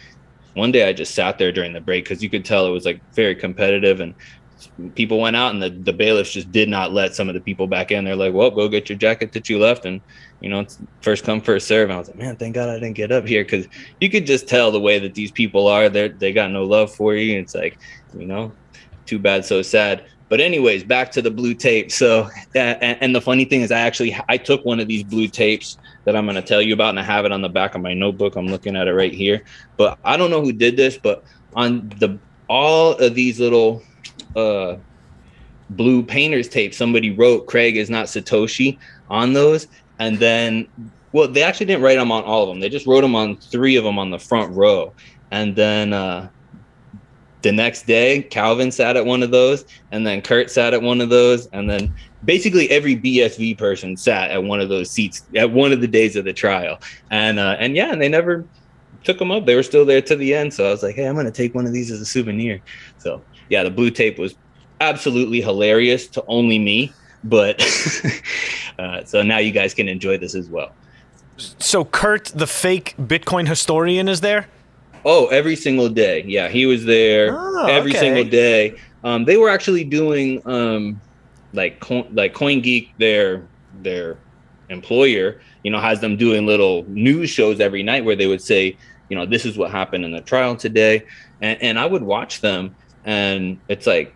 one 0.55 0.73
day 0.73 0.89
I 0.89 0.93
just 0.93 1.15
sat 1.15 1.39
there 1.39 1.53
during 1.53 1.73
the 1.73 1.81
break 1.81 2.05
because 2.05 2.23
you 2.23 2.31
could 2.31 2.45
tell 2.45 2.67
it 2.67 2.71
was 2.71 2.85
like 2.85 3.01
very 3.15 3.35
competitive 3.35 4.01
and 4.01 4.15
people 4.95 5.19
went 5.19 5.37
out 5.37 5.53
and 5.53 5.63
the, 5.63 5.71
the 5.71 5.93
bailiffs 5.93 6.33
just 6.33 6.53
did 6.53 6.69
not 6.69 6.93
let 6.93 7.15
some 7.15 7.29
of 7.29 7.35
the 7.35 7.41
people 7.41 7.67
back 7.67 7.91
in. 7.91 8.05
They're 8.05 8.17
like, 8.17 8.35
well, 8.35 8.51
go 8.51 8.69
get 8.69 8.89
your 8.89 8.99
jacket 8.99 9.33
that 9.33 9.49
you 9.49 9.59
left. 9.59 9.87
And, 9.87 10.01
you 10.41 10.49
know, 10.49 10.67
first 11.01 11.25
come, 11.25 11.41
first 11.41 11.67
serve. 11.67 11.89
And 11.89 11.97
I 11.97 11.99
was 11.99 12.09
like, 12.09 12.19
man, 12.19 12.37
thank 12.37 12.55
God 12.55 12.69
I 12.69 12.75
didn't 12.75 12.93
get 12.93 13.13
up 13.13 13.27
here. 13.27 13.45
Cause 13.45 13.67
you 14.01 14.11
could 14.11 14.27
just 14.27 14.47
tell 14.47 14.71
the 14.71 14.81
way 14.81 14.99
that 14.99 15.15
these 15.15 15.33
people 15.33 15.67
are, 15.67 15.89
they 15.89 16.09
they 16.09 16.33
got 16.33 16.51
no 16.51 16.65
love 16.65 16.95
for 16.95 17.15
you. 17.15 17.39
It's 17.39 17.55
like, 17.55 17.79
you 18.17 18.27
know, 18.27 18.53
too 19.07 19.19
bad, 19.19 19.45
so 19.45 19.63
sad. 19.63 20.05
But 20.33 20.41
anyways, 20.41 20.83
back 20.85 21.13
to 21.13 21.21
the 21.21 21.31
blue 21.31 21.53
tape. 21.53 21.93
So, 21.93 22.27
and, 22.55 22.97
and 23.03 23.15
the 23.15 23.21
funny 23.21 23.45
thing 23.45 23.61
is 23.61 23.71
I 23.71 23.81
actually, 23.81 24.17
I 24.31 24.39
took 24.39 24.65
one 24.65 24.81
of 24.81 24.89
these 24.89 25.05
blue 25.05 25.29
tapes 25.29 25.77
that 26.05 26.17
I'm 26.17 26.25
going 26.25 26.37
to 26.37 26.41
tell 26.41 26.63
you 26.63 26.73
about 26.73 26.89
and 26.89 26.99
I 26.99 27.03
have 27.03 27.27
it 27.27 27.33
on 27.33 27.43
the 27.43 27.51
back 27.51 27.75
of 27.75 27.83
my 27.83 27.93
notebook. 27.93 28.37
I'm 28.37 28.47
looking 28.49 28.75
at 28.75 28.89
it 28.89 28.95
right 28.95 29.13
here, 29.13 29.45
but 29.77 29.99
I 30.05 30.17
don't 30.17 30.31
know 30.31 30.41
who 30.41 30.55
did 30.55 30.75
this, 30.75 30.97
but 30.97 31.23
on 31.55 31.91
the, 32.01 32.19
all 32.49 32.93
of 32.93 33.15
these 33.15 33.41
little, 33.41 33.83
uh 34.35 34.77
blue 35.69 36.03
painters 36.03 36.49
tape 36.49 36.73
somebody 36.73 37.11
wrote 37.11 37.47
craig 37.47 37.77
is 37.77 37.89
not 37.89 38.07
satoshi 38.07 38.79
on 39.09 39.33
those 39.33 39.69
and 39.99 40.19
then 40.19 40.67
well 41.13 41.27
they 41.27 41.43
actually 41.43 41.65
didn't 41.65 41.83
write 41.83 41.97
them 41.97 42.13
on 42.13 42.23
all 42.25 42.43
of 42.43 42.49
them 42.51 42.61
they 42.61 42.69
just 42.69 42.87
wrote 42.87 43.01
them 43.01 43.15
on 43.15 43.37
three 43.37 43.77
of 43.77 43.85
them 43.85 43.99
on 43.99 44.11
the 44.11 44.19
front 44.19 44.55
row 44.55 44.93
and 45.31 45.57
then 45.57 45.95
uh 45.95 46.29
the 47.43 47.53
next 47.53 47.87
day 47.87 48.23
calvin 48.23 48.71
sat 48.71 48.97
at 48.97 49.05
one 49.05 49.23
of 49.23 49.31
those 49.31 49.65
and 49.91 50.07
then 50.07 50.23
kurt 50.23 50.51
sat 50.51 50.73
at 50.75 50.83
one 50.83 51.01
of 51.01 51.09
those 51.09 51.47
and 51.49 51.69
then 51.69 51.93
basically 52.25 52.71
every 52.71 52.97
bsv 52.97 53.57
person 53.59 53.97
sat 53.97 54.31
at 54.31 54.43
one 54.43 54.61
of 54.61 54.69
those 54.69 54.91
seats 54.91 55.25
at 55.37 55.51
one 55.51 55.73
of 55.73 55.81
the 55.81 55.89
days 55.89 56.17
of 56.17 56.25
the 56.25 56.33
trial 56.33 56.79
and 57.11 57.39
uh 57.39 57.57
and 57.59 57.77
yeah 57.77 57.93
and 57.93 58.01
they 58.01 58.09
never 58.09 58.45
took 59.05 59.19
them 59.19 59.31
up 59.31 59.45
they 59.47 59.55
were 59.55 59.63
still 59.63 59.85
there 59.85 60.01
to 60.01 60.15
the 60.15 60.35
end 60.35 60.55
so 60.55 60.67
i 60.67 60.71
was 60.71 60.83
like 60.83 60.95
hey 60.95 61.07
i'm 61.07 61.17
gonna 61.17 61.31
take 61.31 61.55
one 61.55 61.67
of 61.67 61.73
these 61.73 61.91
as 61.91 62.01
a 62.01 62.07
souvenir 62.07 62.61
so 62.99 63.21
yeah, 63.53 63.63
the 63.65 63.71
blue 63.71 63.91
tape 63.91 64.19
was 64.19 64.35
absolutely 64.81 65.43
hilarious 65.43 66.07
to 66.09 66.25
only 66.27 66.59
me, 66.59 66.91
but 67.23 67.63
uh, 68.79 69.05
so 69.05 69.23
now 69.23 69.37
you 69.39 69.53
guys 69.53 69.75
can 69.75 69.89
enjoy 69.89 70.17
this 70.17 70.35
as 70.35 70.49
well. 70.49 70.73
So 71.37 71.85
Kurt, 71.85 72.33
the 72.35 72.47
fake 72.47 72.95
Bitcoin 72.99 73.47
historian, 73.47 74.09
is 74.09 74.23
there? 74.23 74.49
Oh, 75.05 75.27
every 75.29 75.57
single 75.57 75.89
day. 75.89 76.25
Yeah, 76.27 76.49
he 76.49 76.67
was 76.67 76.85
there 76.85 77.37
Oh, 77.37 77.67
every 77.67 77.91
okay. 77.91 78.01
single 78.01 78.25
day. 78.25 78.77
Um, 79.05 79.25
they 79.25 79.37
were 79.37 79.49
actually 79.49 79.85
doing 79.85 80.41
um, 80.47 81.01
like 81.53 81.81
coin, 81.81 82.09
like 82.13 82.35
CoinGeek, 82.35 82.91
their 82.99 83.47
their 83.83 84.19
employer, 84.69 85.41
you 85.65 85.71
know, 85.71 85.81
has 85.81 86.01
them 86.01 86.17
doing 86.17 86.47
little 86.47 86.85
news 86.89 87.31
shows 87.31 87.61
every 87.61 87.83
night 87.83 88.05
where 88.05 88.17
they 88.17 88.27
would 88.27 88.43
say, 88.43 88.77
you 89.09 89.17
know, 89.17 89.27
this 89.27 89.45
is 89.45 89.59
what 89.59 89.71
happened 89.71 90.05
in 90.05 90.13
the 90.13 90.21
trial 90.21 90.57
today, 90.57 91.05
and 91.41 91.61
and 91.63 91.79
I 91.79 91.87
would 91.87 92.03
watch 92.03 92.41
them, 92.41 92.75
and 93.05 93.59
it's 93.69 93.87
like 93.87 94.15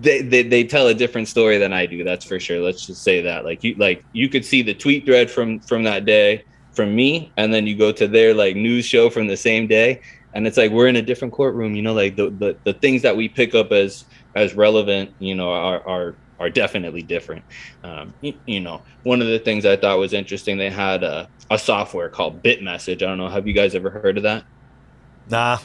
they, 0.00 0.22
they 0.22 0.42
they 0.42 0.64
tell 0.64 0.88
a 0.88 0.94
different 0.94 1.28
story 1.28 1.58
than 1.58 1.72
I 1.72 1.86
do. 1.86 2.04
That's 2.04 2.24
for 2.24 2.40
sure. 2.40 2.60
Let's 2.60 2.86
just 2.86 3.02
say 3.02 3.22
that. 3.22 3.44
Like 3.44 3.62
you 3.62 3.74
like 3.76 4.04
you 4.12 4.28
could 4.28 4.44
see 4.44 4.62
the 4.62 4.74
tweet 4.74 5.04
thread 5.04 5.30
from 5.30 5.60
from 5.60 5.84
that 5.84 6.04
day 6.04 6.44
from 6.78 6.94
me, 6.94 7.32
and 7.36 7.52
then 7.52 7.66
you 7.66 7.74
go 7.74 7.90
to 7.90 8.06
their 8.06 8.32
like 8.32 8.54
news 8.54 8.84
show 8.84 9.10
from 9.10 9.26
the 9.26 9.36
same 9.36 9.66
day, 9.66 10.00
and 10.32 10.46
it's 10.46 10.56
like 10.56 10.70
we're 10.70 10.86
in 10.86 10.94
a 10.94 11.02
different 11.02 11.34
courtroom. 11.34 11.74
You 11.74 11.82
know, 11.82 11.92
like 11.92 12.14
the 12.14 12.30
the, 12.30 12.56
the 12.62 12.72
things 12.72 13.02
that 13.02 13.16
we 13.16 13.28
pick 13.28 13.52
up 13.52 13.72
as 13.72 14.04
as 14.36 14.54
relevant, 14.54 15.10
you 15.18 15.34
know, 15.34 15.50
are 15.50 15.84
are 15.88 16.14
are 16.38 16.48
definitely 16.48 17.02
different. 17.02 17.44
Um, 17.82 18.14
you, 18.20 18.32
you, 18.46 18.60
know, 18.60 18.80
one 19.02 19.20
of 19.20 19.26
the 19.26 19.40
things 19.40 19.66
I 19.66 19.76
thought 19.76 19.98
was 19.98 20.12
interesting, 20.12 20.56
they 20.56 20.70
had 20.70 21.02
a, 21.02 21.28
a 21.50 21.58
software 21.58 22.08
called 22.08 22.44
BitMessage. 22.44 23.02
I 23.02 23.06
don't 23.06 23.18
know, 23.18 23.28
have 23.28 23.48
you 23.48 23.52
guys 23.52 23.74
ever 23.74 23.90
heard 23.90 24.18
of 24.18 24.22
that? 24.22 24.44
Nah, 25.28 25.58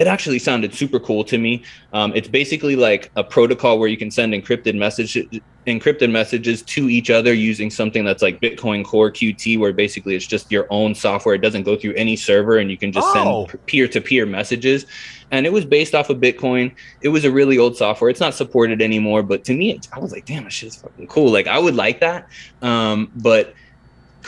it 0.00 0.06
actually 0.06 0.38
sounded 0.38 0.74
super 0.74 0.98
cool 0.98 1.22
to 1.24 1.36
me. 1.36 1.62
Um, 1.92 2.12
it's 2.16 2.26
basically 2.26 2.74
like 2.74 3.10
a 3.16 3.22
protocol 3.22 3.78
where 3.78 3.88
you 3.88 3.98
can 3.98 4.10
send 4.10 4.32
encrypted 4.32 4.74
messages 4.74 5.28
encrypted 5.66 6.10
messages 6.10 6.62
to 6.62 6.88
each 6.88 7.10
other 7.10 7.34
using 7.34 7.68
something 7.68 8.02
that's 8.02 8.22
like 8.22 8.40
Bitcoin 8.40 8.82
Core 8.82 9.10
QT, 9.10 9.58
where 9.58 9.74
basically 9.74 10.16
it's 10.16 10.26
just 10.26 10.50
your 10.50 10.66
own 10.70 10.94
software. 10.94 11.34
It 11.34 11.42
doesn't 11.42 11.64
go 11.64 11.76
through 11.76 11.92
any 11.94 12.16
server, 12.16 12.56
and 12.56 12.70
you 12.70 12.78
can 12.78 12.92
just 12.92 13.06
oh. 13.10 13.46
send 13.46 13.66
peer 13.66 13.86
to 13.88 14.00
peer 14.00 14.24
messages. 14.24 14.86
And 15.32 15.44
it 15.44 15.52
was 15.52 15.66
based 15.66 15.94
off 15.94 16.08
of 16.08 16.16
Bitcoin. 16.16 16.74
It 17.02 17.10
was 17.10 17.26
a 17.26 17.30
really 17.30 17.58
old 17.58 17.76
software. 17.76 18.08
It's 18.08 18.20
not 18.20 18.32
supported 18.32 18.80
anymore, 18.80 19.22
but 19.22 19.44
to 19.44 19.54
me, 19.54 19.78
I 19.92 19.98
was 19.98 20.12
like, 20.12 20.24
damn, 20.24 20.44
this 20.44 20.54
shit's 20.54 20.76
fucking 20.76 21.08
cool. 21.08 21.30
Like 21.30 21.46
I 21.46 21.58
would 21.58 21.74
like 21.74 22.00
that, 22.00 22.26
um, 22.62 23.12
but 23.16 23.54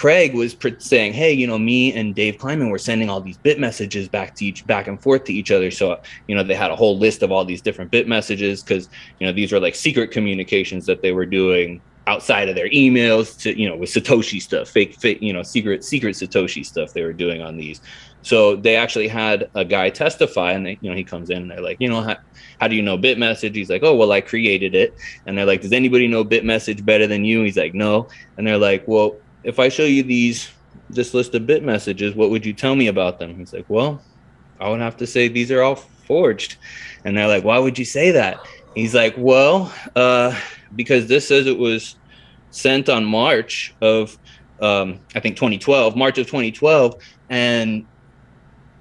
Craig 0.03 0.34
was 0.34 0.57
saying, 0.78 1.12
"Hey, 1.12 1.32
you 1.32 1.46
know, 1.46 1.61
me 1.61 1.92
and 1.92 2.12
Dave 2.12 2.36
Kleiman 2.36 2.70
were 2.70 2.78
sending 2.78 3.09
all 3.09 3.20
these 3.20 3.36
bit 3.36 3.61
messages 3.61 4.09
back 4.09 4.34
to 4.34 4.44
each, 4.44 4.66
back 4.66 4.88
and 4.88 5.00
forth 5.00 5.22
to 5.26 5.32
each 5.32 5.53
other. 5.53 5.70
So, 5.70 6.00
you 6.26 6.34
know, 6.34 6.42
they 6.42 6.57
had 6.57 6.72
a 6.72 6.74
whole 6.74 6.98
list 6.98 7.22
of 7.22 7.30
all 7.30 7.44
these 7.44 7.62
different 7.62 7.92
bit 7.92 8.09
messages 8.09 8.64
because, 8.64 8.88
you 9.20 9.28
know, 9.28 9.32
these 9.32 9.53
were 9.53 9.61
like 9.61 9.76
secret 9.76 10.11
communications 10.11 10.86
that 10.86 11.03
they 11.03 11.12
were 11.12 11.24
doing 11.24 11.80
outside 12.09 12.48
of 12.48 12.57
their 12.57 12.68
emails 12.70 13.40
to, 13.42 13.57
you 13.57 13.68
know, 13.68 13.76
with 13.76 13.90
Satoshi 13.90 14.42
stuff, 14.42 14.68
fake, 14.68 14.96
fake, 14.96 15.22
you 15.22 15.32
know, 15.32 15.44
secret, 15.44 15.84
secret 15.84 16.16
Satoshi 16.16 16.66
stuff 16.66 16.92
they 16.92 17.05
were 17.05 17.12
doing 17.12 17.40
on 17.40 17.57
these. 17.57 17.80
So 18.22 18.57
they 18.57 18.74
actually 18.74 19.07
had 19.07 19.50
a 19.55 19.64
guy 19.64 19.88
testify, 19.90 20.50
and 20.50 20.66
they, 20.66 20.78
you 20.80 20.90
know, 20.90 20.96
he 20.96 21.05
comes 21.05 21.30
in 21.30 21.42
and 21.42 21.50
they're 21.53 21.62
like, 21.62 21.76
you 21.80 21.88
know, 21.88 22.00
how, 22.00 22.16
how 22.61 22.66
do 22.66 22.74
you 22.74 22.82
know 22.82 22.96
bit 22.96 23.18
message? 23.18 23.55
He's 23.55 23.70
like, 23.70 23.84
oh, 23.84 23.94
well, 23.94 24.11
I 24.11 24.20
created 24.20 24.74
it. 24.74 24.96
And 25.26 25.38
they're 25.38 25.46
like, 25.46 25.61
does 25.61 25.72
anybody 25.72 26.09
know 26.09 26.24
bit 26.24 26.44
message 26.44 26.84
better 26.84 27.07
than 27.07 27.24
you? 27.24 27.44
He's 27.44 27.57
like, 27.57 27.72
no. 27.72 28.09
And 28.36 28.44
they're 28.44 28.59
like, 28.59 28.88
well 28.88 29.14
if 29.45 29.59
I 29.59 29.68
show 29.68 29.84
you 29.84 30.03
these 30.03 30.51
this 30.90 31.14
list 31.14 31.34
of 31.34 31.47
bit 31.47 31.62
messages, 31.62 32.14
what 32.14 32.30
would 32.30 32.45
you 32.45 32.53
tell 32.53 32.76
me 32.76 32.88
about 32.88 33.18
them? 33.18 33.36
He's 33.36 33.53
like, 33.53 33.64
well, 33.68 34.03
I 34.61 34.68
would 34.68 34.80
have 34.80 34.97
to 34.99 35.07
say 35.07 35.28
these 35.28 35.51
are 35.51 35.62
all 35.62 35.76
forged. 35.76 36.57
And 37.05 37.16
they're 37.16 37.28
like, 37.28 37.45
why 37.45 37.59
would 37.59 37.78
you 37.78 37.84
say 37.84 38.11
that? 38.12 38.40
He's 38.74 38.95
like, 38.95 39.14
well, 39.16 39.72
uh, 39.97 40.38
because 40.76 41.07
this 41.07 41.28
says 41.28 41.47
it 41.47 41.59
was 41.59 41.97
sent 42.51 42.88
on 42.88 43.05
March 43.05 43.74
of, 43.80 44.18
um, 44.61 45.01
I 45.14 45.20
think 45.20 45.36
2012, 45.36 45.97
March 45.97 46.18
of 46.18 46.26
2012, 46.26 47.03
and 47.30 47.86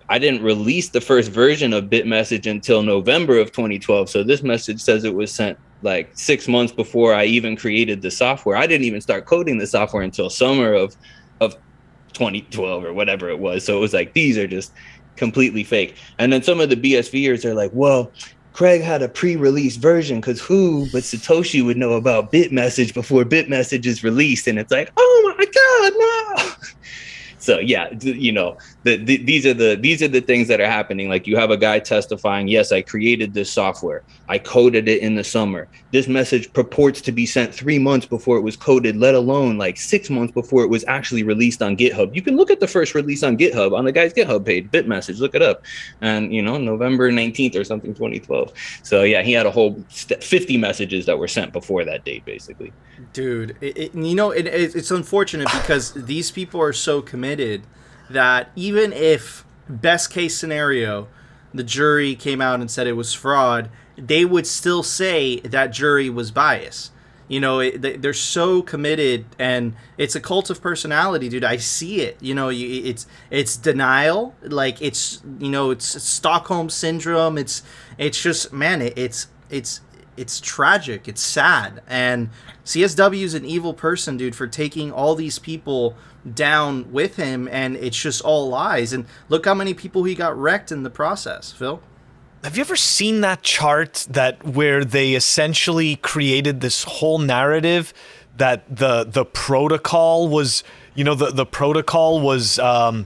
I 0.09 0.19
didn't 0.19 0.43
release 0.43 0.89
the 0.89 1.01
first 1.01 1.31
version 1.31 1.73
of 1.73 1.85
Bitmessage 1.85 2.49
until 2.49 2.83
November 2.83 3.39
of 3.39 3.51
2012. 3.51 4.09
So 4.09 4.23
this 4.23 4.43
message 4.43 4.81
says 4.81 5.03
it 5.03 5.13
was 5.13 5.33
sent 5.33 5.57
like 5.81 6.11
six 6.13 6.47
months 6.47 6.71
before 6.71 7.13
I 7.13 7.25
even 7.25 7.55
created 7.55 8.01
the 8.01 8.11
software. 8.11 8.55
I 8.55 8.67
didn't 8.67 8.85
even 8.85 9.01
start 9.01 9.25
coding 9.25 9.57
the 9.57 9.67
software 9.67 10.03
until 10.03 10.29
summer 10.29 10.73
of 10.73 10.95
of 11.39 11.55
2012 12.13 12.85
or 12.85 12.93
whatever 12.93 13.29
it 13.29 13.39
was. 13.39 13.65
So 13.65 13.77
it 13.77 13.79
was 13.79 13.93
like 13.93 14.13
these 14.13 14.37
are 14.37 14.47
just 14.47 14.71
completely 15.15 15.63
fake. 15.63 15.95
And 16.19 16.31
then 16.31 16.43
some 16.43 16.59
of 16.59 16.69
the 16.69 16.75
BSVers 16.75 17.45
are 17.45 17.53
like, 17.53 17.71
well, 17.73 18.11
Craig 18.53 18.81
had 18.81 19.01
a 19.01 19.09
pre-release 19.09 19.77
version 19.77 20.19
because 20.19 20.41
who 20.41 20.87
but 20.91 21.03
Satoshi 21.03 21.63
would 21.63 21.77
know 21.77 21.93
about 21.93 22.31
Bitmessage 22.31 22.93
before 22.93 23.23
Bitmessage 23.23 23.85
is 23.85 24.03
released? 24.03 24.47
And 24.47 24.59
it's 24.59 24.71
like, 24.71 24.91
oh 24.97 25.35
my 25.37 25.45
god, 25.45 25.93
no. 25.97 26.53
So 27.41 27.57
yeah, 27.57 27.89
you 28.01 28.31
know, 28.31 28.55
the, 28.83 28.97
the, 28.97 29.17
these 29.17 29.45
are 29.45 29.53
the 29.53 29.75
these 29.79 30.01
are 30.01 30.07
the 30.07 30.21
things 30.21 30.47
that 30.47 30.59
are 30.59 30.69
happening. 30.69 31.07
Like 31.07 31.27
you 31.27 31.37
have 31.37 31.51
a 31.51 31.57
guy 31.57 31.79
testifying, 31.79 32.47
yes, 32.47 32.71
I 32.71 32.81
created 32.81 33.33
this 33.33 33.51
software. 33.51 34.01
I 34.27 34.39
coded 34.39 34.87
it 34.87 35.01
in 35.01 35.15
the 35.15 35.23
summer. 35.23 35.67
This 35.91 36.07
message 36.07 36.51
purports 36.53 36.99
to 37.01 37.11
be 37.11 37.25
sent 37.25 37.53
three 37.53 37.77
months 37.77 38.07
before 38.07 38.37
it 38.37 38.41
was 38.41 38.55
coded, 38.55 38.97
let 38.97 39.13
alone 39.13 39.57
like 39.57 39.77
six 39.77 40.09
months 40.09 40.33
before 40.33 40.63
it 40.63 40.67
was 40.67 40.83
actually 40.87 41.21
released 41.21 41.61
on 41.61 41.77
GitHub. 41.77 42.15
You 42.15 42.23
can 42.23 42.37
look 42.37 42.49
at 42.49 42.59
the 42.59 42.67
first 42.67 42.95
release 42.95 43.21
on 43.21 43.37
GitHub 43.37 43.77
on 43.77 43.85
the 43.85 43.91
guy's 43.91 44.13
GitHub 44.13 44.45
page, 44.45 44.71
Bitmessage. 44.71 45.19
Look 45.19 45.35
it 45.35 45.43
up, 45.43 45.63
and 46.01 46.33
you 46.33 46.41
know, 46.41 46.57
November 46.57 47.11
nineteenth 47.11 47.55
or 47.55 47.63
something, 47.63 47.93
2012. 47.93 48.51
So 48.81 49.03
yeah, 49.03 49.21
he 49.21 49.31
had 49.31 49.45
a 49.45 49.51
whole 49.51 49.83
50 49.89 50.57
messages 50.57 51.05
that 51.05 51.19
were 51.19 51.27
sent 51.27 51.53
before 51.53 51.85
that 51.85 52.03
date, 52.03 52.25
basically. 52.25 52.73
Dude, 53.13 53.57
it, 53.61 53.77
it, 53.77 53.95
you 53.95 54.15
know, 54.15 54.31
it, 54.31 54.47
it's 54.47 54.91
unfortunate 54.91 55.49
because 55.51 55.93
these 55.93 56.31
people 56.31 56.61
are 56.61 56.73
so 56.73 57.01
committed 57.01 57.63
that 58.13 58.49
even 58.55 58.93
if 58.93 59.45
best 59.69 60.09
case 60.09 60.37
scenario 60.37 61.07
the 61.53 61.63
jury 61.63 62.15
came 62.15 62.41
out 62.41 62.59
and 62.59 62.71
said 62.71 62.87
it 62.87 62.93
was 62.93 63.13
fraud 63.13 63.69
they 64.07 64.25
would 64.25 64.47
still 64.47 64.83
say 64.83 65.39
that 65.41 65.67
jury 65.67 66.09
was 66.09 66.31
biased. 66.31 66.91
You 67.27 67.39
know 67.39 67.59
it, 67.61 68.01
they're 68.01 68.13
so 68.13 68.61
committed 68.61 69.25
and 69.39 69.73
it's 69.97 70.15
a 70.15 70.19
cult 70.19 70.49
of 70.49 70.61
personality 70.61 71.29
dude. 71.29 71.45
I 71.45 71.57
see 71.57 72.01
it. 72.01 72.17
You 72.19 72.35
know 72.35 72.49
it's 72.51 73.07
it's 73.29 73.55
denial. 73.55 74.35
Like 74.41 74.81
it's 74.81 75.21
you 75.39 75.49
know 75.49 75.71
it's 75.71 76.03
stockholm 76.03 76.69
syndrome. 76.69 77.37
It's 77.37 77.63
it's 77.97 78.21
just 78.21 78.51
man 78.51 78.81
it, 78.81 78.97
it's 78.97 79.27
it's 79.49 79.79
it's 80.17 80.41
tragic. 80.41 81.07
It's 81.07 81.21
sad. 81.21 81.81
And 81.87 82.31
csw 82.65 83.23
is 83.23 83.33
an 83.33 83.45
evil 83.45 83.73
person 83.73 84.17
dude 84.17 84.35
for 84.35 84.45
taking 84.45 84.91
all 84.91 85.15
these 85.15 85.39
people 85.39 85.95
down 86.33 86.91
with 86.91 87.15
him, 87.15 87.47
and 87.51 87.75
it's 87.77 87.99
just 87.99 88.21
all 88.21 88.49
lies. 88.49 88.93
And 88.93 89.05
look 89.29 89.45
how 89.45 89.53
many 89.53 89.73
people 89.73 90.03
he 90.03 90.15
got 90.15 90.37
wrecked 90.37 90.71
in 90.71 90.83
the 90.83 90.89
process, 90.89 91.51
Phil. 91.51 91.81
Have 92.43 92.57
you 92.57 92.61
ever 92.61 92.75
seen 92.75 93.21
that 93.21 93.43
chart 93.43 94.07
that 94.09 94.43
where 94.43 94.83
they 94.83 95.13
essentially 95.13 95.97
created 95.97 96.61
this 96.61 96.83
whole 96.83 97.19
narrative 97.19 97.93
that 98.37 98.63
the 98.75 99.03
the 99.03 99.25
protocol 99.25 100.27
was, 100.27 100.63
you 100.95 101.03
know, 101.03 101.13
the 101.13 101.27
the 101.31 101.45
protocol 101.45 102.19
was 102.19 102.57
um, 102.57 103.05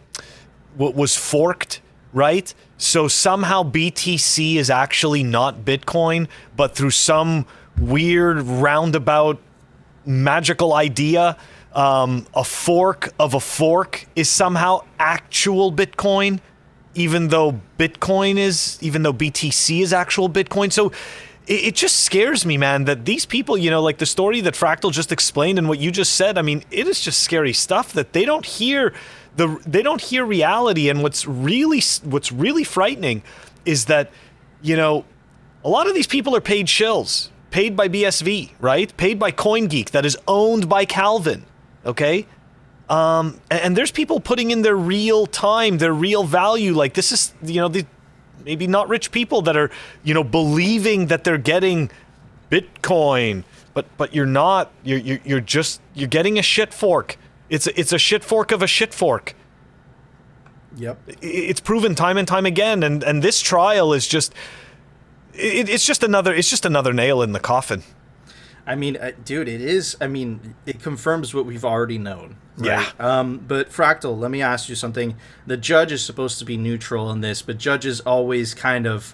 was 0.78 1.16
forked, 1.16 1.82
right? 2.14 2.54
So 2.78 3.08
somehow 3.08 3.64
BTC 3.64 4.56
is 4.56 4.70
actually 4.70 5.24
not 5.24 5.66
Bitcoin, 5.66 6.28
but 6.56 6.76
through 6.76 6.92
some 6.92 7.46
weird 7.78 8.42
roundabout 8.42 9.42
magical 10.06 10.74
idea, 10.74 11.38
um, 11.76 12.26
a 12.34 12.44
fork 12.44 13.14
of 13.20 13.34
a 13.34 13.40
fork 13.40 14.06
is 14.16 14.30
somehow 14.30 14.84
actual 14.98 15.72
Bitcoin, 15.72 16.40
even 16.96 17.28
though 17.28 17.60
Bitcoin 17.78 18.38
is, 18.38 18.80
even 18.82 19.04
though 19.04 19.14
BTC 19.14 19.82
is 19.82 19.92
actual 19.92 20.30
Bitcoin. 20.30 20.72
So 20.72 20.94
it, 21.48 21.66
it 21.66 21.76
just 21.76 22.00
scares 22.00 22.46
me, 22.46 22.58
man, 22.58 22.86
that 22.86 23.04
these 23.04 23.26
people, 23.26 23.58
you 23.58 23.70
know, 23.70 23.82
like 23.82 23.98
the 23.98 24.06
story 24.06 24.40
that 24.42 24.54
Fractal 24.54 24.92
just 24.92 25.12
explained 25.12 25.60
and 25.60 25.68
what 25.68 25.80
you 25.80 25.92
just 25.92 26.14
said. 26.14 26.38
I 26.38 26.42
mean, 26.42 26.64
it 26.72 26.88
is 26.88 27.02
just 27.02 27.22
scary 27.22 27.54
stuff 27.54 27.92
that 27.94 28.14
they 28.14 28.24
don't 28.24 28.46
hear 28.46 28.94
the 29.36 29.60
they 29.68 29.82
don't 29.82 30.02
hear 30.02 30.24
reality. 30.24 30.90
And 30.90 31.04
what's 31.04 31.28
really 31.28 31.82
what's 32.04 32.32
really 32.32 32.64
frightening 32.64 33.22
is 33.66 33.86
that, 33.86 34.12
you 34.62 34.78
know, 34.78 35.04
a 35.66 35.70
lot 35.70 35.88
of 35.88 35.94
these 35.94 36.08
people 36.08 36.34
are 36.38 36.42
paid 36.42 36.68
shills, 36.68 37.28
paid 37.52 37.76
by 37.76 37.90
BSV, 37.90 38.52
right? 38.62 38.96
Paid 38.96 39.20
by 39.20 39.34
CoinGeek, 39.34 39.90
that 39.90 40.06
is 40.06 40.18
owned 40.26 40.70
by 40.70 40.86
Calvin 40.86 41.44
okay? 41.86 42.28
Um, 42.90 43.42
and, 43.50 43.62
and, 43.62 43.78
there's 43.78 43.92
people 43.92 44.20
putting 44.20 44.52
in 44.52 44.62
their 44.62 44.76
real 44.76 45.26
time, 45.26 45.80
their 45.80 45.94
real 45.94 46.24
value. 46.24 46.74
Like 46.74 46.94
this 46.94 47.12
is, 47.12 47.34
you 47.42 47.60
know, 47.60 47.68
the, 47.68 47.86
maybe 48.44 48.68
not 48.68 48.88
rich 48.90 49.12
people 49.12 49.42
that 49.44 49.58
are, 49.58 49.72
you 50.04 50.14
know, 50.14 50.24
believing 50.24 51.08
that 51.08 51.24
they're 51.24 51.40
getting 51.40 51.90
Bitcoin, 52.52 53.44
but 53.74 53.86
but 53.98 54.14
you're 54.14 54.26
not. 54.26 54.72
You're 54.84 55.00
you're, 55.00 55.20
you're 55.26 55.42
just 55.42 55.82
you're 55.94 56.08
getting 56.08 56.38
a 56.38 56.44
shit 56.44 56.74
fork. 56.74 57.18
It's 57.50 57.68
a, 57.68 57.80
it's 57.80 57.92
a 57.92 57.98
shit 57.98 58.24
fork 58.24 58.52
of 58.52 58.62
a 58.62 58.68
shit 58.68 58.94
fork. 58.94 59.36
Yep. 60.78 61.00
It's 61.22 61.60
proven 61.60 61.96
time 61.96 62.18
and 62.18 62.28
time 62.28 62.46
again, 62.46 62.84
and 62.84 63.04
and 63.04 63.22
this 63.22 63.42
trial 63.42 63.94
is 63.94 64.08
just. 64.08 64.34
It, 65.34 65.68
it's 65.68 65.86
just 65.86 66.04
another. 66.04 66.34
It's 66.34 66.50
just 66.50 66.66
another 66.66 66.94
nail 66.94 67.22
in 67.22 67.32
the 67.32 67.40
coffin. 67.40 67.84
I 68.68 68.76
mean, 68.76 68.98
uh, 68.98 69.12
dude, 69.24 69.48
it 69.48 69.62
is. 69.62 69.96
I 70.02 70.08
mean, 70.08 70.56
it 70.66 70.82
confirms 70.82 71.34
what 71.34 71.46
we've 71.46 71.66
already 71.66 71.98
known. 71.98 72.38
Right? 72.58 72.68
Yeah. 72.68 73.20
Um, 73.20 73.38
but 73.48 73.70
Fractal, 73.70 74.18
let 74.18 74.32
me 74.32 74.42
ask 74.42 74.70
you 74.70 74.76
something. 74.76 75.16
The 75.46 75.58
judge 75.58 75.92
is 75.92 76.04
supposed 76.04 76.40
to 76.40 76.46
be 76.46 76.58
neutral 76.58 77.12
in 77.12 77.22
this, 77.22 77.42
but 77.42 77.58
judges 77.58 78.00
always 78.02 78.54
kind 78.54 78.88
of, 78.88 79.14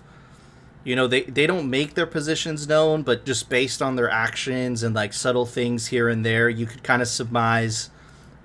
you 0.83 0.95
know, 0.95 1.07
they 1.07 1.23
they 1.23 1.47
don't 1.47 1.69
make 1.69 1.95
their 1.95 2.05
positions 2.05 2.67
known, 2.67 3.01
but 3.01 3.25
just 3.25 3.49
based 3.49 3.81
on 3.81 3.95
their 3.95 4.09
actions 4.09 4.83
and 4.83 4.95
like 4.95 5.11
subtle 5.11 5.45
things 5.45 5.87
here 5.87 6.07
and 6.07 6.25
there, 6.25 6.49
you 6.49 6.65
could 6.65 6.83
kind 6.83 7.01
of 7.01 7.07
surmise, 7.07 7.89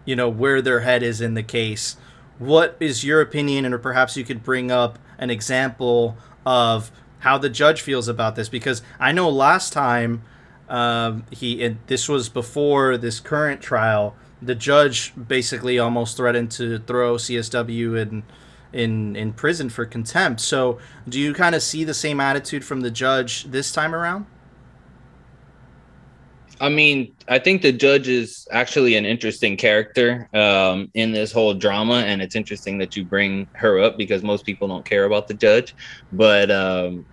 you 0.05 0.17
know, 0.17 0.29
where 0.29 0.61
their 0.61 0.81
head 0.81 1.03
is 1.03 1.21
in 1.21 1.35
the 1.35 1.43
case. 1.43 1.97
What 2.39 2.77
is 2.81 3.05
your 3.05 3.21
opinion, 3.21 3.65
and 3.65 3.73
or 3.73 3.79
perhaps 3.79 4.17
you 4.17 4.25
could 4.25 4.43
bring 4.43 4.71
up 4.71 4.99
an 5.19 5.31
example 5.31 6.17
of 6.45 6.91
how 7.21 7.39
the 7.39 7.49
judge 7.49 7.81
feels 7.81 8.09
about 8.09 8.37
this 8.37 8.49
because 8.49 8.83
I 9.01 9.13
know 9.13 9.29
last 9.31 9.73
time 9.73 10.23
um, 10.69 11.25
he 11.31 11.63
and 11.65 11.79
this 11.87 12.09
was 12.09 12.29
before 12.29 12.97
this 12.97 13.21
current 13.21 13.61
trial. 13.61 14.17
The 14.43 14.55
judge 14.55 15.13
basically 15.17 15.79
almost 15.79 16.17
threatened 16.17 16.51
to 16.53 16.79
throw 16.81 17.17
CSW 17.17 18.01
in 18.01 18.23
in 18.73 19.17
in 19.17 19.33
prison 19.33 19.69
for 19.69 19.87
contempt. 19.87 20.41
So, 20.41 20.79
do 21.09 21.19
you 21.19 21.33
kind 21.33 21.55
of 21.55 21.63
see 21.63 21.85
the 21.85 21.95
same 21.95 22.21
attitude 22.21 22.65
from 22.65 22.81
the 22.81 22.91
judge 22.91 23.45
this 23.45 23.73
time 23.73 23.95
around? 23.95 24.27
I 26.61 26.71
mean, 26.71 27.15
I 27.29 27.39
think 27.39 27.61
the 27.61 27.73
judge 27.73 28.09
is 28.09 28.49
actually 28.51 28.97
an 28.97 29.05
interesting 29.05 29.57
character 29.57 30.29
um, 30.33 30.91
in 30.95 31.13
this 31.13 31.31
whole 31.31 31.53
drama, 31.53 31.97
and 31.97 32.23
it's 32.23 32.35
interesting 32.35 32.79
that 32.79 32.97
you 32.97 33.05
bring 33.05 33.47
her 33.53 33.79
up 33.79 33.99
because 33.99 34.23
most 34.23 34.47
people 34.47 34.67
don't 34.67 34.85
care 34.85 35.05
about 35.05 35.29
the 35.29 35.35
judge. 35.35 35.75
But, 36.13 36.51
um, 36.51 37.05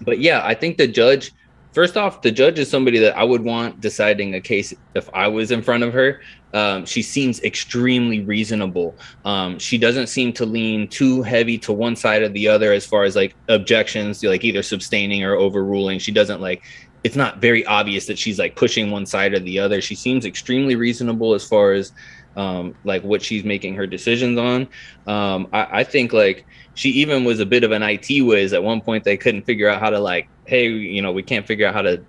but 0.00 0.18
yeah, 0.18 0.40
I 0.44 0.54
think 0.54 0.78
the 0.78 0.88
judge. 0.88 1.32
First 1.74 1.96
off, 1.96 2.22
the 2.22 2.30
judge 2.30 2.60
is 2.60 2.70
somebody 2.70 3.00
that 3.00 3.16
I 3.18 3.24
would 3.24 3.42
want 3.42 3.80
deciding 3.80 4.34
a 4.36 4.40
case 4.40 4.72
if 4.94 5.10
I 5.12 5.26
was 5.26 5.50
in 5.50 5.60
front 5.60 5.82
of 5.82 5.92
her. 5.92 6.20
Um, 6.52 6.86
she 6.86 7.02
seems 7.02 7.42
extremely 7.42 8.20
reasonable. 8.20 8.94
Um, 9.24 9.58
she 9.58 9.76
doesn't 9.76 10.06
seem 10.06 10.32
to 10.34 10.46
lean 10.46 10.86
too 10.86 11.22
heavy 11.22 11.58
to 11.58 11.72
one 11.72 11.96
side 11.96 12.22
or 12.22 12.28
the 12.28 12.46
other 12.46 12.72
as 12.72 12.86
far 12.86 13.02
as 13.02 13.16
like 13.16 13.34
objections, 13.48 14.22
like 14.22 14.44
either 14.44 14.62
sustaining 14.62 15.24
or 15.24 15.34
overruling. 15.34 15.98
She 15.98 16.12
doesn't 16.12 16.40
like 16.40 16.62
it's 17.02 17.16
not 17.16 17.38
very 17.38 17.66
obvious 17.66 18.06
that 18.06 18.18
she's 18.18 18.38
like 18.38 18.54
pushing 18.54 18.92
one 18.92 19.04
side 19.04 19.34
or 19.34 19.40
the 19.40 19.58
other. 19.58 19.80
She 19.80 19.96
seems 19.96 20.24
extremely 20.24 20.76
reasonable 20.76 21.34
as 21.34 21.46
far 21.46 21.72
as 21.72 21.92
um, 22.36 22.74
like 22.84 23.02
what 23.02 23.20
she's 23.20 23.44
making 23.44 23.74
her 23.74 23.86
decisions 23.86 24.38
on. 24.38 24.68
Um, 25.06 25.48
I, 25.52 25.80
I, 25.80 25.84
think 25.84 26.12
like 26.12 26.46
she 26.74 26.90
even 26.90 27.24
was 27.24 27.40
a 27.40 27.46
bit 27.46 27.64
of 27.64 27.72
an 27.72 27.82
IT 27.82 28.22
whiz. 28.22 28.52
At 28.52 28.62
one 28.62 28.80
point, 28.80 29.04
they 29.04 29.16
couldn't 29.16 29.42
figure 29.42 29.68
out 29.68 29.80
how 29.80 29.90
to 29.90 29.98
like, 29.98 30.28
hey, 30.46 30.68
you 30.68 31.02
know, 31.02 31.12
we 31.12 31.22
can't 31.22 31.46
figure 31.46 31.66
out 31.66 31.74
how 31.74 31.82
to 31.82 32.02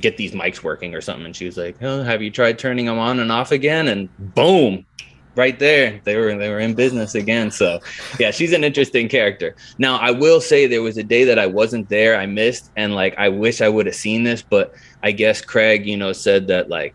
get 0.00 0.16
these 0.16 0.32
mics 0.32 0.62
working 0.62 0.94
or 0.94 1.00
something. 1.00 1.26
And 1.26 1.36
she 1.36 1.46
was 1.46 1.56
like, 1.56 1.76
oh, 1.82 2.02
have 2.02 2.22
you 2.22 2.30
tried 2.30 2.58
turning 2.58 2.86
them 2.86 2.98
on 2.98 3.20
and 3.20 3.32
off 3.32 3.52
again? 3.52 3.88
And 3.88 4.08
boom, 4.34 4.86
right 5.34 5.58
there 5.58 6.00
they 6.04 6.16
were 6.16 6.36
they 6.36 6.50
were 6.50 6.60
in 6.60 6.74
business 6.74 7.14
again 7.14 7.50
so 7.50 7.80
yeah 8.18 8.30
she's 8.30 8.52
an 8.52 8.64
interesting 8.64 9.08
character 9.08 9.56
now 9.78 9.96
i 9.96 10.10
will 10.10 10.40
say 10.40 10.66
there 10.66 10.82
was 10.82 10.98
a 10.98 11.02
day 11.02 11.24
that 11.24 11.38
i 11.38 11.46
wasn't 11.46 11.88
there 11.88 12.16
i 12.16 12.26
missed 12.26 12.70
and 12.76 12.94
like 12.94 13.16
i 13.18 13.28
wish 13.28 13.60
i 13.62 13.68
would 13.68 13.86
have 13.86 13.94
seen 13.94 14.22
this 14.24 14.42
but 14.42 14.74
i 15.02 15.10
guess 15.10 15.40
craig 15.40 15.86
you 15.86 15.96
know 15.96 16.12
said 16.12 16.46
that 16.46 16.68
like 16.68 16.94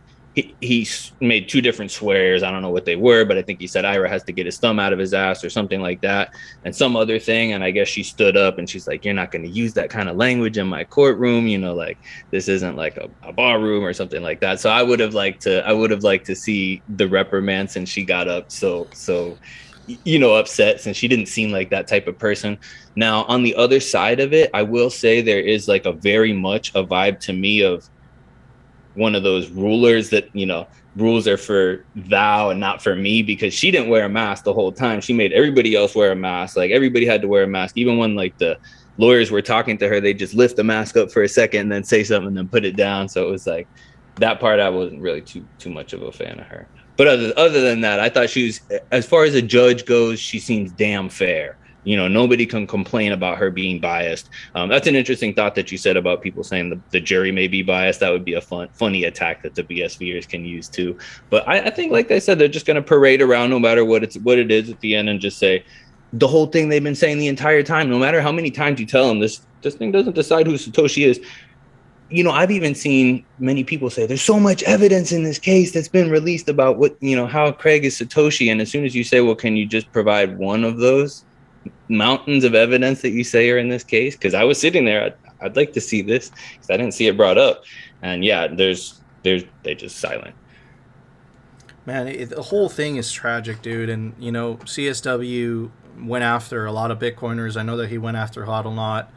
he, 0.62 0.88
made 1.20 1.50
two 1.50 1.62
different 1.62 1.90
swears. 1.90 2.44
I 2.44 2.52
don't 2.52 2.62
know 2.62 2.70
what 2.70 2.86
they 2.86 2.96
were, 2.96 3.26
but 3.26 3.38
I 3.38 3.42
think 3.42 3.60
he 3.60 3.66
said 3.66 3.86
Ira 3.86 4.08
has 4.08 4.24
to 4.26 4.32
get 4.32 4.46
his 4.46 4.58
thumb 4.58 4.80
out 4.80 4.94
of 4.94 5.00
his 5.00 5.14
ass 5.14 5.44
or 5.44 5.50
something 5.50 5.82
like 5.82 6.02
that, 6.02 6.34
and 6.64 6.76
some 6.76 6.96
other 6.96 7.18
thing. 7.18 7.54
And 7.54 7.64
I 7.64 7.72
guess 7.72 7.88
she 7.88 8.04
stood 8.04 8.38
up 8.38 8.60
and 8.60 8.70
she's 8.70 8.88
like, 8.88 9.04
"You're 9.04 9.14
not 9.14 9.32
going 9.32 9.44
to 9.44 9.50
use 9.50 9.74
that 9.74 9.90
kind 9.90 10.10
of 10.10 10.16
language 10.16 10.58
in 10.58 10.68
my 10.68 10.84
courtroom. 10.84 11.48
You 11.48 11.58
know, 11.58 11.74
like 11.74 11.98
this 12.30 12.48
isn't 12.48 12.76
like 12.76 12.98
a, 12.98 13.10
a 13.24 13.34
bar 13.34 13.60
room 13.60 13.84
or 13.84 13.94
something 13.94 14.22
like 14.22 14.40
that." 14.42 14.60
So 14.60 14.70
I 14.70 14.84
would 14.84 15.00
have 15.00 15.14
liked 15.14 15.42
to, 15.44 15.66
I 15.68 15.74
would 15.74 15.92
have 15.92 16.04
liked 16.04 16.26
to 16.28 16.36
see 16.36 16.82
the 16.88 17.08
reprimand 17.08 17.72
since 17.72 17.90
she 17.90 18.04
got 18.04 18.28
up 18.28 18.52
so 18.52 18.88
so 18.94 19.38
you 20.04 20.20
know 20.20 20.36
upset 20.36 20.82
since 20.82 20.98
she 20.98 21.08
didn't 21.08 21.28
seem 21.28 21.52
like 21.52 21.70
that 21.70 21.88
type 21.88 22.08
of 22.08 22.18
person 22.20 22.58
now 22.96 23.24
on 23.24 23.42
the 23.42 23.56
other 23.56 23.80
side 23.80 24.20
of 24.20 24.34
it 24.34 24.50
i 24.54 24.62
will 24.62 24.90
say 24.90 25.22
there 25.22 25.40
is 25.40 25.68
like 25.68 25.86
a 25.86 25.94
very 25.94 26.34
much 26.34 26.76
a 26.76 26.84
vibe 26.84 27.20
to 27.20 27.32
me 27.32 27.62
of 27.62 27.90
one 28.98 29.16
of 29.16 29.24
those 29.24 29.50
rulers 29.50 30.10
that 30.10 30.30
you 30.34 30.46
know 30.46 30.68
rules 30.96 31.28
are 31.28 31.38
for 31.38 31.86
thou 31.96 32.50
and 32.50 32.60
not 32.60 32.82
for 32.82 32.96
me 32.96 33.22
because 33.22 33.54
she 33.54 33.70
didn't 33.70 33.90
wear 33.90 34.06
a 34.06 34.10
mask 34.10 34.44
the 34.44 34.54
whole 34.54 34.72
time. 34.72 35.00
She 35.00 35.14
made 35.14 35.32
everybody 35.32 35.76
else 35.76 35.96
wear 35.96 36.12
a 36.12 36.16
mask. 36.16 36.58
Like 36.58 36.72
everybody 36.72 37.06
had 37.06 37.22
to 37.22 37.28
wear 37.28 37.44
a 37.44 37.48
mask. 37.48 37.78
Even 37.78 37.98
when 37.98 38.16
like 38.16 38.38
the 38.40 38.58
lawyers 38.98 39.30
were 39.30 39.44
talking 39.44 39.78
to 39.78 39.88
her 39.88 40.02
they 40.02 40.12
just 40.12 40.34
lift 40.34 40.56
the 40.56 40.64
mask 40.64 40.98
up 40.98 41.12
for 41.12 41.22
a 41.22 41.30
second 41.30 41.62
and 41.62 41.72
then 41.72 41.84
say 41.84 42.04
something 42.04 42.30
and 42.30 42.38
then 42.38 42.48
put 42.48 42.66
it 42.66 42.76
down. 42.76 43.08
So 43.08 43.28
it 43.28 43.32
was 43.32 43.46
like 43.46 43.68
that 44.16 44.40
part 44.40 44.60
i 44.60 44.70
wasn't 44.70 45.00
really 45.02 45.22
too 45.22 45.46
too 45.60 45.70
much 45.70 45.94
of 45.94 46.02
a 46.02 46.12
fan 46.12 46.40
of 46.40 46.46
her. 46.48 46.68
But 46.96 47.08
other, 47.08 47.34
other 47.38 47.62
than 47.62 47.82
that 47.82 48.00
i 48.00 48.10
thought 48.10 48.30
she 48.30 48.48
was 48.48 48.62
as 48.92 49.06
far 49.06 49.24
as 49.24 49.36
a 49.36 49.42
judge 49.42 49.86
goes 49.86 50.20
she 50.20 50.40
seems 50.40 50.72
damn 50.72 51.10
fair 51.10 51.58
you 51.88 51.96
know 51.96 52.10
nobody 52.10 52.46
can 52.46 52.68
complain 52.68 53.14
about 53.14 53.38
her 53.38 53.50
being 53.50 53.80
biased. 53.80 54.30
Um, 54.56 54.68
that's 54.68 54.88
an 54.88 54.96
interesting 54.96 55.34
thought 55.34 55.56
that 55.56 55.72
you 55.72 55.78
said 55.78 55.96
about 55.96 56.22
people 56.22 56.44
saying 56.44 56.70
the, 56.70 56.80
the 56.92 57.00
jury 57.00 57.32
may 57.32 57.48
be 57.48 57.62
biased. 57.64 58.02
That 58.02 58.12
would 58.12 58.26
be 58.26 58.34
a 58.34 58.42
fun 58.42 58.68
funny 58.74 59.06
attack 59.06 59.42
that 59.44 59.56
the 59.56 59.64
bsvers 59.64 60.28
can 60.28 60.44
use 60.44 60.68
too. 60.68 60.98
But 61.30 61.48
I, 61.48 61.62
I 61.62 61.70
think 61.70 61.94
like 61.94 62.12
i 62.12 62.20
said 62.20 62.40
they're 62.40 62.50
just 62.50 62.66
going 62.66 62.76
to 62.76 62.82
parade 62.82 63.22
around 63.22 63.52
no 63.52 63.60
matter 63.60 63.86
what 63.86 64.04
it's 64.04 64.18
what 64.18 64.38
it 64.38 64.52
is 64.52 64.70
at 64.70 64.82
the 64.82 64.96
end 64.96 65.08
and 65.08 65.22
just 65.22 65.40
say 65.40 65.64
the 66.12 66.28
whole 66.28 66.48
thing 66.48 66.68
they've 66.68 66.84
been 66.84 66.96
saying 66.96 67.20
the 67.20 67.28
entire 67.28 67.64
time. 67.64 67.90
No 67.90 68.00
matter 68.00 68.22
how 68.22 68.34
many 68.34 68.52
times 68.52 68.82
you 68.82 68.86
tell 68.86 69.08
them 69.08 69.20
this 69.20 69.42
this 69.62 69.76
thing 69.76 69.92
doesn't 69.94 70.14
decide 70.14 70.46
who 70.46 70.54
satoshi 70.54 71.06
is. 71.06 71.22
You 72.10 72.24
know, 72.24 72.32
I've 72.32 72.52
even 72.52 72.76
seen 72.76 73.26
many 73.40 73.64
people 73.64 73.90
say 73.90 74.06
there's 74.06 74.22
so 74.22 74.40
much 74.40 74.62
evidence 74.64 75.14
in 75.14 75.24
this 75.24 75.40
case 75.40 75.72
that's 75.74 75.90
been 75.90 76.10
released 76.10 76.48
about 76.48 76.78
what, 76.78 76.96
you 77.02 77.18
know, 77.18 77.28
how 77.28 77.52
Craig 77.52 77.84
is 77.84 78.00
Satoshi. 78.00 78.50
And 78.50 78.62
as 78.62 78.72
soon 78.72 78.86
as 78.86 78.96
you 78.96 79.04
say, 79.04 79.20
well, 79.20 79.36
can 79.36 79.58
you 79.58 79.66
just 79.66 79.92
provide 79.92 80.38
one 80.38 80.64
of 80.64 80.78
those? 80.78 81.26
Mountains 81.90 82.44
of 82.44 82.56
evidence 82.56 83.02
that 83.02 83.12
you 83.12 83.24
say 83.24 83.50
are 83.50 83.58
in 83.58 83.70
this 83.70 83.84
case? 83.84 84.16
Because 84.16 84.34
I 84.34 84.44
was 84.44 84.60
sitting 84.60 84.86
there, 84.86 85.04
I'd, 85.04 85.16
I'd 85.42 85.56
like 85.56 85.74
to 85.74 85.82
see 85.82 86.02
this 86.02 86.32
because 86.54 86.70
I 86.70 86.78
didn't 86.78 86.94
see 86.94 87.08
it 87.08 87.18
brought 87.18 87.38
up. 87.38 87.64
And 88.02 88.24
yeah, 88.24 88.48
there's 88.48 89.00
there's 89.24 89.44
they 89.64 89.76
just 89.76 89.98
silent. 89.98 90.36
Man, 91.86 92.08
it, 92.08 92.30
the 92.30 92.42
whole 92.42 92.70
thing 92.70 92.98
is 92.98 93.12
tragic, 93.12 93.62
dude. 93.62 93.90
And 93.90 94.14
you 94.20 94.32
know, 94.32 94.56
CSW 94.58 95.72
went 96.02 96.24
after 96.24 96.66
a 96.66 96.72
lot 96.72 96.92
of 96.92 97.00
Bitcoiners. 97.00 97.58
I 97.58 97.64
know 97.64 97.78
that 97.78 97.90
he 97.90 97.98
went 97.98 98.18
after 98.18 98.46
Hodlonaut. 98.46 99.08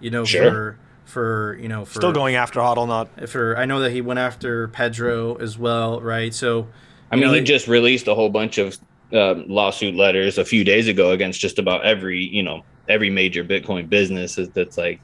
You 0.00 0.10
know, 0.10 0.24
sure. 0.24 0.50
for 0.50 0.78
for 1.04 1.58
you 1.60 1.68
know 1.68 1.84
for 1.84 2.00
still 2.00 2.12
going 2.12 2.36
after 2.36 2.60
Hodlonaut. 2.60 3.28
For 3.28 3.56
I 3.56 3.64
know 3.64 3.80
that 3.80 3.92
he 3.92 4.00
went 4.00 4.18
after 4.18 4.68
Pedro 4.68 5.36
as 5.36 5.58
well, 5.58 6.00
right? 6.00 6.32
So 6.32 6.68
I 7.10 7.16
mean, 7.16 7.26
know, 7.26 7.32
he 7.34 7.42
just 7.42 7.68
released 7.68 8.08
a 8.08 8.14
whole 8.14 8.30
bunch 8.30 8.58
of 8.58 8.78
um, 9.14 9.44
lawsuit 9.48 9.94
letters 9.94 10.38
a 10.38 10.44
few 10.44 10.64
days 10.64 10.88
ago 10.88 11.12
against 11.12 11.40
just 11.40 11.58
about 11.58 11.84
every 11.84 12.24
you 12.24 12.42
know 12.42 12.64
every 12.88 13.10
major 13.10 13.44
Bitcoin 13.44 13.88
business 13.88 14.38
that's 14.54 14.78
like 14.78 15.00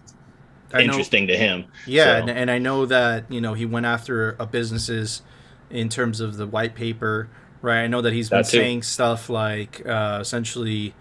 interesting 0.79 1.27
to 1.29 1.37
him. 1.37 1.65
Yeah, 1.87 2.05
so. 2.05 2.11
and, 2.21 2.31
and 2.31 2.51
I 2.51 2.59
know 2.59 2.87
that 2.87 3.31
you 3.31 3.41
know 3.41 3.55
he 3.55 3.67
went 3.67 3.87
after 3.87 4.37
a 4.39 4.47
businesses 4.47 5.23
in 5.71 5.89
terms 5.89 6.21
of 6.21 6.37
the 6.37 6.47
white 6.47 6.75
paper, 6.75 7.29
right? 7.63 7.83
I 7.83 7.87
know 7.87 8.01
that 8.03 8.13
he's 8.13 8.31
been 8.31 8.39
that 8.39 8.47
saying 8.47 8.83
stuff 8.83 9.29
like 9.29 9.87
uh, 9.87 10.19
essentially, 10.21 10.95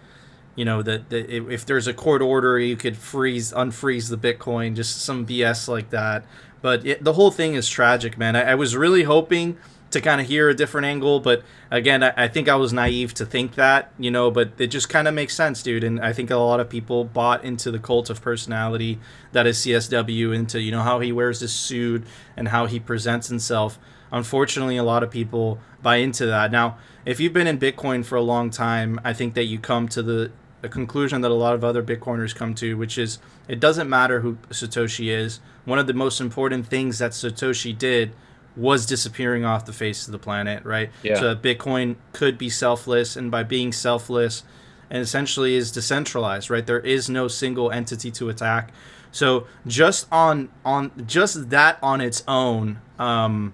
you 0.55 0.65
know, 0.65 0.81
that, 0.81 1.09
that 1.09 1.29
if 1.29 1.65
there's 1.65 1.87
a 1.87 1.93
court 1.93 2.21
order, 2.21 2.59
you 2.59 2.75
could 2.75 2.97
freeze, 2.97 3.53
unfreeze 3.53 4.09
the 4.09 4.17
Bitcoin, 4.17 4.75
just 4.75 5.01
some 5.01 5.25
BS 5.25 5.67
like 5.67 5.89
that. 5.91 6.25
But 6.61 6.85
it, 6.85 7.03
the 7.03 7.13
whole 7.13 7.31
thing 7.31 7.53
is 7.53 7.69
tragic, 7.69 8.17
man. 8.17 8.35
I, 8.35 8.51
I 8.51 8.55
was 8.55 8.75
really 8.75 9.03
hoping 9.03 9.57
to 9.91 10.01
kind 10.01 10.19
of 10.19 10.27
hear 10.27 10.49
a 10.49 10.53
different 10.53 10.85
angle. 10.85 11.19
But 11.19 11.43
again, 11.71 12.03
I, 12.03 12.13
I, 12.15 12.27
think 12.27 12.49
I 12.49 12.55
was 12.55 12.73
naive 12.73 13.13
to 13.15 13.25
think 13.25 13.55
that, 13.55 13.91
you 13.97 14.11
know, 14.11 14.29
but 14.29 14.51
it 14.57 14.67
just 14.67 14.89
kind 14.89 15.07
of 15.07 15.13
makes 15.13 15.35
sense, 15.35 15.63
dude. 15.63 15.83
And 15.83 15.99
I 15.99 16.13
think 16.13 16.29
a 16.29 16.35
lot 16.35 16.59
of 16.59 16.69
people 16.69 17.05
bought 17.05 17.43
into 17.43 17.71
the 17.71 17.79
cult 17.79 18.09
of 18.09 18.21
personality 18.21 18.99
that 19.31 19.47
is 19.47 19.57
CSW, 19.59 20.35
into, 20.35 20.61
you 20.61 20.71
know, 20.71 20.81
how 20.81 20.99
he 20.99 21.11
wears 21.11 21.39
his 21.39 21.53
suit 21.53 22.05
and 22.35 22.49
how 22.49 22.65
he 22.65 22.79
presents 22.79 23.27
himself. 23.27 23.79
Unfortunately, 24.11 24.77
a 24.77 24.83
lot 24.83 25.03
of 25.03 25.11
people 25.11 25.59
buy 25.81 25.97
into 25.97 26.25
that. 26.25 26.51
Now, 26.51 26.77
if 27.05 27.19
you've 27.19 27.33
been 27.33 27.47
in 27.47 27.59
Bitcoin 27.59 28.03
for 28.05 28.15
a 28.15 28.21
long 28.21 28.49
time, 28.49 28.99
I 29.03 29.13
think 29.13 29.33
that 29.35 29.45
you 29.45 29.59
come 29.59 29.87
to 29.89 30.01
the, 30.01 30.31
the 30.61 30.69
conclusion 30.69 31.21
that 31.21 31.31
a 31.31 31.35
lot 31.35 31.55
of 31.55 31.63
other 31.63 31.83
Bitcoiners 31.83 32.35
come 32.35 32.53
to, 32.55 32.77
which 32.77 32.97
is 32.97 33.19
it 33.47 33.59
doesn't 33.59 33.89
matter 33.89 34.21
who 34.21 34.37
Satoshi 34.49 35.09
is. 35.09 35.39
One 35.65 35.79
of 35.79 35.87
the 35.87 35.93
most 35.93 36.19
important 36.19 36.67
things 36.67 36.99
that 36.99 37.11
Satoshi 37.11 37.77
did 37.77 38.13
was 38.57 38.85
disappearing 38.85 39.45
off 39.45 39.65
the 39.65 39.73
face 39.73 40.07
of 40.07 40.11
the 40.11 40.19
planet, 40.19 40.65
right? 40.65 40.89
Yeah. 41.03 41.19
So 41.19 41.35
Bitcoin 41.35 41.95
could 42.11 42.37
be 42.37 42.49
selfless, 42.49 43.15
and 43.15 43.29
by 43.29 43.43
being 43.43 43.71
selfless, 43.71 44.43
and 44.89 45.01
essentially 45.01 45.55
is 45.55 45.71
decentralized, 45.71 46.49
right? 46.49 46.65
There 46.65 46.79
is 46.79 47.09
no 47.09 47.27
single 47.27 47.71
entity 47.71 48.11
to 48.11 48.29
attack. 48.29 48.71
So 49.11 49.47
just 49.65 50.07
on 50.11 50.49
on 50.65 50.91
just 51.05 51.49
that 51.51 51.77
on 51.81 52.01
its 52.01 52.23
own, 52.27 52.81
um, 52.99 53.53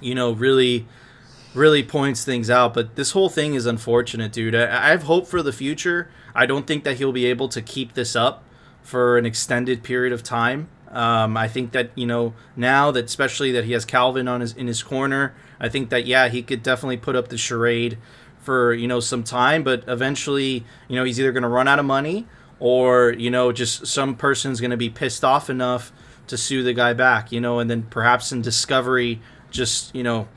you 0.00 0.14
know, 0.14 0.32
really 0.32 0.86
really 1.54 1.82
points 1.82 2.24
things 2.24 2.50
out. 2.50 2.74
But 2.74 2.96
this 2.96 3.12
whole 3.12 3.28
thing 3.28 3.54
is 3.54 3.66
unfortunate, 3.66 4.32
dude. 4.32 4.54
I, 4.54 4.88
I 4.88 4.90
have 4.90 5.04
hope 5.04 5.26
for 5.26 5.42
the 5.42 5.52
future. 5.52 6.10
I 6.34 6.46
don't 6.46 6.66
think 6.66 6.84
that 6.84 6.98
he'll 6.98 7.12
be 7.12 7.26
able 7.26 7.48
to 7.48 7.62
keep 7.62 7.94
this 7.94 8.14
up 8.14 8.44
for 8.82 9.18
an 9.18 9.26
extended 9.26 9.82
period 9.82 10.12
of 10.12 10.22
time. 10.22 10.68
Um, 10.90 11.36
I 11.36 11.46
think 11.46 11.72
that 11.72 11.90
you 11.94 12.06
know 12.06 12.34
now 12.56 12.90
that 12.90 13.04
especially 13.04 13.52
that 13.52 13.64
he 13.64 13.72
has 13.72 13.84
Calvin 13.84 14.26
on 14.26 14.40
his 14.40 14.52
in 14.54 14.66
his 14.66 14.82
corner, 14.82 15.34
I 15.60 15.68
think 15.68 15.90
that 15.90 16.06
yeah 16.06 16.28
he 16.28 16.42
could 16.42 16.62
definitely 16.62 16.96
put 16.96 17.14
up 17.14 17.28
the 17.28 17.38
charade 17.38 17.98
for 18.38 18.72
you 18.72 18.88
know 18.88 19.00
some 19.00 19.22
time, 19.22 19.62
but 19.62 19.84
eventually 19.86 20.64
you 20.88 20.96
know 20.96 21.04
he's 21.04 21.20
either 21.20 21.32
going 21.32 21.44
to 21.44 21.48
run 21.48 21.68
out 21.68 21.78
of 21.78 21.84
money 21.84 22.26
or 22.58 23.12
you 23.12 23.30
know 23.30 23.52
just 23.52 23.86
some 23.86 24.16
person's 24.16 24.60
going 24.60 24.72
to 24.72 24.76
be 24.76 24.90
pissed 24.90 25.24
off 25.24 25.48
enough 25.48 25.92
to 26.26 26.36
sue 26.36 26.62
the 26.62 26.72
guy 26.72 26.92
back, 26.92 27.32
you 27.32 27.40
know, 27.40 27.58
and 27.58 27.70
then 27.70 27.82
perhaps 27.82 28.32
in 28.32 28.42
discovery 28.42 29.20
just 29.50 29.94
you 29.94 30.02
know 30.02 30.28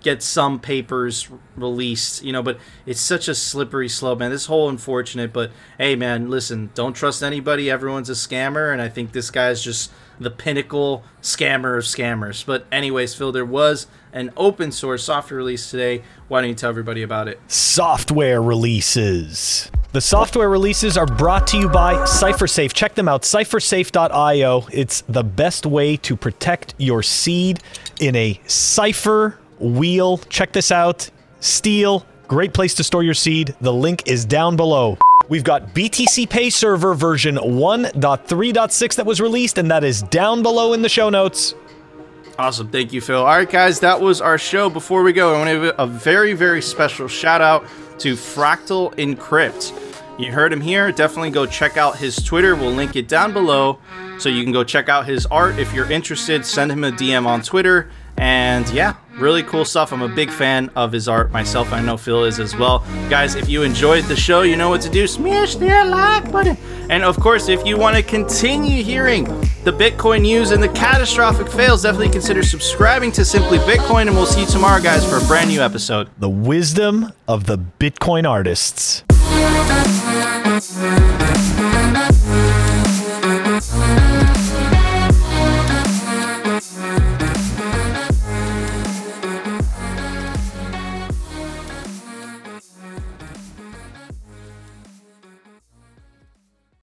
get 0.00 0.22
some 0.22 0.60
papers 0.60 1.28
released, 1.56 2.22
you 2.22 2.32
know, 2.32 2.42
but 2.42 2.58
it's 2.86 3.00
such 3.00 3.28
a 3.28 3.34
slippery 3.34 3.88
slope, 3.88 4.20
man. 4.20 4.30
This 4.30 4.46
whole 4.46 4.68
unfortunate, 4.68 5.32
but 5.32 5.50
hey, 5.76 5.96
man, 5.96 6.30
listen, 6.30 6.70
don't 6.74 6.94
trust 6.94 7.22
anybody. 7.22 7.70
Everyone's 7.70 8.10
a 8.10 8.14
scammer, 8.14 8.72
and 8.72 8.80
I 8.80 8.88
think 8.88 9.12
this 9.12 9.30
guy's 9.30 9.62
just 9.62 9.90
the 10.20 10.30
pinnacle 10.30 11.04
scammer 11.22 11.78
of 11.78 11.84
scammers. 11.84 12.44
But 12.44 12.66
anyways, 12.72 13.14
Phil, 13.14 13.32
there 13.32 13.44
was 13.44 13.86
an 14.12 14.32
open 14.36 14.72
source 14.72 15.04
software 15.04 15.38
release 15.38 15.70
today. 15.70 16.02
Why 16.28 16.40
don't 16.40 16.50
you 16.50 16.56
tell 16.56 16.70
everybody 16.70 17.02
about 17.02 17.28
it? 17.28 17.40
software 17.48 18.42
releases. 18.42 19.70
The 19.92 20.00
software 20.00 20.50
releases 20.50 20.98
are 20.98 21.06
brought 21.06 21.46
to 21.48 21.58
you 21.58 21.68
by 21.68 21.94
CipherSafe. 22.04 22.72
Check 22.72 22.94
them 22.94 23.08
out, 23.08 23.22
ciphersafe.io. 23.22 24.66
It's 24.70 25.00
the 25.02 25.24
best 25.24 25.64
way 25.64 25.96
to 25.98 26.16
protect 26.16 26.74
your 26.76 27.02
seed 27.02 27.60
in 27.98 28.14
a 28.14 28.40
cipher 28.46 29.38
wheel. 29.60 30.18
Check 30.18 30.52
this 30.52 30.70
out. 30.70 31.10
Steel, 31.40 32.04
great 32.26 32.52
place 32.52 32.74
to 32.74 32.84
store 32.84 33.02
your 33.02 33.14
seed. 33.14 33.54
The 33.60 33.72
link 33.72 34.02
is 34.06 34.24
down 34.24 34.56
below. 34.56 34.98
We've 35.28 35.44
got 35.44 35.74
BTCPay 35.74 36.52
Server 36.52 36.94
version 36.94 37.36
1.3.6 37.36 38.96
that 38.96 39.04
was 39.06 39.20
released, 39.20 39.58
and 39.58 39.70
that 39.70 39.84
is 39.84 40.02
down 40.02 40.42
below 40.42 40.72
in 40.72 40.82
the 40.82 40.88
show 40.88 41.10
notes. 41.10 41.54
Awesome. 42.38 42.68
Thank 42.68 42.92
you, 42.92 43.00
Phil. 43.00 43.18
All 43.18 43.26
right, 43.26 43.50
guys, 43.50 43.80
that 43.80 44.00
was 44.00 44.20
our 44.20 44.38
show. 44.38 44.70
Before 44.70 45.02
we 45.02 45.12
go, 45.12 45.34
I 45.34 45.38
want 45.38 45.50
to 45.50 45.60
give 45.66 45.74
a 45.78 45.86
very, 45.86 46.32
very 46.32 46.62
special 46.62 47.08
shout 47.08 47.40
out 47.40 47.66
to 47.98 48.14
Fractal 48.14 48.94
Encrypt. 48.94 49.72
You 50.18 50.32
heard 50.32 50.52
him 50.52 50.60
here. 50.60 50.90
Definitely 50.90 51.30
go 51.30 51.46
check 51.46 51.76
out 51.76 51.96
his 51.98 52.16
Twitter. 52.16 52.56
We'll 52.56 52.72
link 52.72 52.96
it 52.96 53.06
down 53.06 53.32
below 53.32 53.78
so 54.18 54.28
you 54.28 54.42
can 54.42 54.52
go 54.52 54.64
check 54.64 54.88
out 54.88 55.06
his 55.06 55.26
art. 55.26 55.58
If 55.58 55.72
you're 55.72 55.90
interested, 55.90 56.46
send 56.46 56.72
him 56.72 56.84
a 56.84 56.90
DM 56.90 57.26
on 57.26 57.42
Twitter. 57.42 57.90
And 58.18 58.68
yeah, 58.70 58.96
really 59.18 59.42
cool 59.42 59.64
stuff. 59.64 59.92
I'm 59.92 60.02
a 60.02 60.08
big 60.08 60.30
fan 60.30 60.70
of 60.74 60.92
his 60.92 61.08
art 61.08 61.30
myself. 61.30 61.72
I 61.72 61.80
know 61.80 61.96
Phil 61.96 62.24
is 62.24 62.40
as 62.40 62.56
well. 62.56 62.84
Guys, 63.08 63.34
if 63.34 63.48
you 63.48 63.62
enjoyed 63.62 64.04
the 64.04 64.16
show, 64.16 64.42
you 64.42 64.56
know 64.56 64.68
what 64.68 64.80
to 64.82 64.90
do. 64.90 65.06
Smash 65.06 65.54
that 65.56 65.86
like 65.86 66.30
button. 66.32 66.56
And 66.90 67.04
of 67.04 67.20
course, 67.20 67.48
if 67.48 67.64
you 67.66 67.76
want 67.76 67.96
to 67.96 68.02
continue 68.02 68.82
hearing 68.82 69.24
the 69.64 69.72
Bitcoin 69.72 70.22
news 70.22 70.50
and 70.50 70.62
the 70.62 70.68
catastrophic 70.70 71.48
fails, 71.48 71.82
definitely 71.82 72.10
consider 72.10 72.42
subscribing 72.42 73.12
to 73.12 73.24
Simply 73.24 73.58
Bitcoin. 73.58 74.08
And 74.08 74.16
we'll 74.16 74.26
see 74.26 74.40
you 74.40 74.46
tomorrow, 74.46 74.82
guys, 74.82 75.08
for 75.08 75.22
a 75.22 75.26
brand 75.26 75.50
new 75.50 75.60
episode. 75.60 76.08
The 76.18 76.30
wisdom 76.30 77.12
of 77.26 77.44
the 77.44 77.58
Bitcoin 77.58 78.28
artists. 78.28 79.04